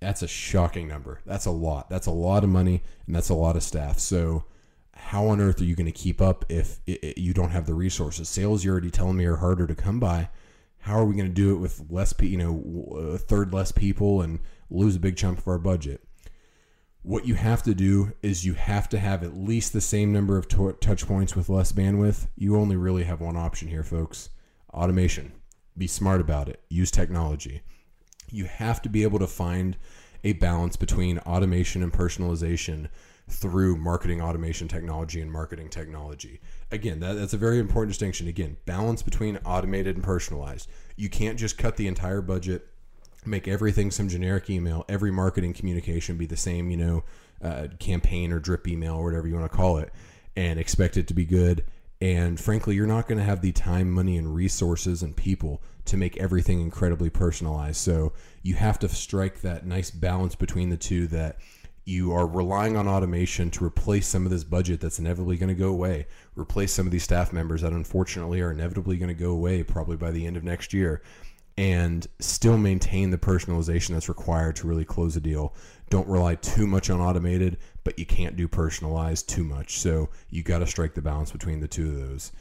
That's 0.00 0.22
a 0.22 0.28
shocking 0.28 0.88
number. 0.88 1.20
That's 1.24 1.46
a 1.46 1.52
lot. 1.52 1.88
That's 1.88 2.06
a 2.06 2.10
lot 2.10 2.42
of 2.42 2.50
money 2.50 2.82
and 3.06 3.14
that's 3.14 3.28
a 3.28 3.34
lot 3.34 3.54
of 3.54 3.62
staff. 3.62 4.00
So 4.00 4.44
how 5.00 5.26
on 5.26 5.40
earth 5.40 5.60
are 5.60 5.64
you 5.64 5.74
going 5.74 5.86
to 5.86 5.92
keep 5.92 6.20
up 6.20 6.44
if 6.48 6.80
it, 6.86 7.02
it, 7.02 7.18
you 7.18 7.32
don't 7.34 7.50
have 7.50 7.66
the 7.66 7.74
resources? 7.74 8.28
Sales 8.28 8.64
you're 8.64 8.72
already 8.72 8.90
telling 8.90 9.16
me 9.16 9.24
are 9.24 9.36
harder 9.36 9.66
to 9.66 9.74
come 9.74 10.00
by. 10.00 10.28
How 10.78 10.98
are 10.98 11.04
we 11.04 11.14
going 11.14 11.28
to 11.28 11.34
do 11.34 11.54
it 11.54 11.58
with 11.58 11.82
less, 11.90 12.14
you 12.20 12.38
know, 12.38 13.12
a 13.14 13.18
third 13.18 13.52
less 13.52 13.72
people 13.72 14.22
and 14.22 14.40
lose 14.70 14.96
a 14.96 15.00
big 15.00 15.16
chunk 15.16 15.38
of 15.38 15.48
our 15.48 15.58
budget? 15.58 16.02
what 17.02 17.26
you 17.26 17.34
have 17.34 17.62
to 17.62 17.74
do 17.74 18.12
is 18.22 18.44
you 18.44 18.54
have 18.54 18.88
to 18.88 18.98
have 18.98 19.22
at 19.22 19.36
least 19.36 19.72
the 19.72 19.80
same 19.80 20.12
number 20.12 20.36
of 20.36 20.48
to- 20.48 20.76
touch 20.80 21.06
points 21.06 21.34
with 21.34 21.48
less 21.48 21.72
bandwidth. 21.72 22.26
You 22.36 22.56
only 22.56 22.76
really 22.76 23.04
have 23.04 23.20
one 23.20 23.36
option 23.36 23.68
here, 23.68 23.84
folks 23.84 24.30
automation. 24.72 25.32
Be 25.76 25.88
smart 25.88 26.20
about 26.20 26.48
it, 26.48 26.62
use 26.68 26.90
technology. 26.90 27.62
You 28.30 28.44
have 28.44 28.80
to 28.82 28.88
be 28.88 29.02
able 29.02 29.18
to 29.18 29.26
find 29.26 29.76
a 30.22 30.34
balance 30.34 30.76
between 30.76 31.18
automation 31.20 31.82
and 31.82 31.92
personalization 31.92 32.88
through 33.30 33.76
marketing 33.76 34.20
automation 34.20 34.68
technology 34.68 35.20
and 35.20 35.30
marketing 35.30 35.68
technology. 35.68 36.40
Again, 36.70 37.00
that, 37.00 37.14
that's 37.14 37.32
a 37.32 37.38
very 37.38 37.58
important 37.58 37.90
distinction. 37.90 38.28
Again, 38.28 38.56
balance 38.66 39.02
between 39.02 39.38
automated 39.44 39.96
and 39.96 40.04
personalized. 40.04 40.68
You 40.96 41.08
can't 41.08 41.38
just 41.38 41.56
cut 41.56 41.76
the 41.76 41.86
entire 41.86 42.20
budget 42.20 42.66
make 43.26 43.48
everything 43.48 43.90
some 43.90 44.08
generic 44.08 44.48
email, 44.50 44.84
every 44.88 45.10
marketing 45.10 45.52
communication 45.52 46.16
be 46.16 46.26
the 46.26 46.36
same, 46.36 46.70
you 46.70 46.76
know, 46.76 47.04
uh, 47.42 47.68
campaign 47.78 48.32
or 48.32 48.38
drip 48.38 48.66
email 48.66 48.94
or 48.94 49.04
whatever 49.04 49.26
you 49.26 49.34
want 49.34 49.50
to 49.50 49.56
call 49.56 49.78
it, 49.78 49.92
and 50.36 50.58
expect 50.58 50.96
it 50.96 51.06
to 51.08 51.14
be 51.14 51.24
good. 51.24 51.64
And 52.00 52.40
frankly, 52.40 52.74
you're 52.76 52.86
not 52.86 53.08
going 53.08 53.18
to 53.18 53.24
have 53.24 53.42
the 53.42 53.52
time, 53.52 53.90
money, 53.90 54.16
and 54.16 54.34
resources 54.34 55.02
and 55.02 55.14
people 55.14 55.62
to 55.84 55.98
make 55.98 56.16
everything 56.16 56.60
incredibly 56.60 57.10
personalized. 57.10 57.76
So 57.76 58.14
you 58.42 58.54
have 58.54 58.78
to 58.78 58.88
strike 58.88 59.42
that 59.42 59.66
nice 59.66 59.90
balance 59.90 60.34
between 60.34 60.70
the 60.70 60.78
two 60.78 61.06
that 61.08 61.36
you 61.90 62.12
are 62.12 62.26
relying 62.26 62.76
on 62.76 62.86
automation 62.86 63.50
to 63.50 63.64
replace 63.64 64.06
some 64.06 64.24
of 64.24 64.30
this 64.30 64.44
budget 64.44 64.80
that's 64.80 65.00
inevitably 65.00 65.36
going 65.36 65.48
to 65.48 65.60
go 65.60 65.68
away, 65.68 66.06
replace 66.36 66.72
some 66.72 66.86
of 66.86 66.92
these 66.92 67.02
staff 67.02 67.32
members 67.32 67.62
that 67.62 67.72
unfortunately 67.72 68.40
are 68.40 68.52
inevitably 68.52 68.96
going 68.96 69.08
to 69.08 69.14
go 69.14 69.32
away 69.32 69.62
probably 69.62 69.96
by 69.96 70.10
the 70.10 70.24
end 70.24 70.36
of 70.36 70.44
next 70.44 70.72
year 70.72 71.02
and 71.58 72.06
still 72.20 72.56
maintain 72.56 73.10
the 73.10 73.18
personalization 73.18 73.88
that's 73.88 74.08
required 74.08 74.56
to 74.56 74.68
really 74.68 74.84
close 74.84 75.16
a 75.16 75.20
deal. 75.20 75.52
Don't 75.90 76.08
rely 76.08 76.36
too 76.36 76.66
much 76.66 76.88
on 76.88 77.00
automated, 77.00 77.58
but 77.82 77.98
you 77.98 78.06
can't 78.06 78.36
do 78.36 78.46
personalized 78.46 79.28
too 79.28 79.42
much. 79.42 79.80
So 79.80 80.08
you 80.30 80.42
got 80.42 80.60
to 80.60 80.66
strike 80.66 80.94
the 80.94 81.02
balance 81.02 81.32
between 81.32 81.60
the 81.60 81.68
two 81.68 81.90
of 81.90 81.96
those. 81.96 82.32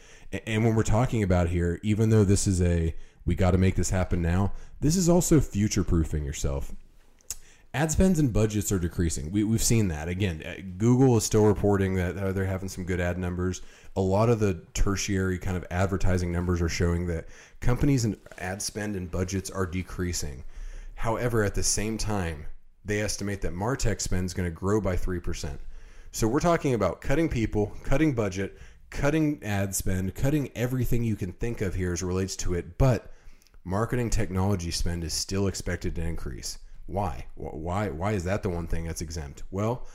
And 0.45 0.63
when 0.63 0.75
we're 0.75 0.83
talking 0.83 1.23
about 1.23 1.49
here, 1.49 1.79
even 1.81 2.11
though 2.11 2.23
this 2.23 2.45
is 2.45 2.61
a 2.61 2.95
we 3.25 3.35
got 3.35 3.51
to 3.51 3.57
make 3.57 3.75
this 3.75 3.89
happen 3.89 4.21
now, 4.21 4.53
this 4.79 4.95
is 4.95 5.09
also 5.09 5.41
future 5.41 5.83
proofing 5.83 6.23
yourself. 6.23 6.71
Ad 7.71 7.91
spends 7.91 8.17
and 8.17 8.33
budgets 8.33 8.71
are 8.71 8.79
decreasing. 8.79 9.31
We, 9.31 9.43
we've 9.43 9.61
seen 9.61 9.89
that. 9.89 10.07
Again, 10.07 10.41
uh, 10.43 10.55
Google 10.77 11.17
is 11.17 11.23
still 11.23 11.45
reporting 11.45 11.93
that 11.95 12.33
they're 12.33 12.45
having 12.45 12.67
some 12.67 12.83
good 12.83 12.99
ad 12.99 13.19
numbers. 13.19 13.61
A 13.95 14.01
lot 14.01 14.29
of 14.29 14.39
the 14.39 14.63
tertiary 14.73 15.37
kind 15.37 15.55
of 15.55 15.65
advertising 15.69 16.31
numbers 16.31 16.63
are 16.63 16.69
showing 16.69 17.05
that 17.07 17.27
companies 17.59 18.05
and 18.05 18.17
ad 18.39 18.63
spend 18.63 18.95
and 18.95 19.11
budgets 19.11 19.51
are 19.51 19.67
decreasing. 19.67 20.43
However, 20.95 21.43
at 21.43 21.53
the 21.53 21.61
same 21.61 21.97
time, 21.97 22.47
they 22.85 23.01
estimate 23.01 23.41
that 23.41 23.53
Martech 23.53 24.01
spend 24.01 24.25
is 24.25 24.33
going 24.33 24.49
to 24.49 24.55
grow 24.55 24.81
by 24.81 24.95
3%. 24.95 25.59
So 26.11 26.27
we're 26.27 26.39
talking 26.39 26.73
about 26.73 27.01
cutting 27.01 27.29
people, 27.29 27.71
cutting 27.83 28.15
budget, 28.15 28.57
cutting 28.89 29.43
ad 29.43 29.75
spend, 29.75 30.15
cutting 30.15 30.49
everything 30.55 31.03
you 31.03 31.15
can 31.15 31.33
think 31.33 31.61
of 31.61 31.75
here 31.75 31.93
as 31.93 32.01
relates 32.01 32.35
to 32.37 32.55
it, 32.55 32.79
but 32.79 33.13
marketing 33.63 34.09
technology 34.09 34.71
spend 34.71 35.03
is 35.03 35.13
still 35.13 35.47
expected 35.47 35.93
to 35.95 36.01
increase. 36.01 36.57
Why? 36.89 37.27
Why 37.35 37.89
why 37.89 38.13
is 38.13 38.23
that 38.23 38.43
the 38.43 38.49
one 38.49 38.67
thing 38.67 38.85
that's 38.85 39.01
exempt? 39.01 39.43
Well, 39.51 39.87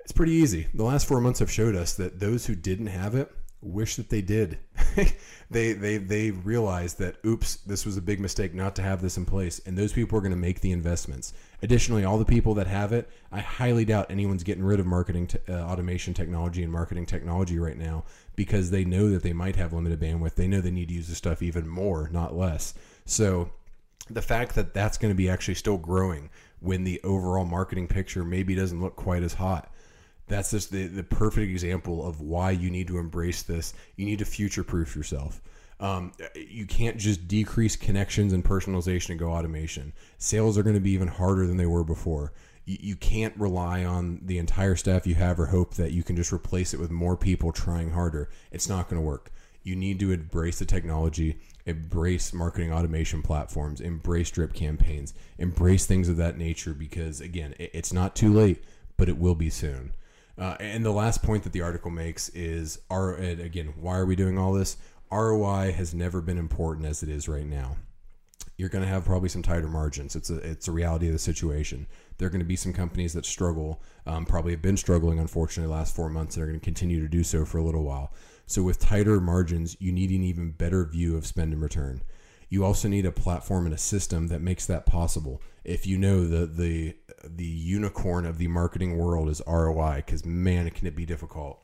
it's 0.00 0.12
pretty 0.12 0.32
easy. 0.32 0.68
The 0.74 0.84
last 0.84 1.06
4 1.06 1.20
months 1.20 1.40
have 1.40 1.50
showed 1.50 1.76
us 1.76 1.94
that 1.94 2.20
those 2.20 2.46
who 2.46 2.54
didn't 2.54 2.88
have 2.88 3.14
it 3.14 3.32
wish 3.62 3.96
that 3.96 4.08
they 4.08 4.22
did. 4.22 4.58
they 5.50 5.72
they 5.72 5.98
they 5.98 6.30
realized 6.30 6.98
that 6.98 7.16
oops, 7.24 7.56
this 7.56 7.84
was 7.84 7.96
a 7.96 8.02
big 8.02 8.20
mistake 8.20 8.54
not 8.54 8.74
to 8.76 8.82
have 8.82 9.02
this 9.02 9.16
in 9.16 9.24
place, 9.24 9.60
and 9.66 9.76
those 9.76 9.92
people 9.92 10.18
are 10.18 10.22
going 10.22 10.32
to 10.32 10.38
make 10.38 10.60
the 10.60 10.72
investments. 10.72 11.32
Additionally, 11.62 12.04
all 12.04 12.18
the 12.18 12.24
people 12.24 12.54
that 12.54 12.66
have 12.66 12.92
it, 12.92 13.08
I 13.30 13.40
highly 13.40 13.84
doubt 13.84 14.10
anyone's 14.10 14.42
getting 14.42 14.64
rid 14.64 14.80
of 14.80 14.86
marketing 14.86 15.28
t- 15.28 15.38
uh, 15.48 15.52
automation 15.52 16.14
technology 16.14 16.62
and 16.62 16.72
marketing 16.72 17.06
technology 17.06 17.58
right 17.58 17.78
now 17.78 18.04
because 18.36 18.70
they 18.70 18.84
know 18.84 19.10
that 19.10 19.22
they 19.22 19.32
might 19.32 19.56
have 19.56 19.72
limited 19.72 20.00
bandwidth. 20.00 20.34
They 20.34 20.48
know 20.48 20.60
they 20.60 20.70
need 20.70 20.88
to 20.88 20.94
use 20.94 21.08
the 21.08 21.14
stuff 21.14 21.42
even 21.42 21.68
more, 21.68 22.08
not 22.12 22.36
less. 22.36 22.74
So 23.04 23.50
the 24.14 24.22
fact 24.22 24.54
that 24.54 24.74
that's 24.74 24.98
going 24.98 25.12
to 25.12 25.16
be 25.16 25.28
actually 25.28 25.54
still 25.54 25.78
growing 25.78 26.30
when 26.60 26.84
the 26.84 27.00
overall 27.02 27.44
marketing 27.44 27.88
picture 27.88 28.24
maybe 28.24 28.54
doesn't 28.54 28.80
look 28.80 28.96
quite 28.96 29.22
as 29.22 29.34
hot 29.34 29.72
that's 30.30 30.52
just 30.52 30.70
the, 30.70 30.86
the 30.86 31.02
perfect 31.02 31.50
example 31.50 32.06
of 32.06 32.20
why 32.20 32.52
you 32.52 32.70
need 32.70 32.86
to 32.86 32.98
embrace 32.98 33.42
this. 33.42 33.74
You 33.96 34.06
need 34.06 34.20
to 34.20 34.24
future 34.24 34.64
proof 34.64 34.94
yourself. 34.94 35.42
Um, 35.80 36.12
you 36.34 36.66
can't 36.66 36.96
just 36.96 37.26
decrease 37.26 37.74
connections 37.74 38.32
and 38.32 38.44
personalization 38.44 39.10
and 39.10 39.18
go 39.18 39.32
automation. 39.32 39.92
Sales 40.18 40.56
are 40.56 40.62
going 40.62 40.74
to 40.74 40.80
be 40.80 40.92
even 40.92 41.08
harder 41.08 41.46
than 41.46 41.56
they 41.56 41.66
were 41.66 41.84
before. 41.84 42.32
You, 42.64 42.76
you 42.80 42.96
can't 42.96 43.36
rely 43.36 43.84
on 43.84 44.20
the 44.22 44.38
entire 44.38 44.76
staff 44.76 45.06
you 45.06 45.16
have 45.16 45.40
or 45.40 45.46
hope 45.46 45.74
that 45.74 45.92
you 45.92 46.04
can 46.04 46.16
just 46.16 46.32
replace 46.32 46.72
it 46.74 46.80
with 46.80 46.90
more 46.90 47.16
people 47.16 47.50
trying 47.50 47.90
harder. 47.90 48.30
It's 48.52 48.68
not 48.68 48.88
going 48.88 49.02
to 49.02 49.06
work. 49.06 49.32
You 49.62 49.74
need 49.74 49.98
to 50.00 50.12
embrace 50.12 50.58
the 50.60 50.64
technology, 50.64 51.40
embrace 51.70 52.32
marketing 52.34 52.72
automation 52.72 53.22
platforms, 53.22 53.80
embrace 53.80 54.30
drip 54.30 54.52
campaigns, 54.52 55.14
embrace 55.38 55.86
things 55.86 56.08
of 56.08 56.16
that 56.16 56.36
nature 56.36 56.74
because, 56.74 57.20
again, 57.20 57.54
it's 57.58 57.92
not 57.92 58.14
too 58.14 58.32
late, 58.32 58.62
but 58.96 59.08
it 59.08 59.18
will 59.18 59.34
be 59.34 59.48
soon. 59.48 59.92
Uh, 60.36 60.56
and 60.58 60.84
the 60.84 60.90
last 60.90 61.22
point 61.22 61.44
that 61.44 61.52
the 61.52 61.62
article 61.62 61.90
makes 61.90 62.28
is, 62.30 62.78
again, 62.90 63.74
why 63.80 63.96
are 63.96 64.06
we 64.06 64.16
doing 64.16 64.38
all 64.38 64.52
this? 64.52 64.76
ROI 65.12 65.72
has 65.72 65.92
never 65.94 66.20
been 66.20 66.38
important 66.38 66.86
as 66.86 67.02
it 67.02 67.08
is 67.08 67.28
right 67.28 67.46
now. 67.46 67.76
You're 68.56 68.68
going 68.68 68.84
to 68.84 68.90
have 68.90 69.04
probably 69.04 69.28
some 69.28 69.42
tighter 69.42 69.68
margins. 69.68 70.14
It's 70.14 70.28
a 70.28 70.36
it's 70.36 70.68
a 70.68 70.72
reality 70.72 71.06
of 71.06 71.14
the 71.14 71.18
situation. 71.18 71.86
There 72.18 72.26
are 72.26 72.30
going 72.30 72.40
to 72.40 72.46
be 72.46 72.56
some 72.56 72.74
companies 72.74 73.14
that 73.14 73.24
struggle, 73.24 73.82
um, 74.06 74.26
probably 74.26 74.52
have 74.52 74.60
been 74.60 74.76
struggling, 74.76 75.18
unfortunately, 75.18 75.70
the 75.70 75.78
last 75.78 75.96
four 75.96 76.10
months, 76.10 76.36
and 76.36 76.42
are 76.42 76.46
going 76.46 76.60
to 76.60 76.64
continue 76.64 77.00
to 77.00 77.08
do 77.08 77.24
so 77.24 77.46
for 77.46 77.56
a 77.56 77.64
little 77.64 77.84
while. 77.84 78.12
So 78.50 78.64
with 78.64 78.80
tighter 78.80 79.20
margins, 79.20 79.76
you 79.78 79.92
need 79.92 80.10
an 80.10 80.24
even 80.24 80.50
better 80.50 80.84
view 80.84 81.16
of 81.16 81.24
spend 81.24 81.52
and 81.52 81.62
return. 81.62 82.02
You 82.48 82.64
also 82.64 82.88
need 82.88 83.06
a 83.06 83.12
platform 83.12 83.64
and 83.64 83.72
a 83.72 83.78
system 83.78 84.26
that 84.26 84.42
makes 84.42 84.66
that 84.66 84.86
possible. 84.86 85.40
If 85.62 85.86
you 85.86 85.96
know 85.96 86.26
the 86.26 86.46
the 86.46 86.96
the 87.24 87.46
unicorn 87.46 88.26
of 88.26 88.38
the 88.38 88.48
marketing 88.48 88.98
world 88.98 89.28
is 89.28 89.40
ROI, 89.46 90.02
because 90.04 90.24
man, 90.24 90.68
can 90.70 90.88
it 90.88 90.96
be 90.96 91.06
difficult. 91.06 91.62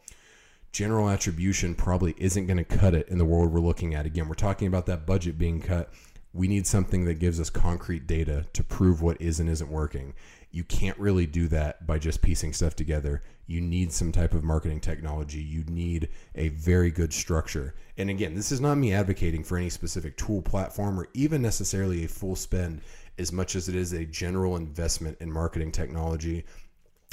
General 0.71 1.11
attribution 1.11 1.75
probably 1.75 2.15
isn't 2.19 2.47
going 2.47 2.59
to 2.59 2.65
cut 2.65 2.95
it 2.95 3.09
in 3.09 3.19
the 3.19 3.25
world 3.25 3.53
we're 3.53 3.59
looking 3.59 3.93
at. 3.93 4.07
Again, 4.07 4.29
we're 4.29 4.35
talking 4.35 4.69
about 4.69 4.87
that 4.87 5.07
budget 5.07 5.37
being 5.37 5.61
cut. 5.61 5.93
We 6.33 6.47
need 6.47 6.69
something 6.69 7.05
that 7.07 7.15
gives 7.15 7.41
us 7.41 7.51
concrete 7.51 8.07
data 8.07 8.47
to 8.53 8.63
prove 8.63 9.03
what 9.03 9.21
is 9.21 9.41
and 9.41 9.51
isn't 9.51 9.71
working. 9.71 10.15
You 10.57 10.65
can't 10.65 10.99
really 10.99 11.27
do 11.27 11.49
that 11.49 11.87
by 11.87 11.99
just 11.99 12.23
piecing 12.23 12.55
stuff 12.55 12.75
together. 12.75 13.21
You 13.47 13.61
need 13.61 13.93
some 13.93 14.11
type 14.11 14.33
of 14.33 14.43
marketing 14.43 14.81
technology. 14.81 15.43
You 15.43 15.65
need 15.65 16.09
a 16.35 16.49
very 16.49 16.91
good 16.91 17.13
structure. 17.13 17.75
And 17.99 18.09
again, 18.09 18.35
this 18.35 18.51
is 18.51 18.59
not 18.59 18.77
me 18.77 18.95
advocating 18.95 19.45
for 19.45 19.59
any 19.59 19.69
specific 19.69 20.17
tool 20.17 20.41
platform 20.41 20.99
or 20.99 21.09
even 21.13 21.43
necessarily 21.43 22.07
a 22.07 22.09
full 22.09 22.37
spend 22.37 22.81
as 23.19 23.33
much 23.33 23.55
as 23.55 23.69
it 23.69 23.75
is 23.75 23.93
a 23.93 24.07
general 24.07 24.57
investment 24.57 25.19
in 25.21 25.31
marketing 25.31 25.73
technology. 25.73 26.47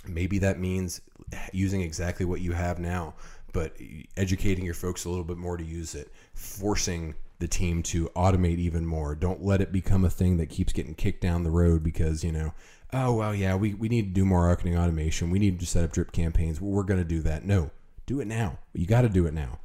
Maybe 0.07 0.39
that 0.39 0.57
means 0.57 1.01
using 1.51 1.81
exactly 1.81 2.25
what 2.25 2.39
you 2.39 2.53
have 2.53 2.79
now, 2.79 3.13
but 3.51 3.75
educating 4.15 4.63
your 4.63 4.73
folks 4.73 5.03
a 5.03 5.09
little 5.09 5.25
bit 5.25 5.35
more 5.35 5.57
to 5.57 5.65
use 5.65 5.95
it, 5.95 6.13
forcing 6.33 7.13
the 7.39 7.47
team 7.49 7.83
to 7.83 8.07
automate 8.15 8.59
even 8.59 8.85
more. 8.85 9.15
Don't 9.15 9.43
let 9.43 9.59
it 9.59 9.73
become 9.73 10.05
a 10.05 10.09
thing 10.09 10.37
that 10.37 10.49
keeps 10.49 10.71
getting 10.71 10.95
kicked 10.95 11.19
down 11.19 11.43
the 11.43 11.51
road 11.51 11.83
because, 11.83 12.23
you 12.23 12.31
know, 12.31 12.53
oh, 12.93 13.13
well, 13.13 13.33
yeah, 13.35 13.55
we, 13.55 13.73
we 13.73 13.89
need 13.89 14.03
to 14.03 14.11
do 14.11 14.25
more 14.25 14.45
marketing 14.45 14.77
automation. 14.77 15.29
We 15.29 15.39
need 15.39 15.59
to 15.59 15.65
set 15.65 15.83
up 15.83 15.91
drip 15.91 16.11
campaigns. 16.11 16.61
We're 16.61 16.83
going 16.83 16.99
to 16.99 17.05
do 17.05 17.21
that. 17.21 17.45
No, 17.45 17.71
do 18.05 18.19
it 18.19 18.27
now. 18.27 18.59
You 18.73 18.85
got 18.85 19.01
to 19.01 19.09
do 19.09 19.25
it 19.25 19.33
now. 19.33 19.59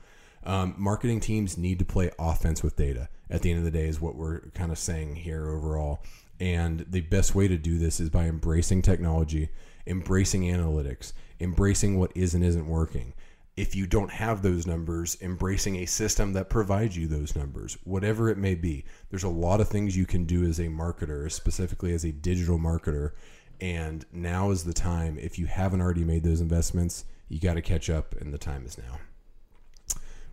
Um, 0.45 0.75
marketing 0.79 1.21
teams 1.21 1.59
need 1.59 1.79
to 1.79 1.85
play 1.85 2.11
offense 2.19 2.63
with 2.63 2.77
data 2.77 3.09
at 3.29 3.43
the 3.43 3.51
end 3.51 3.59
of 3.59 3.65
the 3.65 3.71
day, 3.71 3.87
is 3.87 4.01
what 4.01 4.17
we're 4.17 4.41
kind 4.55 4.73
of 4.73 4.79
saying 4.79 5.17
here 5.17 5.51
overall. 5.51 6.03
And 6.41 6.87
the 6.89 7.03
best 7.03 7.35
way 7.35 7.49
to 7.49 7.57
do 7.57 7.79
this 7.79 8.01
is 8.01 8.09
by 8.09 8.27
embracing 8.27 8.83
technology, 8.83 9.51
embracing 9.87 10.43
analytics, 10.43 11.13
embracing 11.41 11.99
what 11.99 12.13
is 12.15 12.35
and 12.35 12.45
isn't 12.45 12.67
working. 12.67 13.13
If 13.59 13.75
you 13.75 13.89
don't 13.89 14.13
have 14.13 14.41
those 14.41 14.69
numbers, 14.69 15.19
embracing 15.21 15.75
a 15.79 15.87
system 15.87 16.33
that 16.35 16.49
provides 16.49 16.97
you 16.97 17.09
those 17.09 17.35
numbers, 17.35 17.77
whatever 17.83 18.29
it 18.29 18.39
may 18.39 18.55
be. 18.55 18.85
There's 19.11 19.25
a 19.25 19.29
lot 19.29 19.61
of 19.61 19.69
things 19.69 19.97
you 19.97 20.07
can 20.07 20.27
do 20.27 20.45
as 20.45 20.61
a 20.61 20.69
marketer, 20.69 21.29
specifically 21.29 21.93
as 21.93 22.05
a 22.05 22.13
digital 22.13 22.57
marketer. 22.57 23.15
And 23.61 24.07
now 24.13 24.53
is 24.53 24.63
the 24.63 24.73
time. 24.73 25.19
If 25.19 25.41
you 25.41 25.47
haven't 25.47 25.81
already 25.81 26.05
made 26.05 26.23
those 26.23 26.41
investments, 26.41 27.05
you 27.29 27.41
got 27.41 27.55
to 27.55 27.61
catch 27.61 27.91
up, 27.91 28.15
and 28.21 28.33
the 28.33 28.39
time 28.39 28.65
is 28.65 28.79
now. 28.79 29.01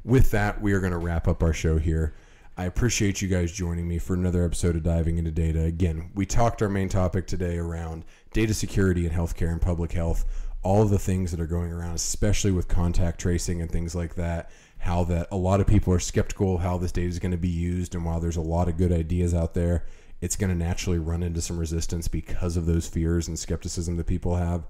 With 0.04 0.30
that, 0.30 0.62
we 0.62 0.74
are 0.74 0.80
going 0.80 0.92
to 0.92 1.00
wrap 1.00 1.28
up 1.28 1.42
our 1.42 1.52
show 1.52 1.80
here. 1.80 2.14
I 2.58 2.66
appreciate 2.66 3.24
you 3.24 3.28
guys 3.28 3.52
joining 3.52 3.88
me 3.88 3.98
for 3.98 4.14
another 4.14 4.46
episode 4.46 4.76
of 4.76 4.84
Diving 4.84 5.18
into 5.18 5.32
Data. 5.32 5.64
Again, 5.64 6.12
we 6.14 6.28
talked 6.28 6.62
our 6.62 6.70
main 6.70 6.90
topic 6.90 7.26
today 7.26 7.58
around 7.58 8.06
data 8.34 8.54
security 8.54 9.08
and 9.08 9.16
healthcare 9.16 9.52
and 9.52 9.62
public 9.62 9.94
health, 9.94 10.26
all 10.66 10.84
the 10.86 10.98
things 10.98 11.30
that 11.30 11.40
are 11.40 11.46
going 11.46 11.72
around, 11.72 11.94
especially 11.94 12.50
with 12.50 12.68
contact 12.68 13.22
tracing 13.22 13.62
and 13.62 13.72
things 13.72 13.94
like 13.94 14.16
that. 14.16 14.50
How 14.80 15.04
that 15.06 15.28
a 15.32 15.38
lot 15.38 15.62
of 15.62 15.68
people 15.68 15.94
are 15.94 16.00
skeptical 16.00 16.58
how 16.58 16.78
this 16.80 16.92
data 16.92 17.08
is 17.08 17.20
going 17.20 17.32
to 17.32 17.38
be 17.38 17.48
used, 17.48 17.94
and 17.94 18.04
while 18.04 18.20
there's 18.20 18.36
a 18.36 18.42
lot 18.42 18.68
of 18.68 18.78
good 18.78 18.92
ideas 18.92 19.34
out 19.34 19.54
there, 19.54 19.86
it's 20.22 20.36
going 20.36 20.50
to 20.50 20.56
naturally 20.56 20.98
run 20.98 21.22
into 21.22 21.40
some 21.40 21.60
resistance 21.60 22.08
because 22.08 22.58
of 22.58 22.66
those 22.66 22.88
fears 22.88 23.28
and 23.28 23.38
skepticism 23.38 23.96
that 23.98 24.08
people 24.08 24.36
have. 24.38 24.66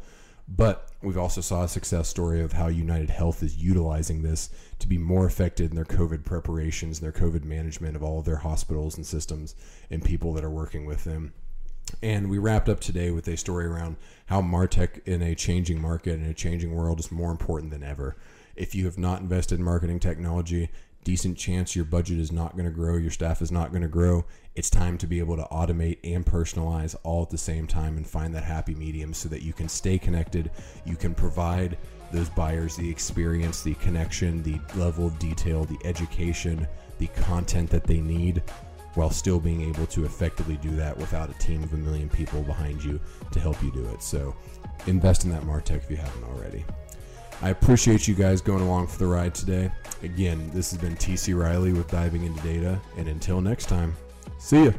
But 0.48 0.92
we've 1.02 1.18
also 1.18 1.40
saw 1.40 1.64
a 1.64 1.68
success 1.70 2.10
story 2.10 2.42
of 2.42 2.54
how 2.54 2.68
United 2.68 3.10
Health 3.10 3.42
is 3.42 3.58
utilizing 3.58 4.22
this 4.22 4.50
to 4.80 4.88
be 4.88 4.98
more 4.98 5.26
effective 5.26 5.72
in 5.72 5.76
their 5.76 5.86
COVID 5.86 6.26
preparations, 6.26 7.00
their 7.00 7.14
COVID 7.14 7.46
management 7.46 7.96
of 7.96 8.04
all 8.04 8.20
of 8.20 8.26
their 8.26 8.36
hospitals 8.38 8.98
and 8.98 9.06
systems 9.06 9.56
and 9.90 10.04
people 10.04 10.34
that 10.34 10.44
are 10.44 10.50
working 10.50 10.86
with 10.86 11.06
them. 11.06 11.34
And 12.02 12.30
we 12.30 12.38
wrapped 12.38 12.70
up 12.70 12.80
today 12.80 13.12
with 13.12 13.28
a 13.28 13.38
story 13.38 13.66
around 13.66 13.98
how 14.28 14.42
Martech 14.42 15.06
in 15.06 15.22
a 15.22 15.36
changing 15.36 15.82
market 15.82 16.20
and 16.20 16.28
a 16.28 16.34
changing 16.34 16.74
world 16.74 17.00
is 17.00 17.12
more 17.12 17.32
important 17.32 17.72
than 17.72 17.84
ever. 17.84 18.16
If 18.56 18.74
you 18.74 18.86
have 18.86 18.98
not 18.98 19.22
invested 19.22 19.60
in 19.60 19.66
marketing 19.66 20.00
technology, 20.00 20.70
decent 21.04 21.38
chance 21.38 21.76
your 21.76 21.86
budget 21.86 22.20
is 22.20 22.32
not 22.32 22.54
going 22.54 22.66
to 22.66 22.72
grow, 22.72 22.98
your 22.98 23.12
staff 23.12 23.42
is 23.42 23.52
not 23.52 23.72
going 23.72 23.84
to 23.84 23.88
grow. 23.88 24.26
It's 24.56 24.70
time 24.70 24.98
to 24.98 25.08
be 25.08 25.20
able 25.20 25.38
to 25.38 25.48
automate 25.52 26.00
and 26.04 26.26
personalize 26.26 26.96
all 27.04 27.22
at 27.24 27.30
the 27.30 27.38
same 27.38 27.68
time 27.68 27.98
and 27.98 28.08
find 28.08 28.34
that 28.34 28.44
happy 28.44 28.74
medium 28.74 29.14
so 29.14 29.30
that 29.30 29.42
you 29.42 29.54
can 29.54 29.70
stay 29.70 30.00
connected. 30.00 30.52
You 30.86 30.96
can 30.96 31.14
provide 31.14 31.78
those 32.12 32.30
buyers 32.30 32.76
the 32.76 32.90
experience, 32.90 33.62
the 33.62 33.76
connection, 33.76 34.42
the 34.42 34.60
level 34.76 35.08
of 35.08 35.20
detail, 35.20 35.66
the 35.66 35.80
education, 35.84 36.68
the 36.98 37.08
content 37.08 37.70
that 37.70 37.84
they 37.84 38.00
need 38.00 38.42
while 38.96 39.10
still 39.10 39.40
being 39.40 39.62
able 39.62 39.86
to 39.88 40.06
effectively 40.06 40.58
do 40.58 40.72
that 40.72 40.98
without 40.98 41.30
a 41.30 41.34
team 41.34 41.64
of 41.64 41.74
a 41.74 41.78
million 41.78 42.10
people 42.10 42.42
behind 42.44 42.84
you 42.84 43.00
to 43.32 43.40
help 43.40 43.62
you 43.62 43.72
do 43.72 43.86
it. 43.90 44.02
So 44.02 44.36
invest 44.88 45.26
in 45.26 45.32
that 45.32 45.44
Martech 45.44 45.78
if 45.78 45.92
you 45.92 45.98
haven't 45.98 46.24
already. 46.26 46.66
I 47.42 47.50
appreciate 47.50 48.08
you 48.08 48.16
guys 48.16 48.42
going 48.42 48.62
along 48.62 48.88
for 48.88 48.98
the 48.98 49.08
ride 49.08 49.36
today. 49.36 49.70
Again, 50.04 50.50
this 50.54 50.72
has 50.72 50.80
been 50.80 50.96
TC 50.96 51.38
Riley 51.38 51.74
with 51.74 51.90
Diving 51.92 52.24
into 52.24 52.42
Data, 52.42 52.80
and 52.98 53.10
until 53.10 53.42
next 53.42 53.66
time, 53.66 53.96
see 54.40 54.66
ya. 54.66 54.72